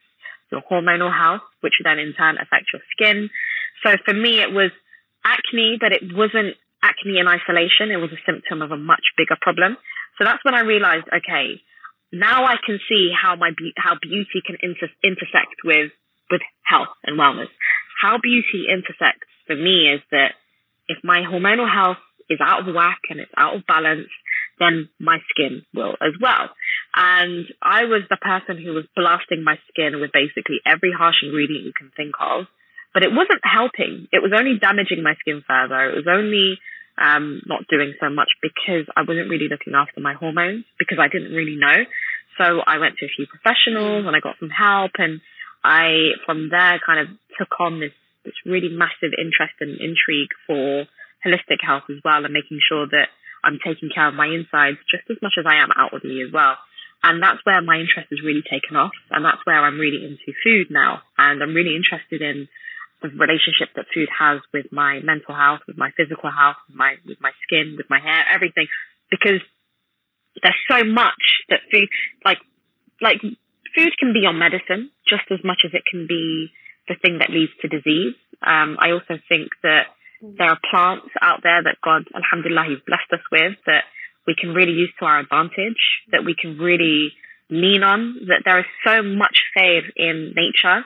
your 0.50 0.62
hormonal 0.62 1.12
health, 1.12 1.42
which 1.60 1.74
then 1.84 2.00
in 2.00 2.14
turn 2.14 2.38
affects 2.38 2.72
your 2.72 2.82
skin. 2.96 3.30
So 3.86 3.98
for 4.06 4.14
me, 4.14 4.40
it 4.40 4.52
was 4.52 4.72
acne, 5.26 5.78
but 5.80 5.92
it 5.92 6.16
wasn't 6.16 6.56
acne 6.84 7.18
in 7.18 7.28
isolation. 7.28 7.90
It 7.90 8.04
was 8.04 8.12
a 8.12 8.22
symptom 8.28 8.62
of 8.62 8.72
a 8.72 8.78
much 8.78 9.16
bigger 9.18 9.38
problem. 9.40 9.78
So 10.20 10.26
that's 10.28 10.44
when 10.44 10.54
I 10.54 10.62
realized, 10.62 11.08
okay, 11.08 11.64
now 12.12 12.46
I 12.46 12.58
can 12.64 12.78
see 12.88 13.10
how 13.10 13.36
my 13.36 13.50
be- 13.58 13.74
how 13.78 13.96
beauty 14.00 14.44
can 14.46 14.58
inter- 14.62 14.94
intersect 15.04 15.64
with 15.64 15.92
with 16.30 16.42
health 16.64 16.94
and 17.04 17.18
wellness. 17.18 17.50
How 18.00 18.20
beauty 18.22 18.68
intersects 18.70 19.32
for 19.48 19.56
me 19.56 19.90
is 19.90 20.02
that 20.12 20.36
if 20.88 20.98
my 21.04 21.22
hormonal 21.22 21.72
health 21.72 22.04
is 22.30 22.40
out 22.42 22.68
of 22.68 22.76
whack 22.76 23.00
and 23.10 23.20
it's 23.20 23.32
out 23.38 23.56
of 23.56 23.66
balance, 23.66 24.10
then 24.60 24.90
my 25.00 25.18
skin 25.30 25.64
will 25.74 25.96
as 26.02 26.14
well. 26.22 26.50
And 26.96 27.46
I 27.62 27.86
was 27.86 28.04
the 28.10 28.18
person 28.18 28.62
who 28.62 28.74
was 28.74 28.86
blasting 28.96 29.44
my 29.44 29.58
skin 29.70 30.00
with 30.00 30.12
basically 30.12 30.62
every 30.66 30.94
harsh 30.94 31.24
ingredient 31.24 31.66
you 31.66 31.74
can 31.74 31.92
think 31.96 32.14
of, 32.20 32.46
but 32.94 33.04
it 33.04 33.12
wasn't 33.12 33.42
helping. 33.42 34.08
It 34.12 34.22
was 34.22 34.32
only 34.38 34.60
damaging 34.60 35.02
my 35.02 35.16
skin 35.20 35.44
further. 35.48 35.90
It 35.90 35.96
was 35.96 36.08
only 36.08 36.60
um, 36.98 37.42
not 37.46 37.68
doing 37.70 37.94
so 38.00 38.10
much 38.10 38.30
because 38.42 38.86
I 38.96 39.02
wasn't 39.02 39.30
really 39.30 39.50
looking 39.50 39.74
after 39.74 40.00
my 40.00 40.14
hormones 40.14 40.66
because 40.78 41.00
I 41.02 41.08
didn't 41.08 41.34
really 41.34 41.56
know. 41.56 41.86
So 42.38 42.62
I 42.66 42.78
went 42.78 42.98
to 42.98 43.06
a 43.06 43.14
few 43.14 43.26
professionals 43.28 44.06
and 44.06 44.16
I 44.16 44.20
got 44.20 44.38
some 44.40 44.50
help 44.50 44.92
and 44.98 45.22
I, 45.64 46.18
from 46.26 46.50
there, 46.50 46.80
kind 46.86 47.00
of 47.00 47.08
took 47.38 47.60
on 47.60 47.80
this, 47.80 47.94
this 48.26 48.34
really 48.46 48.70
massive 48.70 49.14
interest 49.18 49.54
and 49.62 49.80
intrigue 49.80 50.34
for 50.46 50.86
holistic 51.26 51.62
health 51.62 51.84
as 51.90 51.98
well 52.04 52.26
and 52.26 52.34
making 52.34 52.60
sure 52.60 52.86
that 52.88 53.10
I'm 53.44 53.60
taking 53.64 53.90
care 53.94 54.08
of 54.08 54.16
my 54.16 54.28
insides 54.28 54.78
just 54.90 55.04
as 55.10 55.18
much 55.22 55.34
as 55.40 55.46
I 55.48 55.62
am 55.62 55.70
outwardly 55.76 56.22
as 56.22 56.32
well. 56.32 56.58
And 57.04 57.22
that's 57.22 57.44
where 57.44 57.62
my 57.62 57.76
interest 57.76 58.08
has 58.12 58.24
really 58.24 58.44
taken 58.44 58.78
off. 58.78 58.96
And 59.12 59.26
that's 59.26 59.44
where 59.44 59.60
I'm 59.60 59.78
really 59.78 60.04
into 60.04 60.32
food 60.44 60.68
now. 60.72 61.04
And 61.18 61.44
I'm 61.44 61.54
really 61.54 61.76
interested 61.76 62.22
in 62.22 62.48
relationship 63.12 63.76
that 63.76 63.86
food 63.94 64.10
has 64.18 64.40
with 64.54 64.72
my 64.72 65.00
mental 65.04 65.36
health, 65.36 65.62
with 65.68 65.78
my 65.78 65.92
physical 65.98 66.32
health, 66.32 66.58
with 66.68 66.78
my 66.78 66.96
with 67.06 67.20
my 67.20 67.32
skin, 67.44 67.76
with 67.78 67.90
my 67.90 68.00
hair, 68.00 68.24
everything. 68.32 68.68
Because 69.12 69.42
there's 70.42 70.64
so 70.70 70.84
much 70.84 71.44
that 71.50 71.60
food 71.72 71.90
like 72.24 72.40
like 73.02 73.22
food 73.76 73.92
can 74.00 74.14
be 74.14 74.22
your 74.22 74.34
medicine 74.34 74.90
just 75.08 75.24
as 75.32 75.40
much 75.44 75.62
as 75.66 75.72
it 75.74 75.84
can 75.90 76.08
be 76.08 76.52
the 76.88 76.96
thing 77.02 77.20
that 77.20 77.30
leads 77.30 77.52
to 77.62 77.68
disease. 77.68 78.16
Um, 78.42 78.78
I 78.80 78.92
also 78.92 79.20
think 79.30 79.50
that 79.64 79.88
there 80.22 80.48
are 80.48 80.60
plants 80.70 81.10
out 81.22 81.42
there 81.44 81.64
that 81.64 81.78
God, 81.84 82.04
Alhamdulillah, 82.16 82.66
He's 82.68 82.84
blessed 82.86 83.12
us 83.12 83.26
with 83.32 83.58
that 83.66 83.84
we 84.28 84.36
can 84.40 84.54
really 84.54 84.72
use 84.72 84.92
to 85.00 85.06
our 85.06 85.20
advantage, 85.20 85.80
that 86.12 86.24
we 86.24 86.36
can 86.40 86.58
really 86.58 87.12
lean 87.50 87.84
on, 87.84 88.16
that 88.28 88.44
there 88.46 88.60
is 88.60 88.66
so 88.86 89.04
much 89.04 89.44
faith 89.54 89.84
in 89.96 90.34
nature 90.36 90.86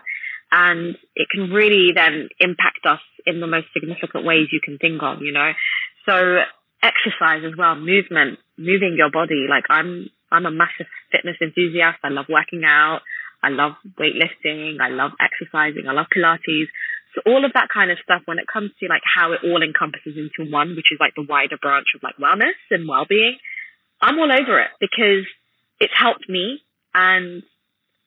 and 0.51 0.95
it 1.15 1.27
can 1.29 1.51
really 1.51 1.91
then 1.93 2.29
impact 2.39 2.85
us 2.85 3.01
in 3.25 3.39
the 3.39 3.47
most 3.47 3.67
significant 3.73 4.25
ways 4.25 4.47
you 4.51 4.61
can 4.63 4.77
think 4.77 5.01
of, 5.03 5.21
you 5.21 5.31
know. 5.31 5.51
So 6.07 6.39
exercise 6.81 7.43
as 7.45 7.57
well, 7.57 7.75
movement, 7.75 8.39
moving 8.57 8.95
your 8.97 9.11
body. 9.11 9.45
Like 9.49 9.65
I'm, 9.69 10.09
I'm 10.31 10.45
a 10.45 10.51
massive 10.51 10.87
fitness 11.11 11.37
enthusiast. 11.41 11.99
I 12.03 12.09
love 12.09 12.25
working 12.29 12.63
out. 12.65 13.01
I 13.43 13.49
love 13.49 13.73
weightlifting. 13.99 14.79
I 14.81 14.89
love 14.89 15.11
exercising. 15.19 15.87
I 15.87 15.93
love 15.93 16.07
Pilates. 16.15 16.67
So 17.15 17.21
all 17.25 17.45
of 17.45 17.53
that 17.53 17.67
kind 17.73 17.91
of 17.91 17.97
stuff 18.03 18.21
when 18.25 18.39
it 18.39 18.45
comes 18.51 18.71
to 18.79 18.87
like 18.87 19.01
how 19.03 19.33
it 19.33 19.41
all 19.43 19.61
encompasses 19.63 20.15
into 20.15 20.51
one, 20.51 20.75
which 20.75 20.91
is 20.91 20.99
like 20.99 21.13
the 21.15 21.25
wider 21.27 21.57
branch 21.57 21.87
of 21.95 22.03
like 22.03 22.15
wellness 22.17 22.57
and 22.71 22.87
well-being, 22.87 23.37
I'm 24.01 24.19
all 24.19 24.31
over 24.31 24.59
it 24.61 24.69
because 24.79 25.25
it's 25.79 25.93
helped 25.95 26.29
me 26.29 26.61
and 26.93 27.43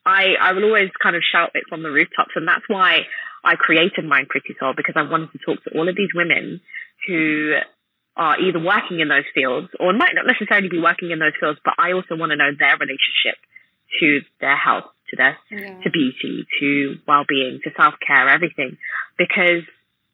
I, 0.05 0.35
I 0.41 0.53
will 0.53 0.65
always 0.65 0.91
kind 1.03 1.17
of 1.17 1.23
shout 1.23 1.51
it 1.55 1.65
from 1.69 1.83
the 1.83 1.91
rooftops. 1.91 2.33
And 2.35 2.49
that's 2.49 2.65
why 2.69 3.07
I 3.45 3.57
created 3.57 4.05
Mind 4.05 4.29
Pretty 4.29 4.55
Soul 4.59 4.75
because 4.77 4.95
I 4.97 5.03
wanted 5.03 5.33
to 5.33 5.39
talk 5.39 5.63
to 5.65 5.71
all 5.77 5.89
of 5.89 5.97
these 5.97 6.11
women 6.15 6.61
who 7.07 7.55
are 8.17 8.39
either 8.41 8.59
working 8.59 9.01
in 9.01 9.09
those 9.09 9.25
fields 9.35 9.69
or 9.79 9.93
might 9.93 10.15
not 10.15 10.27
necessarily 10.27 10.69
be 10.69 10.81
working 10.81 11.11
in 11.11 11.19
those 11.19 11.33
fields, 11.41 11.59
but 11.65 11.75
I 11.79 11.93
also 11.93 12.17
want 12.17 12.31
to 12.31 12.37
know 12.37 12.51
their 12.59 12.77
relationship 12.77 13.39
to 14.01 14.21
their 14.41 14.57
health, 14.57 14.85
to 15.11 15.17
their, 15.17 15.39
yeah. 15.51 15.81
to 15.83 15.91
beauty, 15.91 16.47
to 16.61 16.97
well-being, 17.07 17.61
to 17.65 17.71
self-care, 17.77 18.29
everything, 18.29 18.77
because 19.17 19.65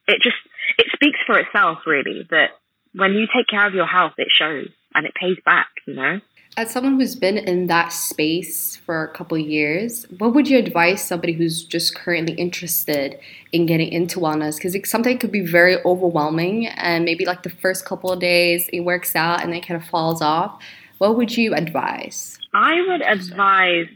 it 0.06 0.22
just, 0.22 0.36
it 0.78 0.86
speaks 0.92 1.18
for 1.26 1.38
itself 1.38 1.78
really 1.86 2.26
that 2.30 2.50
when 2.94 3.12
you 3.12 3.26
take 3.34 3.48
care 3.48 3.66
of 3.66 3.74
your 3.74 3.86
health, 3.86 4.12
it 4.18 4.28
shows 4.30 4.68
and 4.94 5.06
it 5.06 5.12
pays 5.14 5.36
back, 5.44 5.68
you 5.86 5.94
know? 5.94 6.20
As 6.56 6.70
someone 6.70 6.98
who's 6.98 7.14
been 7.16 7.36
in 7.36 7.66
that 7.66 7.92
space 7.92 8.76
for 8.76 9.04
a 9.04 9.08
couple 9.08 9.36
years, 9.36 10.06
what 10.18 10.34
would 10.34 10.48
you 10.48 10.58
advise 10.58 11.04
somebody 11.04 11.34
who's 11.34 11.62
just 11.62 11.94
currently 11.94 12.34
interested 12.34 13.18
in 13.52 13.66
getting 13.66 13.88
into 13.88 14.18
wellness? 14.18 14.56
Because 14.56 14.74
it, 14.74 14.88
it 15.06 15.20
could 15.20 15.32
be 15.32 15.44
very 15.44 15.76
overwhelming, 15.84 16.66
and 16.66 17.04
maybe 17.04 17.26
like 17.26 17.42
the 17.42 17.50
first 17.50 17.84
couple 17.84 18.10
of 18.10 18.20
days 18.20 18.70
it 18.72 18.80
works 18.80 19.14
out 19.14 19.42
and 19.42 19.52
then 19.52 19.60
kind 19.60 19.80
of 19.80 19.86
falls 19.88 20.22
off. 20.22 20.60
What 20.98 21.16
would 21.16 21.36
you 21.36 21.54
advise? 21.54 22.38
I 22.54 22.80
would 22.88 23.02
advise 23.02 23.86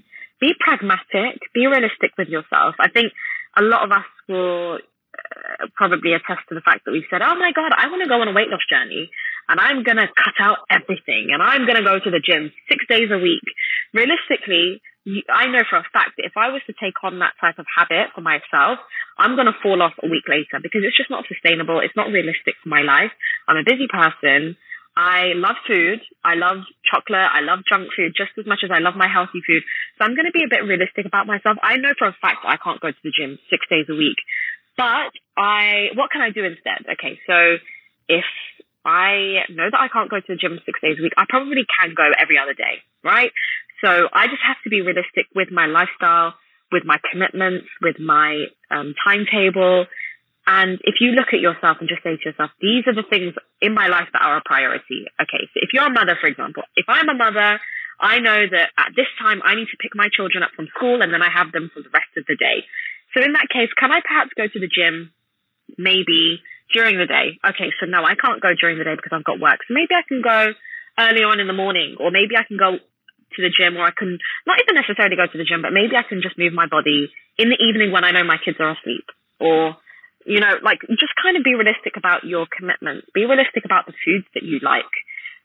be 0.41 0.53
pragmatic, 0.59 1.41
be 1.55 1.67
realistic 1.67 2.13
with 2.19 2.29
yourself. 2.29 2.75
I 2.79 2.89
think 2.89 3.13
a 3.57 3.63
lot 3.63 3.85
of 3.85 3.93
us 3.93 4.05
will 4.29 4.75
uh, 4.77 5.67
probably 5.77 6.13
attest 6.15 6.41
to 6.49 6.55
the 6.55 6.61
fact 6.61 6.85
that 6.85 6.93
we've 6.93 7.09
said, 7.11 7.23
"Oh 7.23 7.35
my 7.37 7.53
God, 7.53 7.73
I 7.77 7.89
want 7.89 8.03
to 8.03 8.09
go 8.09 8.21
on 8.21 8.29
a 8.29 8.33
weight 8.33 8.49
loss 8.49 8.61
journey." 8.69 9.11
And 9.51 9.59
I'm 9.59 9.83
going 9.83 9.99
to 9.99 10.07
cut 10.07 10.39
out 10.39 10.63
everything 10.71 11.35
and 11.35 11.43
I'm 11.43 11.67
going 11.67 11.77
to 11.77 11.83
go 11.83 11.99
to 11.99 12.11
the 12.11 12.23
gym 12.23 12.55
six 12.71 12.87
days 12.87 13.11
a 13.11 13.19
week. 13.19 13.43
Realistically, 13.93 14.79
I 15.27 15.51
know 15.51 15.67
for 15.67 15.83
a 15.83 15.91
fact 15.93 16.15
that 16.17 16.29
if 16.31 16.39
I 16.39 16.55
was 16.55 16.63
to 16.71 16.75
take 16.79 17.03
on 17.03 17.19
that 17.19 17.35
type 17.43 17.59
of 17.59 17.67
habit 17.67 18.15
for 18.15 18.23
myself, 18.23 18.79
I'm 19.19 19.35
going 19.35 19.51
to 19.51 19.59
fall 19.59 19.83
off 19.83 19.99
a 19.99 20.07
week 20.07 20.31
later 20.31 20.63
because 20.63 20.87
it's 20.87 20.97
just 20.97 21.11
not 21.11 21.27
sustainable. 21.27 21.83
It's 21.83 21.99
not 21.99 22.15
realistic 22.15 22.55
for 22.63 22.71
my 22.71 22.87
life. 22.87 23.11
I'm 23.51 23.59
a 23.59 23.67
busy 23.67 23.91
person. 23.91 24.55
I 24.95 25.35
love 25.35 25.59
food. 25.67 25.99
I 26.23 26.39
love 26.39 26.63
chocolate. 26.87 27.27
I 27.35 27.43
love 27.43 27.67
junk 27.67 27.91
food 27.97 28.15
just 28.15 28.39
as 28.39 28.47
much 28.47 28.63
as 28.63 28.71
I 28.71 28.79
love 28.79 28.95
my 28.95 29.11
healthy 29.11 29.43
food. 29.43 29.67
So 29.99 30.07
I'm 30.07 30.15
going 30.15 30.31
to 30.31 30.37
be 30.37 30.47
a 30.47 30.53
bit 30.53 30.63
realistic 30.63 31.11
about 31.11 31.27
myself. 31.27 31.59
I 31.59 31.75
know 31.75 31.91
for 31.99 32.07
a 32.07 32.17
fact 32.23 32.47
I 32.47 32.55
can't 32.63 32.79
go 32.79 32.95
to 32.95 33.03
the 33.03 33.11
gym 33.11 33.39
six 33.51 33.67
days 33.67 33.91
a 33.91 33.99
week, 33.99 34.19
but 34.79 35.11
I, 35.35 35.91
what 35.99 36.15
can 36.15 36.23
I 36.23 36.31
do 36.31 36.47
instead? 36.47 36.87
Okay. 36.87 37.19
So 37.27 37.59
if 38.07 38.27
I 38.85 39.45
know 39.51 39.69
that 39.71 39.81
I 39.81 39.89
can't 39.89 40.11
go 40.11 40.21
to 40.21 40.27
the 40.29 40.37
gym 40.37 40.59
six 40.65 40.81
days 40.81 40.97
a 40.99 41.03
week. 41.03 41.13
I 41.17 41.25
probably 41.29 41.67
can 41.79 41.95
go 41.95 42.09
every 42.19 42.39
other 42.39 42.55
day, 42.55 42.81
right? 43.05 43.31
So 43.85 44.09
I 44.13 44.27
just 44.27 44.43
have 44.47 44.57
to 44.65 44.71
be 44.71 44.81
realistic 44.81 45.27
with 45.35 45.51
my 45.51 45.67
lifestyle, 45.67 46.35
with 46.73 46.85
my 46.85 46.97
commitments, 47.11 47.67
with 47.83 47.99
my 47.99 48.47
um, 48.71 48.95
timetable. 49.05 49.87
And 50.47 50.81
if 50.83 50.97
you 51.01 51.13
look 51.13 51.33
at 51.33 51.41
yourself 51.41 51.79
and 51.81 51.89
just 51.89 52.03
say 52.03 52.17
to 52.17 52.25
yourself, 52.25 52.51
these 52.61 52.85
are 52.87 52.95
the 52.95 53.05
things 53.09 53.35
in 53.61 53.75
my 53.75 53.89
life 53.89 54.09
that 54.13 54.23
are 54.23 54.39
a 54.39 54.43
priority. 54.45 55.05
Okay. 55.21 55.45
So 55.53 55.61
if 55.61 55.71
you're 55.73 55.87
a 55.87 55.93
mother, 55.93 56.17
for 56.21 56.27
example, 56.27 56.63
if 56.77 56.87
I'm 56.89 57.09
a 57.09 57.15
mother, 57.15 57.61
I 58.01 58.21
know 58.21 58.49
that 58.49 58.73
at 58.79 58.97
this 58.97 59.09
time 59.21 59.41
I 59.45 59.55
need 59.55 59.69
to 59.69 59.77
pick 59.77 59.93
my 59.95 60.09
children 60.09 60.43
up 60.43 60.51
from 60.57 60.69
school 60.75 61.03
and 61.03 61.13
then 61.13 61.23
I 61.23 61.29
have 61.29 61.53
them 61.53 61.71
for 61.73 61.83
the 61.83 61.93
rest 61.93 62.09
of 62.17 62.25
the 62.27 62.37
day. 62.37 62.65
So 63.13 63.23
in 63.23 63.33
that 63.35 63.49
case, 63.53 63.69
can 63.77 63.93
I 63.93 64.01
perhaps 64.01 64.33
go 64.37 64.49
to 64.49 64.61
the 64.61 64.69
gym 64.69 65.13
maybe 65.77 66.41
during 66.73 66.99
the 66.99 67.07
day? 67.07 67.39
Okay, 67.45 67.71
so 67.79 67.87
no, 67.87 68.05
I 68.05 68.15
can't 68.15 68.41
go 68.41 68.55
during 68.55 68.79
the 68.79 68.85
day 68.85 68.95
because 68.95 69.13
I've 69.13 69.25
got 69.25 69.41
work. 69.41 69.61
So 69.67 69.75
maybe 69.75 69.95
I 69.95 70.07
can 70.07 70.23
go 70.23 70.55
early 70.99 71.23
on 71.23 71.41
in 71.41 71.47
the 71.47 71.57
morning 71.57 71.97
or 71.99 72.11
maybe 72.11 72.37
I 72.37 72.45
can 72.45 72.57
go 72.57 72.79
to 72.79 73.39
the 73.39 73.51
gym 73.51 73.77
or 73.77 73.87
I 73.87 73.95
can 73.95 74.19
not 74.47 74.59
even 74.63 74.75
necessarily 74.75 75.17
go 75.17 75.27
to 75.27 75.39
the 75.39 75.47
gym, 75.47 75.63
but 75.63 75.73
maybe 75.73 75.95
I 75.97 76.03
can 76.03 76.23
just 76.23 76.39
move 76.39 76.53
my 76.53 76.67
body 76.67 77.11
in 77.39 77.49
the 77.49 77.59
evening 77.59 77.93
when 77.93 78.05
I 78.05 78.11
know 78.11 78.25
my 78.25 78.39
kids 78.43 78.59
are 78.59 78.75
asleep 78.75 79.07
or 79.39 79.77
you 80.27 80.41
know, 80.41 80.61
like 80.63 80.81
just 81.01 81.17
kind 81.17 81.37
of 81.37 81.45
be 81.45 81.57
realistic 81.57 81.97
about 81.97 82.25
your 82.25 82.47
commitments. 82.47 83.09
Be 83.15 83.25
realistic 83.25 83.65
about 83.65 83.87
the 83.87 83.97
foods 84.05 84.27
that 84.35 84.45
you 84.45 84.61
like. 84.61 84.91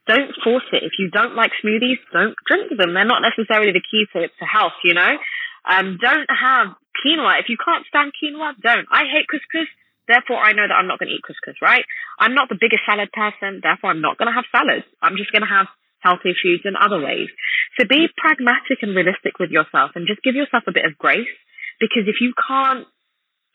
Don't 0.07 0.35
force 0.43 0.67
it. 0.73 0.83
If 0.83 0.99
you 0.99 1.09
don't 1.09 1.35
like 1.35 1.51
smoothies, 1.63 1.97
don't 2.11 2.35
drink 2.45 2.69
them. 2.77 2.93
They're 2.93 3.07
not 3.07 3.23
necessarily 3.23 3.71
the 3.71 3.81
key 3.81 4.05
to, 4.13 4.27
to 4.27 4.45
health, 4.45 4.77
you 4.83 4.93
know? 4.93 5.17
Um, 5.65 5.97
don't 5.99 6.29
have 6.29 6.75
quinoa. 7.01 7.39
If 7.39 7.49
you 7.49 7.57
can't 7.57 7.87
stand 7.87 8.11
quinoa, 8.13 8.53
don't. 8.61 8.85
I 8.91 9.09
hate 9.09 9.25
couscous. 9.31 9.65
Therefore, 10.07 10.37
I 10.37 10.53
know 10.53 10.67
that 10.67 10.73
I'm 10.73 10.87
not 10.87 10.99
going 10.99 11.09
to 11.09 11.15
eat 11.15 11.25
couscous, 11.25 11.61
right? 11.61 11.85
I'm 12.19 12.35
not 12.35 12.49
the 12.49 12.59
biggest 12.59 12.85
salad 12.85 13.11
person. 13.11 13.61
Therefore, 13.61 13.89
I'm 13.89 14.01
not 14.01 14.17
going 14.17 14.29
to 14.29 14.37
have 14.37 14.45
salads. 14.51 14.85
I'm 15.01 15.17
just 15.17 15.31
going 15.31 15.41
to 15.41 15.49
have 15.49 15.67
healthy 15.99 16.37
foods 16.37 16.63
in 16.65 16.77
other 16.77 17.01
ways. 17.01 17.29
So 17.77 17.87
be 17.87 18.07
pragmatic 18.15 18.85
and 18.85 18.95
realistic 18.95 19.39
with 19.39 19.49
yourself 19.49 19.91
and 19.95 20.05
just 20.05 20.21
give 20.21 20.35
yourself 20.35 20.63
a 20.67 20.71
bit 20.71 20.85
of 20.85 20.97
grace 20.97 21.33
because 21.79 22.05
if 22.05 22.21
you 22.21 22.33
can't, 22.37 22.85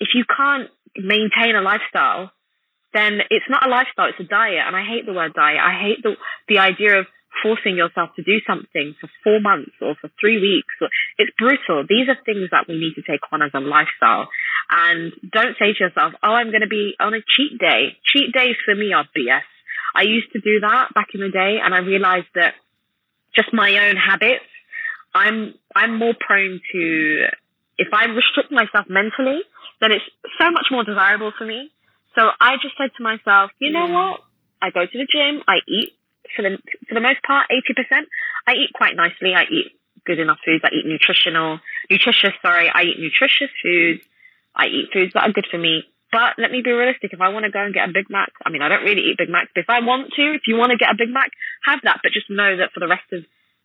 if 0.02 0.10
you 0.14 0.24
can't 0.26 0.68
maintain 0.96 1.54
a 1.54 1.62
lifestyle, 1.62 2.32
then 2.92 3.20
it's 3.30 3.46
not 3.48 3.64
a 3.64 3.70
lifestyle, 3.70 4.10
it's 4.10 4.18
a 4.18 4.26
diet. 4.26 4.66
And 4.66 4.74
I 4.74 4.82
hate 4.82 5.06
the 5.06 5.14
word 5.14 5.32
diet. 5.34 5.62
I 5.62 5.78
hate 5.78 6.02
the, 6.02 6.18
the 6.48 6.58
idea 6.58 6.98
of 6.98 7.06
forcing 7.42 7.76
yourself 7.76 8.10
to 8.16 8.22
do 8.22 8.38
something 8.46 8.94
for 9.00 9.08
four 9.24 9.40
months 9.40 9.72
or 9.80 9.94
for 10.00 10.10
three 10.20 10.40
weeks. 10.40 10.74
It's 11.16 11.30
brutal. 11.38 11.84
These 11.88 12.08
are 12.08 12.18
things 12.24 12.50
that 12.50 12.66
we 12.68 12.74
need 12.78 12.94
to 12.96 13.02
take 13.02 13.20
on 13.32 13.42
as 13.42 13.50
a 13.54 13.60
lifestyle. 13.60 14.28
And 14.68 15.12
don't 15.32 15.56
say 15.58 15.72
to 15.72 15.78
yourself, 15.84 16.12
oh, 16.22 16.32
I'm 16.32 16.50
going 16.50 16.66
to 16.66 16.68
be 16.70 16.94
on 17.00 17.14
a 17.14 17.22
cheat 17.22 17.58
day. 17.58 17.96
Cheat 18.04 18.32
days 18.34 18.56
for 18.64 18.74
me 18.74 18.92
are 18.92 19.06
BS. 19.16 19.46
I 19.94 20.02
used 20.02 20.30
to 20.32 20.40
do 20.40 20.60
that 20.60 20.94
back 20.94 21.08
in 21.14 21.20
the 21.20 21.30
day 21.30 21.58
and 21.62 21.74
I 21.74 21.78
realized 21.78 22.28
that 22.34 22.54
just 23.34 23.52
my 23.52 23.70
own 23.88 23.96
habits, 23.96 24.44
I'm, 25.14 25.54
I'm 25.74 25.98
more 25.98 26.14
prone 26.18 26.60
to, 26.72 27.26
if 27.78 27.88
I 27.92 28.04
restrict 28.06 28.52
myself 28.52 28.86
mentally, 28.88 29.40
then 29.80 29.92
it's 29.92 30.04
so 30.40 30.50
much 30.50 30.66
more 30.70 30.84
desirable 30.84 31.32
for 31.36 31.44
me. 31.46 31.70
So 32.14 32.22
I 32.40 32.56
just 32.62 32.74
said 32.76 32.90
to 32.98 33.02
myself, 33.02 33.50
you 33.58 33.72
know 33.72 33.86
Yeah. 33.86 33.94
what? 34.10 34.20
I 34.62 34.70
go 34.70 34.84
to 34.84 34.98
the 34.98 35.06
gym, 35.10 35.42
I 35.48 35.58
eat 35.66 35.94
for 36.36 36.42
the, 36.42 36.58
for 36.88 36.94
the 36.94 37.00
most 37.00 37.22
part, 37.22 37.46
80%. 37.50 38.04
I 38.46 38.54
eat 38.54 38.70
quite 38.74 38.96
nicely. 38.96 39.34
I 39.34 39.44
eat 39.44 39.72
good 40.06 40.18
enough 40.18 40.38
foods. 40.44 40.64
I 40.64 40.74
eat 40.74 40.86
nutritional, 40.86 41.60
nutritious, 41.90 42.34
sorry. 42.42 42.70
I 42.72 42.82
eat 42.82 42.98
nutritious 42.98 43.50
foods. 43.62 44.02
I 44.54 44.66
eat 44.66 44.90
foods 44.92 45.12
that 45.14 45.28
are 45.28 45.32
good 45.32 45.46
for 45.50 45.58
me. 45.58 45.84
But 46.12 46.34
let 46.38 46.50
me 46.50 46.62
be 46.62 46.72
realistic. 46.72 47.12
If 47.12 47.20
I 47.20 47.28
want 47.28 47.44
to 47.44 47.50
go 47.50 47.62
and 47.62 47.72
get 47.72 47.88
a 47.88 47.92
Big 47.92 48.10
Mac, 48.10 48.32
I 48.44 48.50
mean, 48.50 48.62
I 48.62 48.68
don't 48.68 48.82
really 48.82 49.02
eat 49.02 49.18
Big 49.18 49.30
Macs, 49.30 49.50
but 49.54 49.62
if 49.62 49.70
I 49.70 49.78
want 49.80 50.12
to, 50.16 50.34
if 50.34 50.42
you 50.46 50.56
want 50.56 50.72
to 50.72 50.76
get 50.76 50.90
a 50.90 50.98
Big 50.98 51.08
Mac, 51.08 51.30
have 51.64 51.80
that. 51.84 52.00
But 52.02 52.12
just 52.12 52.28
know 52.28 52.56
that 52.56 52.72
for 52.74 52.80
the 52.80 52.88
rest 52.88 53.06
of 53.12 53.22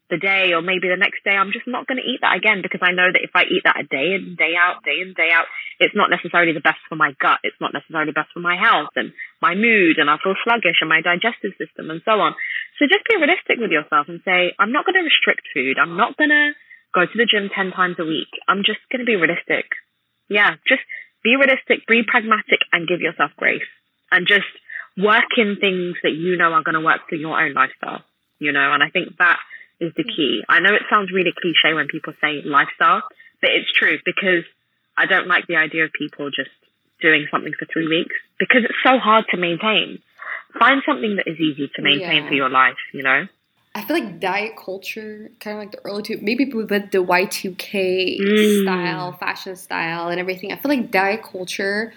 the 0.09 0.21
day 0.21 0.53
or 0.53 0.61
maybe 0.61 0.87
the 0.87 1.01
next 1.01 1.25
day, 1.25 1.33
I'm 1.33 1.49
just 1.49 1.65
not 1.65 1.89
going 1.89 1.97
to 1.97 2.05
eat 2.05 2.21
that 2.21 2.37
again 2.37 2.61
because 2.61 2.85
I 2.85 2.93
know 2.93 3.09
that 3.09 3.25
if 3.25 3.33
I 3.33 3.49
eat 3.49 3.65
that 3.65 3.81
a 3.81 3.85
day 3.85 4.13
in, 4.13 4.37
day 4.37 4.53
out, 4.53 4.85
day 4.85 5.01
in, 5.01 5.17
day 5.17 5.33
out, 5.33 5.49
it's 5.81 5.97
not 5.97 6.13
necessarily 6.13 6.53
the 6.53 6.61
best 6.63 6.79
for 6.87 6.95
my 6.95 7.17
gut. 7.17 7.41
It's 7.41 7.57
not 7.59 7.73
necessarily 7.73 8.13
best 8.13 8.29
for 8.33 8.39
my 8.39 8.53
health 8.53 8.93
and 8.95 9.11
my 9.41 9.57
mood 9.57 9.97
and 9.97 10.09
I 10.09 10.21
feel 10.21 10.37
sluggish 10.45 10.77
and 10.81 10.89
my 10.93 11.01
digestive 11.01 11.57
system 11.57 11.89
and 11.89 12.05
so 12.05 12.21
on. 12.21 12.37
So 12.77 12.85
just 12.85 13.07
be 13.09 13.17
realistic 13.17 13.57
with 13.57 13.73
yourself 13.73 14.05
and 14.07 14.21
say, 14.21 14.53
I'm 14.61 14.71
not 14.71 14.85
going 14.85 14.99
to 15.01 15.09
restrict 15.09 15.49
food. 15.49 15.81
I'm 15.81 15.97
not 15.97 16.17
going 16.17 16.31
to 16.31 16.53
go 16.93 17.03
to 17.09 17.17
the 17.17 17.25
gym 17.25 17.49
10 17.49 17.73
times 17.73 17.97
a 17.97 18.05
week. 18.05 18.29
I'm 18.45 18.61
just 18.61 18.85
going 18.93 19.01
to 19.01 19.09
be 19.09 19.17
realistic. 19.17 19.73
Yeah, 20.29 20.61
just 20.69 20.85
be 21.25 21.33
realistic, 21.33 21.89
be 21.89 22.05
pragmatic 22.05 22.61
and 22.71 22.87
give 22.87 23.01
yourself 23.01 23.33
grace 23.37 23.65
and 24.13 24.29
just 24.29 24.47
work 24.97 25.33
in 25.37 25.57
things 25.59 25.97
that 26.03 26.13
you 26.13 26.37
know 26.37 26.53
are 26.53 26.63
going 26.63 26.77
to 26.77 26.85
work 26.85 27.09
for 27.09 27.15
your 27.15 27.35
own 27.35 27.53
lifestyle, 27.53 28.05
you 28.39 28.51
know, 28.51 28.71
and 28.73 28.81
I 28.81 28.89
think 28.89 29.17
that 29.17 29.39
is 29.80 29.93
the 29.97 30.03
key. 30.03 30.43
I 30.49 30.59
know 30.59 30.73
it 30.73 30.84
sounds 30.89 31.11
really 31.11 31.34
cliche 31.39 31.73
when 31.73 31.88
people 31.88 32.13
say 32.21 32.41
lifestyle, 32.45 33.03
but 33.41 33.51
it's 33.51 33.71
true 33.78 33.97
because 34.05 34.43
I 34.97 35.05
don't 35.05 35.28
like 35.28 35.47
the 35.47 35.57
idea 35.57 35.86
of 35.86 35.91
people 35.93 36.30
just 36.30 36.49
doing 37.01 37.28
something 37.32 37.53
for 37.57 37.65
three 37.71 37.88
weeks 37.88 38.15
because 38.39 38.63
it's 38.63 38.80
so 38.84 38.97
hard 38.97 39.26
to 39.32 39.38
maintain. 39.38 39.99
Find 40.57 40.82
something 40.86 41.17
that 41.17 41.28
is 41.28 41.39
easy 41.39 41.69
to 41.76 41.82
maintain 41.82 42.23
Yeah. 42.23 42.28
for 42.30 42.34
your 42.34 42.49
life, 42.49 42.78
you 42.93 43.03
know? 43.03 43.28
I 43.76 43.82
feel 43.82 43.99
like 43.99 44.21
diet 44.21 44.53
culture, 44.55 45.30
kind 45.41 45.57
of 45.57 45.59
like 45.59 45.71
the 45.73 45.82
early 45.86 46.01
two, 46.01 46.17
maybe 46.21 46.45
with 46.45 46.91
the 46.91 47.03
Y2K 47.03 48.17
Mm. 48.21 48.61
style, 48.63 49.11
fashion 49.11 49.57
style, 49.57 50.07
and 50.07 50.17
everything. 50.17 50.53
I 50.53 50.55
feel 50.55 50.69
like 50.69 50.91
diet 50.91 51.23
culture 51.23 51.93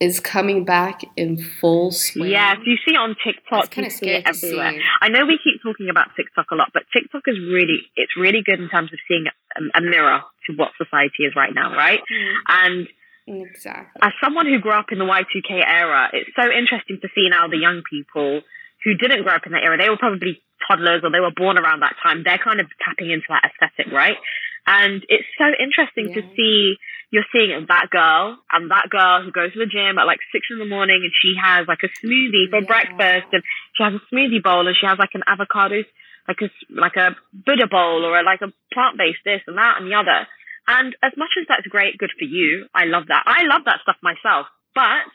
is 0.00 0.20
coming 0.20 0.64
back 0.64 1.02
in 1.16 1.38
full 1.60 1.90
swing. 1.92 2.30
Yes, 2.30 2.58
you 2.66 2.76
see 2.86 2.96
on 2.96 3.16
TikTok, 3.24 3.76
you 3.76 3.90
see 3.90 4.10
it 4.10 4.26
everywhere. 4.26 4.72
see. 4.72 4.80
I 5.00 5.08
know 5.08 5.24
we 5.24 5.38
keep 5.42 5.62
talking 5.62 5.88
about 5.88 6.08
TikTok 6.16 6.46
a 6.50 6.54
lot, 6.56 6.70
but 6.74 6.82
TikTok 6.92 7.22
is 7.26 7.38
really, 7.38 7.82
it's 7.96 8.16
really 8.16 8.42
good 8.44 8.60
in 8.60 8.68
terms 8.68 8.92
of 8.92 8.98
seeing 9.08 9.26
a, 9.56 9.78
a 9.78 9.80
mirror 9.80 10.20
to 10.46 10.52
what 10.56 10.70
society 10.76 11.24
is 11.24 11.34
right 11.36 11.54
now, 11.54 11.74
right? 11.74 12.00
Mm-hmm. 12.00 12.36
And 12.48 12.88
Exactly. 13.26 14.00
as 14.02 14.12
someone 14.22 14.46
who 14.46 14.58
grew 14.58 14.72
up 14.72 14.92
in 14.92 14.98
the 14.98 15.04
Y2K 15.06 15.64
era, 15.64 16.10
it's 16.12 16.30
so 16.36 16.44
interesting 16.50 16.98
to 17.00 17.08
see 17.14 17.28
now 17.30 17.48
the 17.48 17.56
young 17.56 17.82
people 17.88 18.42
who 18.84 18.94
didn't 18.94 19.22
grow 19.24 19.34
up 19.34 19.46
in 19.46 19.52
that 19.52 19.62
era. 19.62 19.78
They 19.78 19.88
were 19.88 19.96
probably 19.96 20.42
toddlers 20.68 21.00
or 21.02 21.10
they 21.10 21.20
were 21.20 21.32
born 21.34 21.56
around 21.56 21.80
that 21.80 21.96
time. 22.02 22.22
They're 22.24 22.38
kind 22.42 22.60
of 22.60 22.66
tapping 22.84 23.10
into 23.10 23.24
that 23.30 23.48
aesthetic, 23.48 23.92
right? 23.92 24.16
And 24.66 25.04
it's 25.08 25.28
so 25.38 25.44
interesting 25.56 26.12
to 26.14 26.22
see 26.36 26.76
you're 27.10 27.26
seeing 27.32 27.66
that 27.68 27.90
girl 27.90 28.38
and 28.50 28.70
that 28.70 28.90
girl 28.90 29.22
who 29.22 29.30
goes 29.30 29.52
to 29.52 29.58
the 29.58 29.66
gym 29.70 29.98
at 29.98 30.06
like 30.06 30.18
six 30.32 30.46
in 30.50 30.58
the 30.58 30.66
morning 30.66 31.00
and 31.02 31.12
she 31.22 31.34
has 31.40 31.66
like 31.68 31.82
a 31.82 31.90
smoothie 32.04 32.50
for 32.50 32.60
Yeah. 32.60 32.66
breakfast 32.66 33.32
and 33.32 33.42
she 33.76 33.82
has 33.84 33.94
a 33.94 34.02
smoothie 34.12 34.42
bowl 34.42 34.66
and 34.66 34.76
she 34.76 34.86
has 34.86 34.98
like 34.98 35.14
an 35.14 35.22
avocado, 35.26 35.84
like 36.26 36.40
a, 36.42 36.50
like 36.70 36.96
a 36.96 37.14
Buddha 37.32 37.66
bowl 37.66 38.04
or 38.04 38.22
like 38.22 38.42
a 38.42 38.52
plant 38.72 38.98
based 38.98 39.22
this 39.24 39.42
and 39.46 39.56
that 39.58 39.80
and 39.80 39.86
the 39.90 39.94
other. 39.94 40.26
And 40.66 40.96
as 41.02 41.12
much 41.16 41.30
as 41.38 41.46
that's 41.48 41.66
great, 41.68 41.98
good 41.98 42.12
for 42.18 42.24
you, 42.24 42.66
I 42.74 42.84
love 42.86 43.06
that. 43.08 43.22
I 43.26 43.44
love 43.44 43.62
that 43.66 43.80
stuff 43.82 43.96
myself. 44.02 44.46
But 44.74 45.12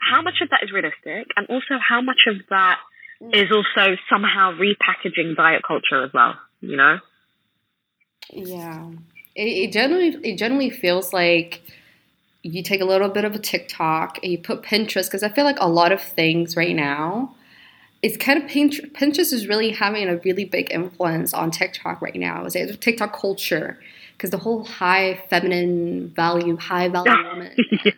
how 0.00 0.22
much 0.22 0.40
of 0.42 0.50
that 0.50 0.62
is 0.62 0.70
realistic? 0.70 1.32
And 1.36 1.46
also 1.48 1.80
how 1.80 2.02
much 2.02 2.28
of 2.28 2.36
that 2.50 2.78
mm. 3.22 3.34
is 3.34 3.50
also 3.50 3.96
somehow 4.10 4.52
repackaging 4.52 5.34
diet 5.36 5.62
culture 5.66 6.04
as 6.04 6.12
well, 6.12 6.34
you 6.60 6.76
know? 6.76 6.98
Yeah, 8.32 8.90
it, 9.34 9.42
it 9.42 9.72
generally 9.72 10.16
it 10.22 10.38
generally 10.38 10.70
feels 10.70 11.12
like 11.12 11.62
you 12.42 12.62
take 12.62 12.80
a 12.80 12.84
little 12.84 13.08
bit 13.08 13.24
of 13.24 13.34
a 13.34 13.38
TikTok 13.38 14.18
and 14.22 14.30
you 14.30 14.38
put 14.38 14.62
Pinterest 14.62 15.06
because 15.06 15.22
I 15.22 15.30
feel 15.30 15.44
like 15.44 15.58
a 15.60 15.68
lot 15.68 15.92
of 15.92 16.00
things 16.00 16.56
right 16.56 16.76
now. 16.76 17.34
It's 18.02 18.18
kind 18.18 18.42
of 18.42 18.50
Pinterest. 18.50 18.92
Pinterest 18.92 19.32
is 19.32 19.48
really 19.48 19.70
having 19.70 20.08
a 20.08 20.18
really 20.18 20.44
big 20.44 20.70
influence 20.70 21.32
on 21.32 21.50
TikTok 21.50 22.02
right 22.02 22.14
now. 22.16 22.44
It's 22.44 22.54
like 22.54 22.78
TikTok 22.80 23.18
culture 23.18 23.80
because 24.12 24.30
the 24.30 24.38
whole 24.38 24.64
high 24.64 25.24
feminine 25.30 26.10
value, 26.10 26.56
high 26.58 26.88
value 26.88 27.24
woman, 27.30 27.56
yeah. 27.82 27.92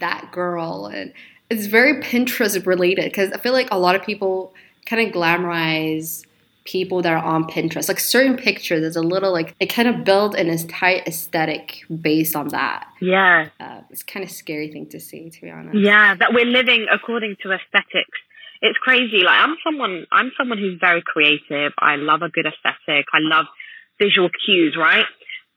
that 0.00 0.32
girl, 0.32 0.86
and 0.86 1.12
it's 1.50 1.66
very 1.66 2.02
Pinterest 2.02 2.64
related 2.66 3.04
because 3.04 3.30
I 3.32 3.38
feel 3.38 3.52
like 3.52 3.68
a 3.70 3.78
lot 3.78 3.94
of 3.94 4.02
people 4.02 4.54
kind 4.86 5.06
of 5.06 5.14
glamorize 5.14 6.24
people 6.64 7.02
that 7.02 7.12
are 7.12 7.22
on 7.22 7.44
Pinterest. 7.44 7.88
Like 7.88 8.00
certain 8.00 8.36
pictures, 8.36 8.80
there's 8.80 8.96
a 8.96 9.02
little 9.02 9.32
like 9.32 9.54
it 9.60 9.66
kind 9.66 9.88
of 9.88 10.04
build 10.04 10.34
an 10.34 10.48
entire 10.48 11.02
aesthetic 11.06 11.84
based 12.00 12.36
on 12.36 12.48
that. 12.48 12.86
Yeah. 13.00 13.48
Uh, 13.58 13.80
it's 13.90 14.02
kind 14.02 14.24
of 14.24 14.30
scary 14.30 14.70
thing 14.70 14.88
to 14.90 15.00
see, 15.00 15.30
to 15.30 15.40
be 15.40 15.50
honest. 15.50 15.76
Yeah, 15.76 16.14
that 16.14 16.32
we're 16.32 16.46
living 16.46 16.86
according 16.92 17.36
to 17.42 17.52
aesthetics. 17.52 18.18
It's 18.60 18.78
crazy. 18.78 19.22
Like 19.24 19.40
I'm 19.40 19.56
someone 19.64 20.06
I'm 20.12 20.30
someone 20.38 20.58
who's 20.58 20.78
very 20.80 21.02
creative. 21.04 21.72
I 21.78 21.96
love 21.96 22.22
a 22.22 22.28
good 22.28 22.46
aesthetic. 22.46 23.06
I 23.12 23.18
love 23.18 23.46
visual 24.00 24.30
cues, 24.44 24.76
right? 24.78 25.06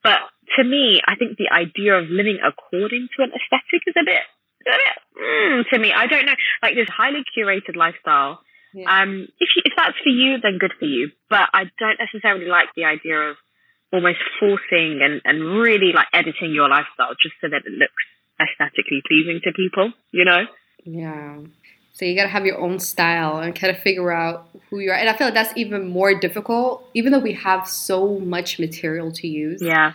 But 0.04 0.20
to 0.58 0.64
me, 0.64 1.02
I 1.06 1.16
think 1.16 1.38
the 1.38 1.50
idea 1.52 1.98
of 1.98 2.10
living 2.10 2.40
according 2.46 3.08
to 3.18 3.24
an 3.24 3.32
aesthetic 3.34 3.82
is 3.88 3.96
a 3.98 4.06
bit, 4.06 4.22
a 4.68 4.78
bit 4.78 4.96
mm, 5.18 5.70
to 5.70 5.80
me. 5.80 5.94
I 5.94 6.08
don't 6.08 6.26
know. 6.26 6.36
Like 6.62 6.76
this 6.76 6.88
highly 6.90 7.24
curated 7.36 7.76
lifestyle. 7.76 8.40
Yeah. 8.76 8.92
Um, 8.92 9.28
if 9.40 9.50
you, 9.56 9.62
if 9.64 9.74
that's 9.78 9.96
for 10.04 10.10
you, 10.10 10.38
then 10.44 10.58
good 10.60 10.74
for 10.78 10.86
you. 10.86 11.12
But 11.30 11.48
I 11.54 11.64
don't 11.80 11.98
necessarily 11.98 12.46
like 12.46 12.68
the 12.76 12.84
idea 12.84 13.32
of 13.32 13.38
almost 13.94 14.20
forcing 14.38 15.00
and, 15.02 15.22
and 15.24 15.58
really 15.62 15.94
like 15.94 16.08
editing 16.12 16.52
your 16.52 16.68
lifestyle 16.68 17.16
just 17.22 17.36
so 17.40 17.48
that 17.48 17.64
it 17.66 17.72
looks 17.72 18.04
aesthetically 18.36 19.02
pleasing 19.08 19.40
to 19.46 19.54
people. 19.54 19.94
You 20.12 20.26
know? 20.26 20.44
Yeah. 20.84 21.40
So 21.94 22.04
you 22.04 22.18
gotta 22.18 22.28
have 22.28 22.46
your 22.46 22.60
own 22.60 22.80
style 22.80 23.38
and 23.38 23.56
kind 23.56 23.74
of 23.74 23.82
figure 23.82 24.12
out 24.12 24.50
who 24.70 24.80
you 24.80 24.92
are. 24.92 24.96
And 24.96 25.08
I 25.08 25.16
feel 25.16 25.28
like 25.28 25.34
that's 25.34 25.54
even 25.56 25.88
more 25.88 26.14
difficult, 26.14 26.90
even 26.94 27.14
though 27.14 27.20
we 27.20 27.32
have 27.34 27.70
so 27.70 28.20
much 28.20 28.60
material 28.60 29.14
to 29.14 29.28
use. 29.28 29.62
Yeah. 29.62 29.94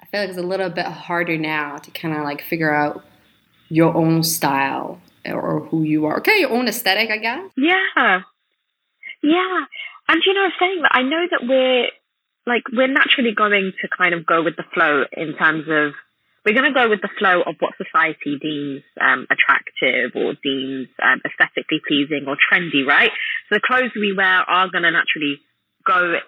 I 0.00 0.06
feel 0.06 0.20
like 0.20 0.30
it's 0.30 0.38
a 0.38 0.42
little 0.42 0.70
bit 0.70 0.86
harder 0.86 1.36
now 1.36 1.76
to 1.76 1.90
kind 1.90 2.16
of 2.16 2.24
like 2.24 2.40
figure 2.42 2.72
out 2.74 3.04
your 3.68 3.94
own 3.94 4.22
style 4.22 4.98
or 5.26 5.60
who 5.66 5.82
you 5.82 6.06
are. 6.06 6.18
Okay, 6.18 6.40
your 6.40 6.50
own 6.50 6.68
aesthetic, 6.68 7.10
I 7.10 7.18
guess. 7.18 7.50
Yeah. 7.56 8.22
Yeah. 9.22 9.64
And 10.08 10.22
you 10.26 10.34
know, 10.34 10.44
I'm 10.44 10.52
saying 10.58 10.82
that, 10.82 10.90
I 10.92 11.02
know 11.02 11.26
that 11.30 11.40
we're 11.46 11.86
like 12.46 12.62
we're 12.72 12.92
naturally 12.92 13.34
going 13.34 13.72
to 13.80 13.88
kind 13.96 14.14
of 14.14 14.26
go 14.26 14.42
with 14.42 14.56
the 14.56 14.64
flow 14.74 15.04
in 15.12 15.34
terms 15.36 15.64
of 15.68 15.94
we're 16.44 16.54
going 16.54 16.72
to 16.72 16.74
go 16.74 16.88
with 16.88 17.00
the 17.00 17.10
flow 17.18 17.42
of 17.42 17.54
what 17.60 17.74
society 17.78 18.36
deems 18.40 18.82
um, 19.00 19.26
attractive 19.30 20.10
or 20.16 20.34
deems 20.42 20.88
um, 21.00 21.22
aesthetically 21.24 21.80
pleasing 21.86 22.26
or 22.26 22.36
trendy, 22.36 22.84
right? 22.84 23.10
So 23.48 23.56
the 23.56 23.60
clothes 23.60 23.92
we 23.94 24.12
wear 24.12 24.42
are 24.42 24.68
going 24.68 24.82
to 24.82 24.90
naturally 24.90 25.38
go 25.86 26.18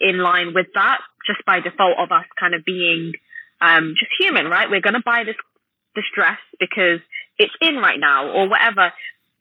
in 0.00 0.18
line 0.18 0.54
with 0.54 0.66
that 0.74 1.00
just 1.26 1.44
by 1.44 1.58
default 1.58 1.98
of 1.98 2.12
us 2.12 2.24
kind 2.38 2.54
of 2.54 2.64
being 2.64 3.14
um, 3.60 3.94
just 3.98 4.12
human, 4.20 4.46
right? 4.46 4.70
We're 4.70 4.80
going 4.80 4.94
to 4.94 5.02
buy 5.04 5.24
this 5.24 5.36
this 5.96 6.04
dress 6.14 6.38
because 6.60 7.00
it's 7.38 7.54
in 7.60 7.76
right 7.76 7.98
now 7.98 8.30
or 8.30 8.48
whatever. 8.48 8.92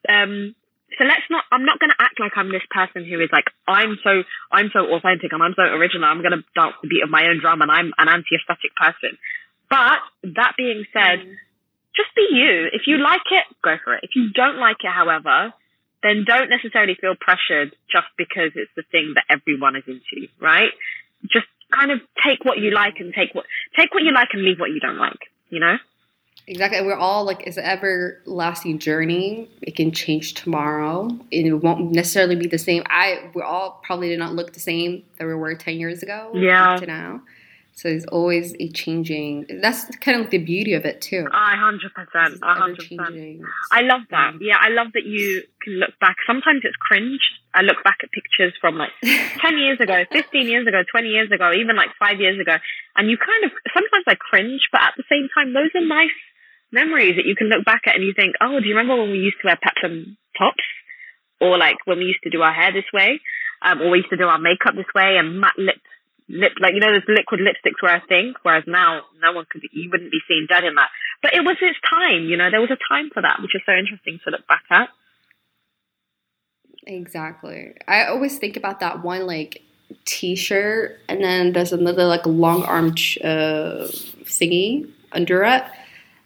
Um, 0.08 0.56
so 0.98 1.04
let's 1.04 1.28
not. 1.30 1.44
I'm 1.52 1.66
not 1.66 1.80
going 1.80 1.92
to 1.92 2.00
act 2.00 2.20
like 2.20 2.32
I'm 2.36 2.50
this 2.50 2.66
person 2.72 3.04
who 3.04 3.20
is 3.20 3.30
like 3.32 3.52
I'm 3.68 4.00
so 4.04 4.24
I'm 4.52 4.72
so 4.72 4.88
authentic 4.96 5.34
and 5.34 5.44
I'm 5.44 5.54
so 5.54 5.64
original. 5.64 6.08
I'm 6.08 6.24
going 6.24 6.38
to 6.38 6.44
dance 6.56 6.80
the 6.82 6.88
beat 6.88 7.04
of 7.04 7.10
my 7.10 7.28
own 7.28 7.40
drum 7.42 7.62
and 7.62 7.70
I'm 7.70 7.92
an 7.98 8.08
anti-aesthetic 8.08 8.72
person. 8.80 9.20
But 9.70 10.00
that 10.24 10.56
being 10.56 10.86
said, 10.96 11.28
mm. 11.28 11.36
just 11.92 12.16
be 12.16 12.32
you. 12.32 12.72
If 12.72 12.88
you 12.88 13.04
like 13.04 13.28
it, 13.30 13.46
go 13.62 13.76
for 13.84 13.96
it. 13.96 14.08
If 14.08 14.16
you 14.16 14.32
don't 14.32 14.58
like 14.58 14.80
it, 14.80 14.92
however, 14.92 15.54
then 16.04 16.24
don't 16.26 16.50
necessarily 16.50 16.96
feel 16.96 17.16
pressured 17.20 17.76
just 17.92 18.08
because 18.18 18.56
it's 18.56 18.72
the 18.80 18.88
thing 18.90 19.14
that 19.20 19.28
everyone 19.28 19.76
is 19.76 19.84
into, 19.88 20.32
right? 20.40 20.72
Just 21.28 21.52
kind 21.74 21.92
of 21.92 22.00
take 22.24 22.46
what 22.46 22.58
you 22.58 22.72
like 22.72 22.96
and 23.00 23.14
take 23.14 23.36
what 23.36 23.46
take 23.78 23.94
what 23.94 24.04
you 24.04 24.14
like 24.14 24.30
and 24.32 24.44
leave 24.44 24.60
what 24.60 24.72
you 24.72 24.80
don't 24.80 24.98
like, 24.98 25.20
you 25.50 25.60
know? 25.60 25.76
Exactly. 26.48 26.82
We're 26.82 26.96
all 26.96 27.26
like 27.26 27.46
it's 27.46 27.58
an 27.58 27.66
everlasting 27.66 28.80
journey. 28.80 29.50
It 29.62 29.76
can 29.76 29.92
change 29.92 30.34
tomorrow. 30.34 31.10
It 31.30 31.52
won't 31.52 31.92
necessarily 31.92 32.38
be 32.38 32.48
the 32.48 32.58
same. 32.58 32.84
I 32.88 33.30
we 33.36 33.42
all 33.42 33.82
probably 33.84 34.10
did 34.10 34.20
not 34.20 34.34
look 34.34 34.54
the 34.54 34.62
same 34.62 35.04
that 35.20 35.28
we 35.28 35.36
were 35.36 35.56
ten 35.56 35.78
years 35.78 36.02
ago. 36.02 36.32
Yeah. 36.34 36.78
To 36.78 36.86
now. 36.86 37.22
So 37.74 37.90
it's 37.90 38.06
always 38.06 38.56
a 38.60 38.70
changing. 38.70 39.46
That's 39.62 39.86
kind 39.98 40.16
of 40.18 40.22
like 40.22 40.32
the 40.32 40.40
beauty 40.40 40.74
of 40.74 40.86
it 40.86 41.02
too. 41.02 41.28
I 41.32 41.56
hundred 41.58 41.94
percent. 41.94 42.42
hundred 42.42 42.78
percent. 42.78 43.42
I 43.70 43.82
love 43.82 44.02
that. 44.10 44.40
Yeah, 44.42 44.58
I 44.60 44.70
love 44.70 44.88
that 44.94 45.04
you 45.06 45.44
can 45.62 45.74
look 45.74 45.92
back. 46.00 46.16
Sometimes 46.26 46.62
it's 46.64 46.78
cringe. 46.78 47.20
I 47.54 47.62
look 47.62 47.84
back 47.84 47.98
at 48.02 48.10
pictures 48.12 48.54
from 48.62 48.78
like 48.78 48.90
ten 49.04 49.60
years 49.60 49.80
ago, 49.82 50.06
fifteen 50.12 50.48
years 50.48 50.66
ago, 50.66 50.82
twenty 50.90 51.10
years 51.10 51.30
ago, 51.30 51.52
even 51.52 51.76
like 51.76 51.90
five 52.00 52.20
years 52.22 52.40
ago, 52.40 52.56
and 52.96 53.12
you 53.12 53.18
kind 53.18 53.44
of 53.46 53.52
sometimes 53.74 54.06
I 54.08 54.16
cringe, 54.16 54.62
but 54.72 54.82
at 54.82 54.94
the 54.96 55.04
same 55.12 55.28
time, 55.36 55.54
those 55.54 55.70
are 55.76 55.86
nice 55.86 56.16
memories 56.72 57.16
that 57.16 57.26
you 57.26 57.36
can 57.36 57.48
look 57.48 57.66
back 57.66 57.82
at 57.86 57.96
and 57.96 58.04
you 58.04 58.14
think, 58.16 58.36
oh, 58.42 58.60
do 58.60 58.68
you 58.68 58.76
remember 58.76 59.02
when 59.02 59.12
we 59.12 59.20
used 59.20 59.38
to 59.42 59.48
wear 59.48 59.58
peplum 59.62 60.18
tops, 60.38 60.64
or 61.40 61.58
like 61.58 61.78
when 61.86 61.98
we 62.00 62.06
used 62.06 62.24
to 62.24 62.30
do 62.30 62.42
our 62.42 62.54
hair 62.54 62.72
this 62.72 62.90
way, 62.94 63.20
um, 63.62 63.82
or 63.82 63.90
we 63.92 64.00
used 64.00 64.10
to 64.10 64.18
do 64.18 64.26
our 64.26 64.40
makeup 64.40 64.76
this 64.76 64.92
way 64.94 65.18
and 65.18 65.40
matte 65.40 65.58
lips 65.58 65.82
lip, 66.30 66.54
like 66.60 66.74
you 66.74 66.80
know, 66.80 66.92
those 66.92 67.08
liquid 67.08 67.40
lipsticks 67.40 67.82
were 67.82 67.96
a 67.96 68.02
thing, 68.08 68.34
whereas 68.44 68.64
now 68.68 69.02
no 69.22 69.32
one 69.32 69.46
could, 69.50 69.62
you 69.72 69.90
wouldn't 69.90 70.12
be 70.12 70.20
seen 70.28 70.48
dead 70.50 70.64
in 70.64 70.76
that. 70.76 70.90
But 71.22 71.34
it 71.34 71.42
was 71.42 71.58
its 71.62 71.80
time, 71.90 72.24
you 72.24 72.38
know, 72.38 72.52
there 72.52 72.62
was 72.62 72.72
a 72.72 72.94
time 72.94 73.10
for 73.14 73.22
that, 73.22 73.42
which 73.42 73.56
is 73.56 73.62
so 73.66 73.74
interesting 73.74 74.20
to 74.24 74.32
look 74.32 74.48
back 74.48 74.64
at. 74.70 74.90
Exactly. 76.86 77.74
I 77.88 78.06
always 78.06 78.38
think 78.38 78.56
about 78.56 78.80
that 78.80 79.04
one 79.04 79.26
like 79.26 79.64
t-shirt, 80.06 81.00
and 81.10 81.24
then 81.24 81.54
there's 81.54 81.74
another 81.74 82.06
like 82.06 82.26
long 82.26 82.64
arm 82.64 82.90
uh, 83.24 83.88
thingy 84.24 84.90
under 85.12 85.44
it. 85.44 85.64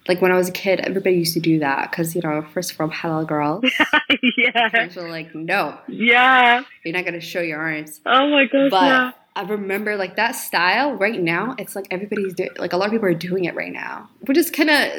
Like 0.08 0.20
when 0.20 0.32
I 0.32 0.36
was 0.36 0.48
a 0.48 0.52
kid, 0.52 0.80
everybody 0.80 1.16
used 1.16 1.34
to 1.34 1.40
do 1.40 1.60
that 1.60 1.90
because 1.90 2.14
you 2.14 2.22
know, 2.22 2.44
first 2.52 2.72
from 2.72 2.90
halal 2.90 3.26
girls. 3.26 3.64
yeah. 4.36 4.68
Parents 4.70 4.96
were 4.96 5.08
like, 5.08 5.34
no. 5.34 5.78
Yeah. 5.88 6.62
You're 6.84 6.94
not 6.94 7.04
gonna 7.04 7.20
show 7.20 7.40
your 7.40 7.60
arms. 7.60 8.00
Oh 8.04 8.28
my 8.28 8.46
god. 8.46 8.70
But 8.70 8.84
yeah 8.84 9.12
I 9.34 9.42
remember 9.42 9.96
like 9.96 10.16
that 10.16 10.32
style 10.32 10.94
right 10.94 11.20
now. 11.20 11.54
It's 11.58 11.74
like 11.74 11.86
everybody's 11.90 12.34
doing, 12.34 12.50
like 12.58 12.72
a 12.72 12.76
lot 12.76 12.86
of 12.86 12.92
people 12.92 13.08
are 13.08 13.14
doing 13.14 13.44
it 13.44 13.54
right 13.54 13.72
now, 13.72 14.10
which 14.26 14.36
is 14.36 14.50
kind 14.50 14.68
of 14.68 14.90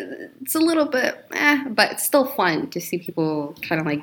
it's 0.42 0.56
a 0.56 0.60
little 0.60 0.86
bit, 0.86 1.24
eh, 1.34 1.66
but 1.70 1.92
it's 1.92 2.04
still 2.04 2.26
fun 2.26 2.70
to 2.72 2.82
see 2.82 2.98
people 2.98 3.56
kind 3.62 3.80
of 3.80 3.86
like 3.86 4.02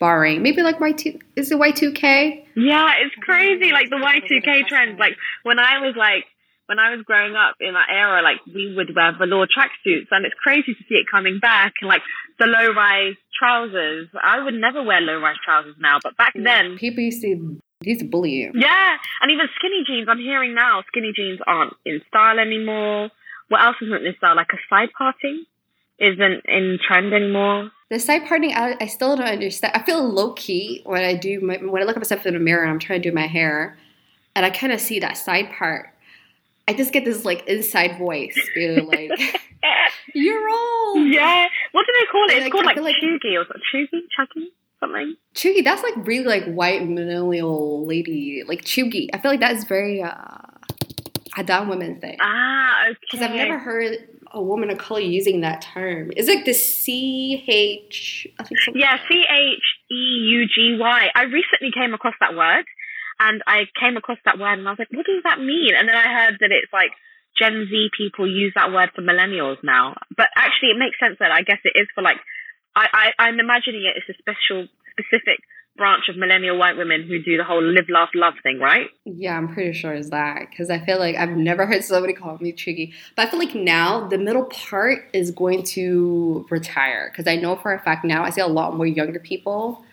barring 0.00 0.42
maybe 0.42 0.60
like 0.60 0.80
Y 0.80 0.92
two 0.92 1.18
is 1.34 1.50
it 1.50 1.58
Y 1.58 1.72
two 1.72 1.92
K? 1.92 2.46
Yeah, 2.54 2.92
it's 2.98 3.14
crazy 3.16 3.72
like 3.72 3.90
the 3.90 3.98
Y 3.98 4.20
two 4.28 4.40
K 4.42 4.62
trend. 4.62 4.98
Like 4.98 5.16
when 5.42 5.58
I 5.58 5.80
was 5.80 5.96
like 5.96 6.26
when 6.66 6.78
I 6.78 6.94
was 6.94 7.04
growing 7.04 7.34
up 7.36 7.56
in 7.60 7.74
that 7.74 7.88
era, 7.90 8.22
like 8.22 8.38
we 8.46 8.74
would 8.74 8.94
wear 8.94 9.16
velour 9.16 9.46
tracksuits, 9.46 10.08
and 10.10 10.24
it's 10.24 10.34
crazy 10.42 10.74
to 10.74 10.84
see 10.88 10.96
it 10.96 11.06
coming 11.10 11.38
back. 11.40 11.74
And 11.80 11.88
like 11.88 12.02
the 12.38 12.46
low 12.46 12.72
rise 12.72 13.14
trousers, 13.38 14.08
I 14.22 14.42
would 14.42 14.54
never 14.54 14.82
wear 14.82 15.00
low 15.00 15.20
rise 15.20 15.36
trousers 15.44 15.76
now, 15.78 15.98
but 16.02 16.16
back 16.16 16.32
then 16.34 16.76
people 16.78 17.02
used 17.02 17.22
to 17.22 17.60
He's 17.84 18.00
a 18.00 18.04
bully. 18.04 18.50
Yeah, 18.54 18.96
and 19.20 19.30
even 19.30 19.46
skinny 19.56 19.84
jeans. 19.86 20.08
I'm 20.08 20.18
hearing 20.18 20.54
now 20.54 20.82
skinny 20.88 21.12
jeans 21.14 21.40
aren't 21.46 21.74
in 21.84 22.00
style 22.08 22.38
anymore. 22.38 23.10
What 23.48 23.62
else 23.62 23.76
isn't 23.82 24.06
in 24.06 24.14
style? 24.16 24.36
Like 24.36 24.48
a 24.52 24.58
side 24.70 24.88
parting 24.96 25.44
isn't 25.98 26.42
in 26.46 26.78
trend 26.86 27.12
anymore. 27.12 27.70
The 27.90 27.98
side 28.00 28.26
parting, 28.26 28.54
I, 28.54 28.74
I 28.80 28.86
still 28.86 29.16
don't 29.16 29.26
understand. 29.26 29.74
I 29.76 29.84
feel 29.84 30.02
low 30.02 30.32
key 30.32 30.82
when 30.84 31.04
I 31.04 31.14
do 31.14 31.40
my, 31.40 31.56
when 31.58 31.82
I 31.82 31.84
look 31.84 31.96
at 31.96 32.00
myself 32.00 32.26
in 32.26 32.34
the 32.34 32.40
mirror 32.40 32.62
and 32.62 32.72
I'm 32.72 32.78
trying 32.78 33.02
to 33.02 33.10
do 33.10 33.14
my 33.14 33.26
hair, 33.26 33.76
and 34.34 34.46
I 34.46 34.50
kind 34.50 34.72
of 34.72 34.80
see 34.80 34.98
that 35.00 35.16
side 35.18 35.50
part. 35.52 35.90
I 36.66 36.72
just 36.74 36.92
get 36.92 37.04
this 37.04 37.24
like 37.24 37.46
inside 37.46 37.98
voice, 37.98 38.36
being 38.54 38.86
like, 38.86 39.10
"You're 40.14 40.44
wrong." 40.44 41.08
Yeah, 41.12 41.46
what 41.72 41.86
do 41.86 41.92
they 41.98 42.06
call 42.06 42.24
it? 42.24 42.32
It's 42.32 42.42
like, 42.44 42.52
called 42.52 42.64
like, 42.66 42.76
like 42.76 42.96
chuggy 42.96 43.38
or 43.38 43.44
chuggy, 43.44 44.00
chuggy 44.18 44.46
something. 44.80 45.16
Cheugy, 45.34 45.64
that's 45.64 45.82
like 45.82 45.94
really 46.06 46.24
like 46.24 46.44
white 46.46 46.86
millennial 46.86 47.86
lady, 47.86 48.42
like 48.46 48.62
Cheugy. 48.62 49.08
I 49.12 49.18
feel 49.18 49.30
like 49.30 49.40
that 49.40 49.52
is 49.52 49.64
very 49.64 50.02
uh 50.02 50.38
Hadan 51.36 51.68
women 51.68 52.00
thing. 52.00 52.16
Ah, 52.20 52.88
okay. 52.88 52.98
Because 53.00 53.22
I've 53.22 53.34
never 53.34 53.58
heard 53.58 53.96
a 54.32 54.42
woman 54.42 54.70
of 54.70 54.78
color 54.78 55.00
using 55.00 55.40
that 55.42 55.62
term. 55.62 56.10
Is 56.16 56.28
it 56.28 56.36
like 56.36 56.44
the 56.44 56.52
C 56.52 57.44
H? 57.48 58.26
Yeah, 58.74 58.98
C 59.08 59.24
H 59.30 59.62
E 59.90 59.94
U 59.94 60.46
G 60.46 60.76
Y. 60.78 61.08
I 61.14 61.22
recently 61.22 61.70
came 61.72 61.94
across 61.94 62.14
that 62.20 62.34
word, 62.36 62.64
and 63.20 63.42
I 63.46 63.66
came 63.78 63.96
across 63.96 64.18
that 64.24 64.38
word, 64.38 64.58
and 64.58 64.66
I 64.66 64.72
was 64.72 64.78
like, 64.78 64.92
what 64.92 65.06
does 65.06 65.22
that 65.24 65.38
mean? 65.38 65.72
And 65.76 65.88
then 65.88 65.96
I 65.96 66.08
heard 66.08 66.38
that 66.40 66.50
it's 66.50 66.72
like 66.72 66.90
Gen 67.38 67.66
Z 67.68 67.90
people 67.96 68.26
use 68.26 68.52
that 68.54 68.72
word 68.72 68.90
for 68.94 69.02
millennials 69.02 69.58
now. 69.62 69.96
But 70.16 70.28
actually, 70.36 70.70
it 70.70 70.78
makes 70.78 70.98
sense 70.98 71.16
that 71.20 71.32
I 71.32 71.42
guess 71.42 71.58
it 71.64 71.78
is 71.78 71.88
for 71.94 72.02
like 72.02 72.18
I, 72.76 73.12
I, 73.18 73.22
I'm 73.24 73.40
imagining 73.40 73.84
it 73.84 73.96
as 73.96 74.14
a 74.14 74.18
special, 74.18 74.66
specific 74.90 75.40
branch 75.76 76.04
of 76.08 76.16
millennial 76.16 76.56
white 76.56 76.76
women 76.76 77.02
who 77.02 77.20
do 77.20 77.36
the 77.36 77.42
whole 77.42 77.62
live, 77.62 77.86
laugh, 77.88 78.10
love 78.14 78.34
thing, 78.42 78.60
right? 78.60 78.90
Yeah, 79.04 79.36
I'm 79.36 79.52
pretty 79.52 79.72
sure 79.72 79.92
it's 79.92 80.10
that 80.10 80.50
because 80.50 80.70
I 80.70 80.78
feel 80.78 80.98
like 80.98 81.16
I've 81.16 81.36
never 81.36 81.66
heard 81.66 81.82
somebody 81.82 82.12
call 82.12 82.38
me 82.40 82.52
chuggy. 82.52 82.92
But 83.16 83.26
I 83.26 83.30
feel 83.30 83.40
like 83.40 83.54
now 83.54 84.06
the 84.06 84.18
middle 84.18 84.44
part 84.44 85.08
is 85.12 85.32
going 85.32 85.64
to 85.64 86.46
retire 86.48 87.10
because 87.10 87.26
I 87.26 87.36
know 87.36 87.56
for 87.56 87.72
a 87.72 87.80
fact 87.80 88.04
now 88.04 88.22
I 88.22 88.30
see 88.30 88.40
a 88.40 88.46
lot 88.46 88.76
more 88.76 88.86
younger 88.86 89.18
people 89.18 89.84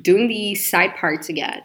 doing 0.00 0.28
the 0.28 0.54
side 0.54 0.94
parts 0.96 1.28
again. 1.28 1.62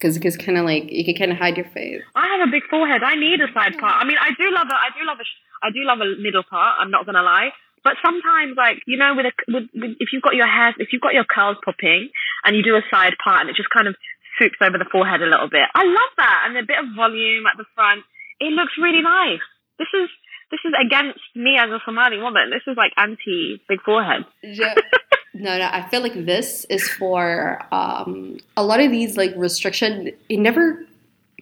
Because 0.00 0.16
it's 0.16 0.40
kind 0.40 0.56
of 0.56 0.64
like 0.64 0.88
you 0.88 1.04
can 1.04 1.12
kind 1.12 1.28
of 1.28 1.36
hide 1.36 1.60
your 1.60 1.68
face. 1.76 2.00
I 2.16 2.24
have 2.32 2.48
a 2.48 2.50
big 2.50 2.64
forehead. 2.72 3.04
I 3.04 3.20
need 3.20 3.36
a 3.44 3.52
side 3.52 3.76
part. 3.76 4.00
I 4.00 4.08
mean, 4.08 4.16
I 4.16 4.32
do 4.32 4.48
love 4.48 4.64
a, 4.72 4.76
I 4.80 4.88
do 4.96 5.04
love 5.04 5.20
a, 5.20 5.26
I 5.60 5.68
do 5.68 5.84
love 5.84 6.00
a 6.00 6.16
middle 6.16 6.42
part. 6.48 6.80
I'm 6.80 6.90
not 6.90 7.04
gonna 7.04 7.22
lie. 7.22 7.52
But 7.84 8.00
sometimes, 8.00 8.56
like 8.56 8.80
you 8.88 8.96
know, 8.96 9.12
with 9.12 9.28
a 9.28 9.32
with, 9.44 9.68
with, 9.76 10.00
if 10.00 10.08
you've 10.12 10.24
got 10.24 10.34
your 10.34 10.48
hair, 10.48 10.72
if 10.80 10.88
you've 10.92 11.04
got 11.04 11.12
your 11.12 11.28
curls 11.28 11.60
popping, 11.60 12.08
and 12.44 12.56
you 12.56 12.64
do 12.64 12.80
a 12.80 12.84
side 12.88 13.12
part, 13.22 13.44
and 13.44 13.50
it 13.50 13.56
just 13.56 13.68
kind 13.68 13.88
of 13.88 13.94
swoops 14.36 14.56
over 14.64 14.80
the 14.80 14.88
forehead 14.88 15.20
a 15.20 15.28
little 15.28 15.52
bit. 15.52 15.68
I 15.74 15.84
love 15.84 16.12
that, 16.16 16.48
and 16.48 16.56
a 16.56 16.64
bit 16.64 16.80
of 16.80 16.96
volume 16.96 17.44
at 17.44 17.60
the 17.60 17.68
front. 17.76 18.00
It 18.40 18.56
looks 18.56 18.72
really 18.80 19.04
nice. 19.04 19.44
This 19.76 19.92
is 19.92 20.08
this 20.50 20.60
is 20.64 20.72
against 20.76 21.20
me 21.36 21.56
as 21.56 21.70
a 21.70 21.80
Somali 21.84 22.18
woman. 22.18 22.50
This 22.50 22.64
is 22.66 22.76
like 22.76 22.92
anti 22.96 23.60
big 23.68 23.80
forehead. 23.84 24.24
Yeah. 24.42 24.74
No, 25.40 25.58
no, 25.58 25.68
I 25.72 25.88
feel 25.88 26.02
like 26.02 26.26
this 26.26 26.66
is 26.68 26.86
for 26.88 27.60
um, 27.72 28.38
a 28.56 28.62
lot 28.62 28.80
of 28.80 28.90
these 28.90 29.16
like 29.16 29.32
restriction. 29.36 30.10
It 30.28 30.38
never 30.38 30.84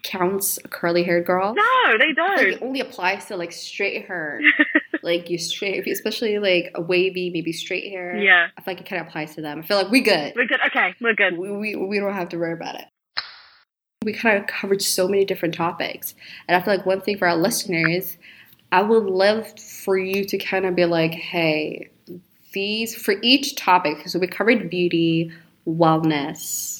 counts 0.02 0.58
a 0.64 0.68
curly 0.68 1.02
haired 1.02 1.26
girl. 1.26 1.54
No, 1.54 1.98
they 1.98 2.12
don't. 2.12 2.36
Like, 2.36 2.46
it 2.46 2.62
only 2.62 2.80
applies 2.80 3.26
to 3.26 3.36
like 3.36 3.52
straight 3.52 4.06
hair. 4.06 4.40
like 5.02 5.30
you 5.30 5.38
straight, 5.38 5.86
especially 5.86 6.38
like 6.38 6.70
a 6.74 6.80
wavy, 6.80 7.30
maybe 7.30 7.52
straight 7.52 7.90
hair. 7.90 8.16
Yeah, 8.16 8.48
I 8.56 8.60
feel 8.62 8.74
like 8.74 8.80
it 8.80 8.88
kind 8.88 9.02
of 9.02 9.08
applies 9.08 9.34
to 9.34 9.42
them. 9.42 9.60
I 9.60 9.62
feel 9.62 9.76
like 9.76 9.90
we 9.90 10.00
good. 10.00 10.34
We're 10.36 10.46
good. 10.46 10.60
Okay, 10.66 10.94
we're 11.00 11.14
good. 11.14 11.36
We 11.36 11.50
we, 11.50 11.76
we 11.76 11.98
don't 11.98 12.14
have 12.14 12.28
to 12.30 12.38
worry 12.38 12.52
about 12.52 12.76
it. 12.76 12.86
We 14.04 14.12
kind 14.12 14.38
of 14.38 14.46
covered 14.46 14.80
so 14.80 15.08
many 15.08 15.24
different 15.24 15.54
topics, 15.54 16.14
and 16.46 16.56
I 16.56 16.64
feel 16.64 16.76
like 16.76 16.86
one 16.86 17.00
thing 17.00 17.18
for 17.18 17.26
our 17.26 17.36
listeners, 17.36 18.16
I 18.70 18.82
would 18.82 19.04
love 19.04 19.58
for 19.58 19.98
you 19.98 20.24
to 20.24 20.38
kind 20.38 20.66
of 20.66 20.76
be 20.76 20.84
like, 20.84 21.12
hey, 21.12 21.90
these 22.52 22.94
for 22.94 23.14
each 23.22 23.56
topic. 23.56 24.08
So 24.08 24.18
we 24.18 24.26
covered 24.26 24.70
beauty, 24.70 25.32
wellness 25.66 26.78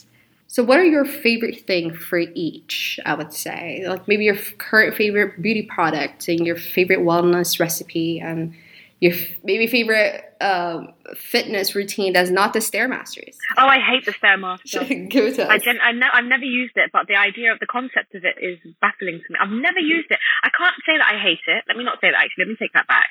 so, 0.51 0.65
what 0.65 0.81
are 0.81 0.85
your 0.85 1.05
favorite 1.05 1.67
thing 1.67 1.93
for 1.93 2.19
each? 2.19 2.99
I 3.05 3.13
would 3.15 3.35
say, 3.35 3.85
like 3.87 4.09
maybe 4.09 4.25
your 4.25 4.35
current 4.57 4.97
favorite 4.97 5.43
beauty 5.43 5.63
product 5.63 6.27
and 6.27 6.45
your 6.47 6.57
favorite 6.57 7.01
wellness 7.01 7.61
recipe, 7.61 8.19
and 8.19 8.55
your 8.99 9.13
maybe 9.45 9.67
favorite 9.67 10.25
um, 10.41 10.95
fitness 11.15 11.75
routine 11.75 12.15
that's 12.15 12.31
not 12.31 12.55
the 12.55 12.61
stairmasters. 12.61 13.37
Oh, 13.59 13.67
I 13.67 13.79
hate 13.79 14.07
the 14.07 14.13
stairmaster. 14.13 15.09
Give 15.11 15.27
it 15.27 15.35
to 15.37 15.45
us. 15.45 15.51
I 15.51 15.59
gen- 15.59 15.81
I 15.83 15.93
ne- 15.93 16.11
I've 16.15 16.25
never 16.25 16.45
used 16.45 16.75
it, 16.77 16.91
but 16.95 17.09
the 17.09 17.17
idea 17.17 17.53
of 17.53 17.61
the 17.61 17.67
concept 17.67 18.15
of 18.15 18.25
it 18.25 18.43
is 18.43 18.59
baffling 18.81 19.21
to 19.21 19.33
me. 19.33 19.39
I've 19.39 19.53
never 19.53 19.79
used 19.79 20.11
it. 20.11 20.19
I 20.43 20.49
can't 20.57 20.75
say 20.87 20.97
that 20.97 21.13
I 21.13 21.23
hate 21.23 21.45
it. 21.47 21.65
Let 21.69 21.77
me 21.77 21.85
not 21.85 22.01
say 22.01 22.11
that. 22.11 22.25
Actually, 22.25 22.47
let 22.47 22.49
me 22.49 22.57
take 22.59 22.73
that 22.73 22.89
back. 22.89 23.11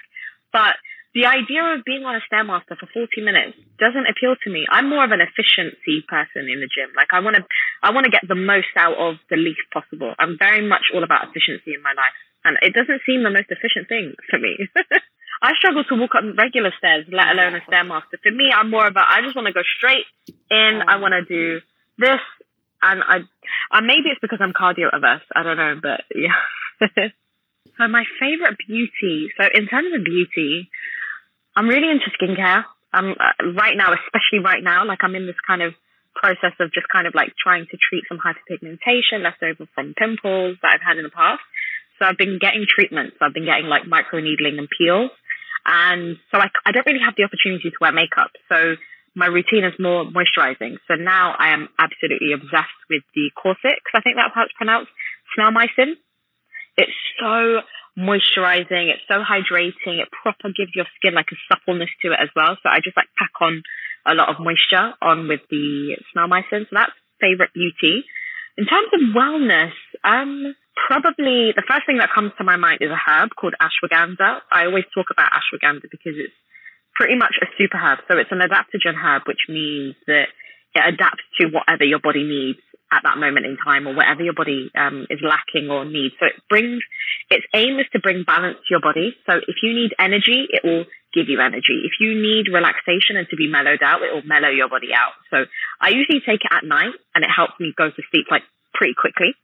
But 0.51 0.75
the 1.13 1.25
idea 1.25 1.63
of 1.73 1.85
being 1.85 2.03
on 2.03 2.15
a 2.15 2.23
stairmaster 2.27 2.77
for 2.77 2.87
40 2.93 3.21
minutes 3.21 3.57
doesn't 3.79 4.07
appeal 4.07 4.35
to 4.43 4.49
me. 4.51 4.65
I'm 4.69 4.89
more 4.89 5.03
of 5.03 5.11
an 5.11 5.21
efficiency 5.21 6.03
person 6.07 6.51
in 6.51 6.59
the 6.59 6.69
gym. 6.69 6.91
Like 6.95 7.09
I 7.11 7.21
want 7.21 7.37
to, 7.37 7.43
I 7.81 7.91
want 7.91 8.05
to 8.05 8.13
get 8.13 8.27
the 8.27 8.37
most 8.37 8.71
out 8.75 8.97
of 8.97 9.15
the 9.29 9.37
least 9.37 9.65
possible. 9.73 10.13
I'm 10.19 10.37
very 10.37 10.61
much 10.61 10.91
all 10.93 11.03
about 11.03 11.29
efficiency 11.29 11.73
in 11.73 11.81
my 11.81 11.95
life, 11.95 12.17
and 12.43 12.57
it 12.61 12.73
doesn't 12.73 13.01
seem 13.05 13.23
the 13.23 13.33
most 13.33 13.49
efficient 13.49 13.87
thing 13.87 14.13
for 14.29 14.37
me. 14.37 14.67
I 15.41 15.53
struggle 15.57 15.83
to 15.85 15.95
walk 15.95 16.15
up 16.17 16.25
regular 16.37 16.73
stairs, 16.77 17.05
let 17.11 17.29
alone 17.29 17.55
a 17.55 17.61
stairmaster. 17.69 18.17
For 18.21 18.31
me, 18.31 18.49
I'm 18.49 18.71
more 18.71 18.87
about 18.87 19.05
I 19.09 19.21
just 19.21 19.35
want 19.35 19.47
to 19.47 19.53
go 19.53 19.61
straight 19.77 20.05
in. 20.49 20.81
I 20.87 20.97
want 20.97 21.13
to 21.13 21.23
do 21.25 21.61
this, 21.97 22.21
and 22.81 23.01
I 23.05 23.25
maybe 23.81 24.09
it's 24.09 24.21
because 24.21 24.39
I'm 24.41 24.53
cardio 24.53 24.89
averse. 24.91 25.25
I 25.33 25.43
don't 25.43 25.57
know, 25.57 25.79
but 25.81 26.05
yeah. 26.13 26.37
so 27.77 27.87
my 27.87 28.03
favorite 28.19 28.57
beauty. 28.67 29.29
So 29.37 29.47
in 29.53 29.67
terms 29.67 29.93
of 29.93 30.03
beauty, 30.03 30.69
I'm 31.57 31.67
really 31.67 31.89
into 31.89 32.13
skincare. 32.13 32.65
I'm 32.93 33.17
uh, 33.17 33.57
right 33.57 33.73
now, 33.75 33.89
especially 33.97 34.45
right 34.45 34.63
now, 34.63 34.85
like 34.85 34.99
I'm 35.01 35.15
in 35.15 35.25
this 35.25 35.41
kind 35.47 35.63
of 35.63 35.73
process 36.13 36.53
of 36.59 36.69
just 36.71 36.85
kind 36.93 37.07
of 37.07 37.15
like 37.15 37.33
trying 37.41 37.65
to 37.65 37.77
treat 37.81 38.05
some 38.07 38.21
hyperpigmentation 38.21 39.25
left 39.25 39.41
over 39.41 39.65
from 39.73 39.97
pimples 39.97 40.57
that 40.61 40.77
I've 40.77 40.85
had 40.85 40.97
in 40.97 41.03
the 41.03 41.09
past. 41.09 41.41
So 41.97 42.05
I've 42.05 42.17
been 42.17 42.37
getting 42.37 42.65
treatments. 42.69 43.17
I've 43.21 43.33
been 43.33 43.45
getting 43.45 43.65
like 43.65 43.87
micro 43.89 44.21
needling 44.21 44.61
and 44.61 44.69
peels. 44.69 45.09
And 45.65 46.17
so 46.29 46.37
I, 46.37 46.47
I 46.63 46.71
don't 46.71 46.85
really 46.85 47.03
have 47.03 47.17
the 47.17 47.25
opportunity 47.25 47.73
to 47.73 47.77
wear 47.81 47.91
makeup. 47.91 48.31
So 48.49 48.77
my 49.17 49.25
routine 49.25 49.65
is 49.65 49.73
more 49.81 50.05
moisturizing. 50.05 50.77
So 50.87 50.93
now 50.93 51.33
I 51.37 51.57
am 51.57 51.69
absolutely 51.81 52.37
obsessed 52.37 52.81
with 52.89 53.01
the 53.17 53.33
Corsic. 53.33 53.81
I 53.97 54.01
think 54.05 54.15
that's 54.15 54.33
how 54.37 54.45
it's 54.45 54.53
pronounced. 54.53 54.93
Snail 55.33 55.49
Mucin. 55.49 55.97
It's 56.77 56.93
so 57.17 57.65
moisturizing. 57.97 58.93
It's 58.93 59.03
so 59.09 59.25
hydrating. 59.25 59.99
It 59.99 60.09
proper 60.11 60.53
gives 60.53 60.71
your 60.75 60.85
skin 60.95 61.15
like 61.15 61.33
a 61.33 61.37
suppleness 61.49 61.89
to 62.01 62.13
it 62.13 62.19
as 62.21 62.29
well. 62.35 62.55
So 62.61 62.69
I 62.69 62.79
just 62.83 62.95
like 62.95 63.09
pack 63.17 63.33
on 63.41 63.63
a 64.05 64.13
lot 64.13 64.29
of 64.29 64.39
moisture 64.39 64.93
on 65.01 65.27
with 65.27 65.41
the 65.49 65.97
Snail 66.13 66.29
Mucin. 66.29 66.69
So 66.69 66.73
that's 66.77 66.93
favorite 67.19 67.53
beauty. 67.53 68.05
In 68.57 68.65
terms 68.65 68.89
of 68.93 69.01
wellness, 69.13 69.73
um, 70.03 70.55
probably 70.87 71.53
the 71.53 71.65
first 71.67 71.85
thing 71.85 71.97
that 71.97 72.13
comes 72.13 72.31
to 72.37 72.43
my 72.43 72.55
mind 72.55 72.79
is 72.81 72.89
a 72.89 72.97
herb 72.97 73.29
called 73.35 73.55
ashwagandha. 73.59 74.39
I 74.51 74.65
always 74.65 74.85
talk 74.93 75.07
about 75.11 75.31
ashwagandha 75.33 75.89
because 75.89 76.15
it's 76.17 76.37
pretty 76.95 77.15
much 77.15 77.35
a 77.41 77.45
super 77.57 77.77
herb. 77.77 77.99
So 78.09 78.17
it's 78.17 78.31
an 78.31 78.41
adaptogen 78.41 78.95
herb, 78.95 79.23
which 79.27 79.45
means 79.49 79.95
that 80.07 80.29
it 80.73 80.83
adapts 80.93 81.25
to 81.39 81.47
whatever 81.49 81.83
your 81.83 81.99
body 81.99 82.23
needs 82.23 82.59
at 82.91 83.03
that 83.03 83.17
moment 83.17 83.45
in 83.45 83.57
time 83.57 83.87
or 83.87 83.95
whatever 83.95 84.23
your 84.23 84.33
body 84.33 84.71
um, 84.75 85.05
is 85.09 85.19
lacking 85.19 85.69
or 85.69 85.83
needs. 85.83 86.15
So 86.19 86.27
it 86.27 86.39
brings, 86.49 86.81
its 87.29 87.45
aim 87.53 87.79
is 87.79 87.87
to 87.91 87.99
bring 87.99 88.23
balance 88.23 88.57
to 88.63 88.69
your 88.71 88.81
body. 88.81 89.15
So 89.25 89.35
if 89.35 89.57
you 89.61 89.73
need 89.73 89.91
energy, 89.99 90.47
it 90.49 90.63
will 90.63 90.85
give 91.13 91.27
you 91.27 91.39
energy. 91.41 91.83
If 91.83 91.99
you 91.99 92.15
need 92.15 92.47
relaxation 92.47 93.17
and 93.19 93.27
to 93.29 93.35
be 93.35 93.47
mellowed 93.51 93.83
out, 93.83 94.03
it 94.03 94.13
will 94.13 94.23
mellow 94.23 94.49
your 94.49 94.69
body 94.69 94.95
out. 94.95 95.19
So 95.31 95.45
I 95.81 95.89
usually 95.89 96.21
take 96.23 96.47
it 96.47 96.51
at 96.51 96.63
night 96.63 96.95
and 97.15 97.23
it 97.23 97.31
helps 97.33 97.59
me 97.59 97.73
go 97.75 97.89
to 97.89 98.01
sleep 98.11 98.27
like 98.31 98.43
pretty 98.73 98.93
quickly. 98.95 99.35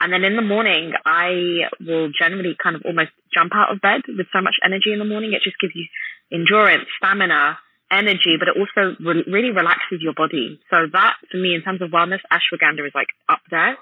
And 0.00 0.12
then 0.12 0.24
in 0.24 0.36
the 0.36 0.42
morning, 0.42 0.92
I 1.06 1.70
will 1.80 2.10
generally 2.10 2.56
kind 2.62 2.76
of 2.76 2.82
almost 2.84 3.10
jump 3.32 3.52
out 3.54 3.72
of 3.72 3.80
bed 3.80 4.02
with 4.06 4.26
so 4.32 4.42
much 4.42 4.56
energy 4.64 4.92
in 4.92 4.98
the 4.98 5.04
morning. 5.04 5.32
It 5.32 5.42
just 5.42 5.58
gives 5.58 5.74
you 5.74 5.86
endurance, 6.32 6.86
stamina, 6.98 7.58
energy, 7.92 8.36
but 8.38 8.48
it 8.48 8.56
also 8.56 8.96
re- 8.98 9.24
really 9.28 9.50
relaxes 9.50 10.00
your 10.00 10.14
body. 10.14 10.60
So 10.70 10.86
that, 10.92 11.14
for 11.30 11.36
me, 11.36 11.54
in 11.54 11.62
terms 11.62 11.82
of 11.82 11.90
wellness, 11.90 12.20
ashwagandha 12.32 12.86
is 12.86 12.92
like 12.94 13.08
up 13.28 13.40
there. 13.50 13.76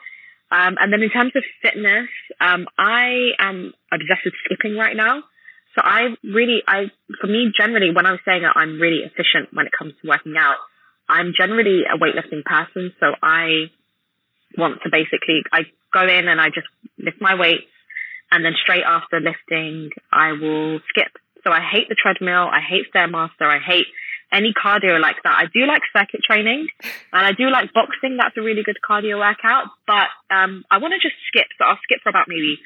Um, 0.51 0.77
and 0.81 0.93
then 0.93 1.03
in 1.03 1.11
terms 1.11 1.33
of 1.37 1.45
fitness, 1.63 2.09
um, 2.41 2.67
I 2.77 3.31
am 3.39 3.73
obsessed 3.93 4.25
with 4.25 4.35
skipping 4.45 4.77
right 4.77 4.97
now. 4.97 5.23
So 5.77 5.83
I 5.85 6.17
really, 6.25 6.63
I, 6.67 6.91
for 7.21 7.29
me, 7.29 7.53
generally, 7.57 7.95
when 7.95 8.05
I 8.05 8.11
was 8.11 8.21
saying 8.25 8.43
that 8.43 8.57
I'm 8.57 8.81
really 8.81 9.07
efficient 9.07 9.55
when 9.55 9.67
it 9.67 9.73
comes 9.79 9.95
to 10.03 10.09
working 10.09 10.35
out, 10.37 10.57
I'm 11.09 11.33
generally 11.37 11.83
a 11.87 11.97
weightlifting 11.97 12.45
person. 12.45 12.93
So 12.99 13.15
I 13.23 13.71
want 14.59 14.83
to 14.83 14.91
basically, 14.91 15.43
I 15.53 15.63
go 15.95 16.03
in 16.03 16.27
and 16.27 16.41
I 16.41 16.49
just 16.49 16.67
lift 16.99 17.21
my 17.21 17.37
weights 17.37 17.71
and 18.33 18.45
then 18.45 18.55
straight 18.63 18.85
after 18.87 19.21
lifting, 19.21 19.91
I 20.13 20.33
will 20.33 20.81
skip. 20.89 21.13
So 21.45 21.51
I 21.51 21.61
hate 21.61 21.89
the 21.89 21.97
treadmill. 21.97 22.49
I 22.51 22.61
hate 22.61 22.87
Stairmaster. 22.95 23.47
I 23.47 23.59
hate 23.59 23.87
any 24.33 24.53
cardio 24.55 25.01
like 25.01 25.17
that. 25.25 25.35
I 25.35 25.47
do 25.53 25.67
like 25.67 25.83
circuit 25.93 26.21
training 26.23 26.69
and 27.13 27.27
I 27.27 27.33
do 27.33 27.51
like 27.51 27.73
boxing. 27.73 28.17
That's 28.17 28.37
a 28.37 28.43
really 28.43 28.63
good 28.63 28.79
cardio 28.79 29.19
workout, 29.19 29.69
but, 29.87 30.09
um, 30.31 30.65
I 30.71 30.79
want 30.79 30.95
to 30.95 31.01
just 31.01 31.19
skip. 31.29 31.47
So 31.59 31.65
I'll 31.65 31.81
skip 31.83 32.01
for 32.03 32.11
about 32.11 32.29
maybe 32.29 32.59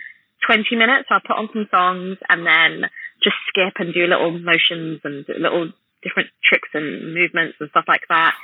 20 0.46 0.76
minutes. 0.76 1.08
I'll 1.10 1.24
put 1.24 1.36
on 1.36 1.48
some 1.52 1.68
songs 1.70 2.18
and 2.28 2.46
then 2.46 2.90
just 3.22 3.36
skip 3.48 3.74
and 3.78 3.94
do 3.94 4.06
little 4.06 4.38
motions 4.38 5.00
and 5.04 5.24
little 5.28 5.72
different 6.02 6.28
tricks 6.44 6.68
and 6.74 7.14
movements 7.14 7.56
and 7.60 7.70
stuff 7.70 7.88
like 7.88 8.04
that. 8.08 8.34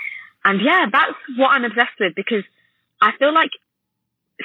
And 0.45 0.61
yeah, 0.65 0.87
that's 0.91 1.21
what 1.37 1.53
I'm 1.53 1.65
obsessed 1.65 2.01
with 2.01 2.15
because 2.17 2.45
I 3.01 3.13
feel 3.19 3.35
like 3.35 3.53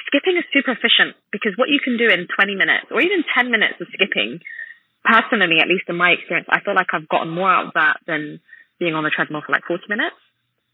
skipping 0.04 0.36
is 0.36 0.44
super 0.52 0.72
efficient 0.72 1.16
because 1.32 1.56
what 1.56 1.72
you 1.72 1.80
can 1.80 1.96
do 1.96 2.08
in 2.08 2.28
20 2.28 2.54
minutes 2.54 2.92
or 2.92 3.00
even 3.00 3.24
10 3.24 3.50
minutes 3.50 3.80
of 3.80 3.88
skipping, 3.92 4.40
personally, 5.04 5.60
at 5.60 5.68
least 5.68 5.88
in 5.88 5.96
my 5.96 6.10
experience, 6.12 6.48
I 6.50 6.60
feel 6.60 6.74
like 6.74 6.92
I've 6.92 7.08
gotten 7.08 7.32
more 7.32 7.48
out 7.48 7.68
of 7.68 7.72
that 7.74 7.96
than 8.06 8.40
being 8.78 8.94
on 8.94 9.04
the 9.04 9.10
treadmill 9.10 9.42
for 9.44 9.52
like 9.52 9.64
40 9.64 9.84
minutes 9.88 10.16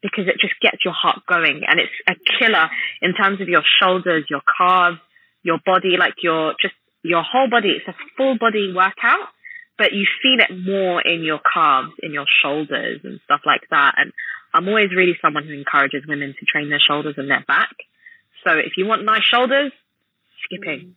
because 0.03 0.27
it 0.27 0.37
just 0.41 0.55
gets 0.61 0.85
your 0.85 0.95
heart 0.95 1.23
going 1.27 1.63
and 1.67 1.79
it's 1.79 1.95
a 2.09 2.15
killer 2.39 2.69
in 3.01 3.15
terms 3.15 3.41
of 3.41 3.49
your 3.49 3.63
shoulders, 3.81 4.25
your 4.29 4.43
calves, 4.59 4.99
your 5.43 5.59
body, 5.65 5.97
like 5.99 6.15
your 6.23 6.55
just 6.61 6.75
your 7.03 7.23
whole 7.23 7.49
body. 7.49 7.79
It's 7.79 7.89
a 7.89 7.95
full 8.17 8.37
body 8.39 8.73
workout, 8.75 9.31
but 9.79 9.93
you 9.93 10.07
feel 10.23 10.41
it 10.41 10.55
more 10.67 11.01
in 11.01 11.23
your 11.23 11.41
calves, 11.53 11.93
in 12.03 12.13
your 12.13 12.27
shoulders 12.43 13.01
and 13.05 13.21
stuff 13.25 13.41
like 13.47 13.63
that. 13.71 13.95
And 13.97 14.13
I'm 14.53 14.69
always 14.69 14.91
really 14.91 15.15
someone 15.23 15.47
who 15.47 15.55
encourages 15.55 16.07
women 16.07 16.35
to 16.39 16.47
train 16.47 16.69
their 16.69 16.81
shoulders 16.81 17.15
and 17.17 17.31
their 17.31 17.45
back. 17.47 17.75
So 18.47 18.55
if 18.55 18.73
you 18.77 18.87
want 18.87 19.05
nice 19.05 19.23
shoulders, 19.23 19.73
skipping 20.45 20.81
mm. 20.81 20.93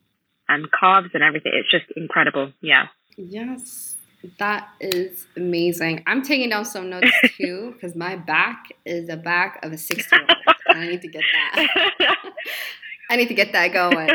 and 0.49 0.67
calves 0.71 1.09
and 1.13 1.23
everything, 1.23 1.53
it's 1.55 1.71
just 1.71 1.85
incredible. 1.95 2.51
Yeah. 2.61 2.87
Yes. 3.17 3.94
That 4.39 4.69
is 4.79 5.27
amazing. 5.35 6.03
I'm 6.07 6.21
taking 6.21 6.49
down 6.49 6.65
some 6.65 6.89
notes 6.89 7.11
too 7.37 7.73
because 7.73 7.95
my 7.95 8.15
back 8.15 8.71
is 8.85 9.07
the 9.07 9.17
back 9.17 9.59
of 9.63 9.71
a 9.71 9.77
60 9.77 10.15
year 10.15 10.25
old. 10.27 10.55
I 10.69 10.87
need 10.87 11.01
to 11.01 11.07
get 11.07 11.23
that. 11.33 12.17
I 13.09 13.15
need 13.15 13.27
to 13.27 13.33
get 13.33 13.51
that 13.53 13.71
going. 13.73 14.09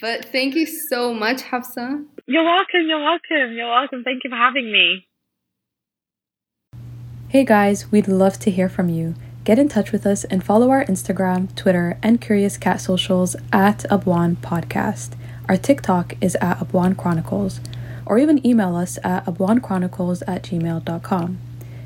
But 0.00 0.26
thank 0.26 0.54
you 0.54 0.66
so 0.66 1.12
much, 1.12 1.42
Hafsa. 1.42 2.04
You're 2.26 2.44
welcome. 2.44 2.86
You're 2.86 3.02
welcome. 3.02 3.52
You're 3.54 3.68
welcome. 3.70 4.02
Thank 4.04 4.24
you 4.24 4.30
for 4.30 4.36
having 4.36 4.72
me. 4.72 5.06
Hey 7.28 7.44
guys, 7.44 7.90
we'd 7.90 8.06
love 8.06 8.38
to 8.40 8.50
hear 8.50 8.68
from 8.68 8.88
you. 8.88 9.14
Get 9.44 9.58
in 9.58 9.68
touch 9.68 9.92
with 9.92 10.06
us 10.06 10.24
and 10.24 10.42
follow 10.42 10.70
our 10.70 10.84
Instagram, 10.86 11.54
Twitter, 11.54 11.98
and 12.02 12.20
Curious 12.20 12.56
Cat 12.56 12.80
socials 12.80 13.36
at 13.52 13.80
Abwaan 13.90 14.36
Podcast. 14.36 15.16
Our 15.48 15.58
TikTok 15.58 16.14
is 16.22 16.34
at 16.36 16.58
Abwaan 16.60 16.96
Chronicles, 16.96 17.60
or 18.06 18.18
even 18.18 18.44
email 18.46 18.76
us 18.76 18.98
at 19.02 19.24
abwaanchronicles 19.26 20.22
at 20.26 20.42
gmail.com. 20.42 21.38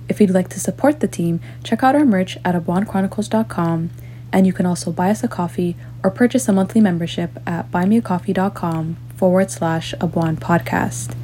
If 0.09 0.21
you'd 0.21 0.31
like 0.31 0.49
to 0.51 0.61
support 0.61 1.01
the 1.01 1.09
team, 1.09 1.41
check 1.63 1.83
out 1.83 1.95
our 1.95 2.05
merch 2.05 2.39
at 2.45 2.55
abwaanchronicles.com, 2.55 3.91
and 4.33 4.47
you 4.47 4.53
can 4.53 4.67
also 4.67 4.91
buy 4.91 5.11
us 5.11 5.23
a 5.23 5.29
coffee 5.29 5.77
or 6.03 6.11
purchase 6.11 6.49
a 6.49 6.53
monthly 6.53 6.81
membership 6.81 7.31
at 7.47 7.71
buymeacoffee.com 7.71 8.97
forward 9.17 9.51
slash 9.51 9.95
Abwaan 10.01 10.37
Podcast. 10.37 11.15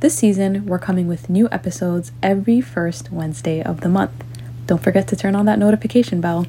This 0.00 0.16
season, 0.16 0.66
we're 0.66 0.78
coming 0.78 1.06
with 1.06 1.30
new 1.30 1.48
episodes 1.52 2.10
every 2.22 2.60
first 2.60 3.12
Wednesday 3.12 3.62
of 3.62 3.82
the 3.82 3.88
month. 3.88 4.24
Don't 4.66 4.82
forget 4.82 5.06
to 5.08 5.16
turn 5.16 5.36
on 5.36 5.46
that 5.46 5.58
notification 5.58 6.20
bell. 6.20 6.46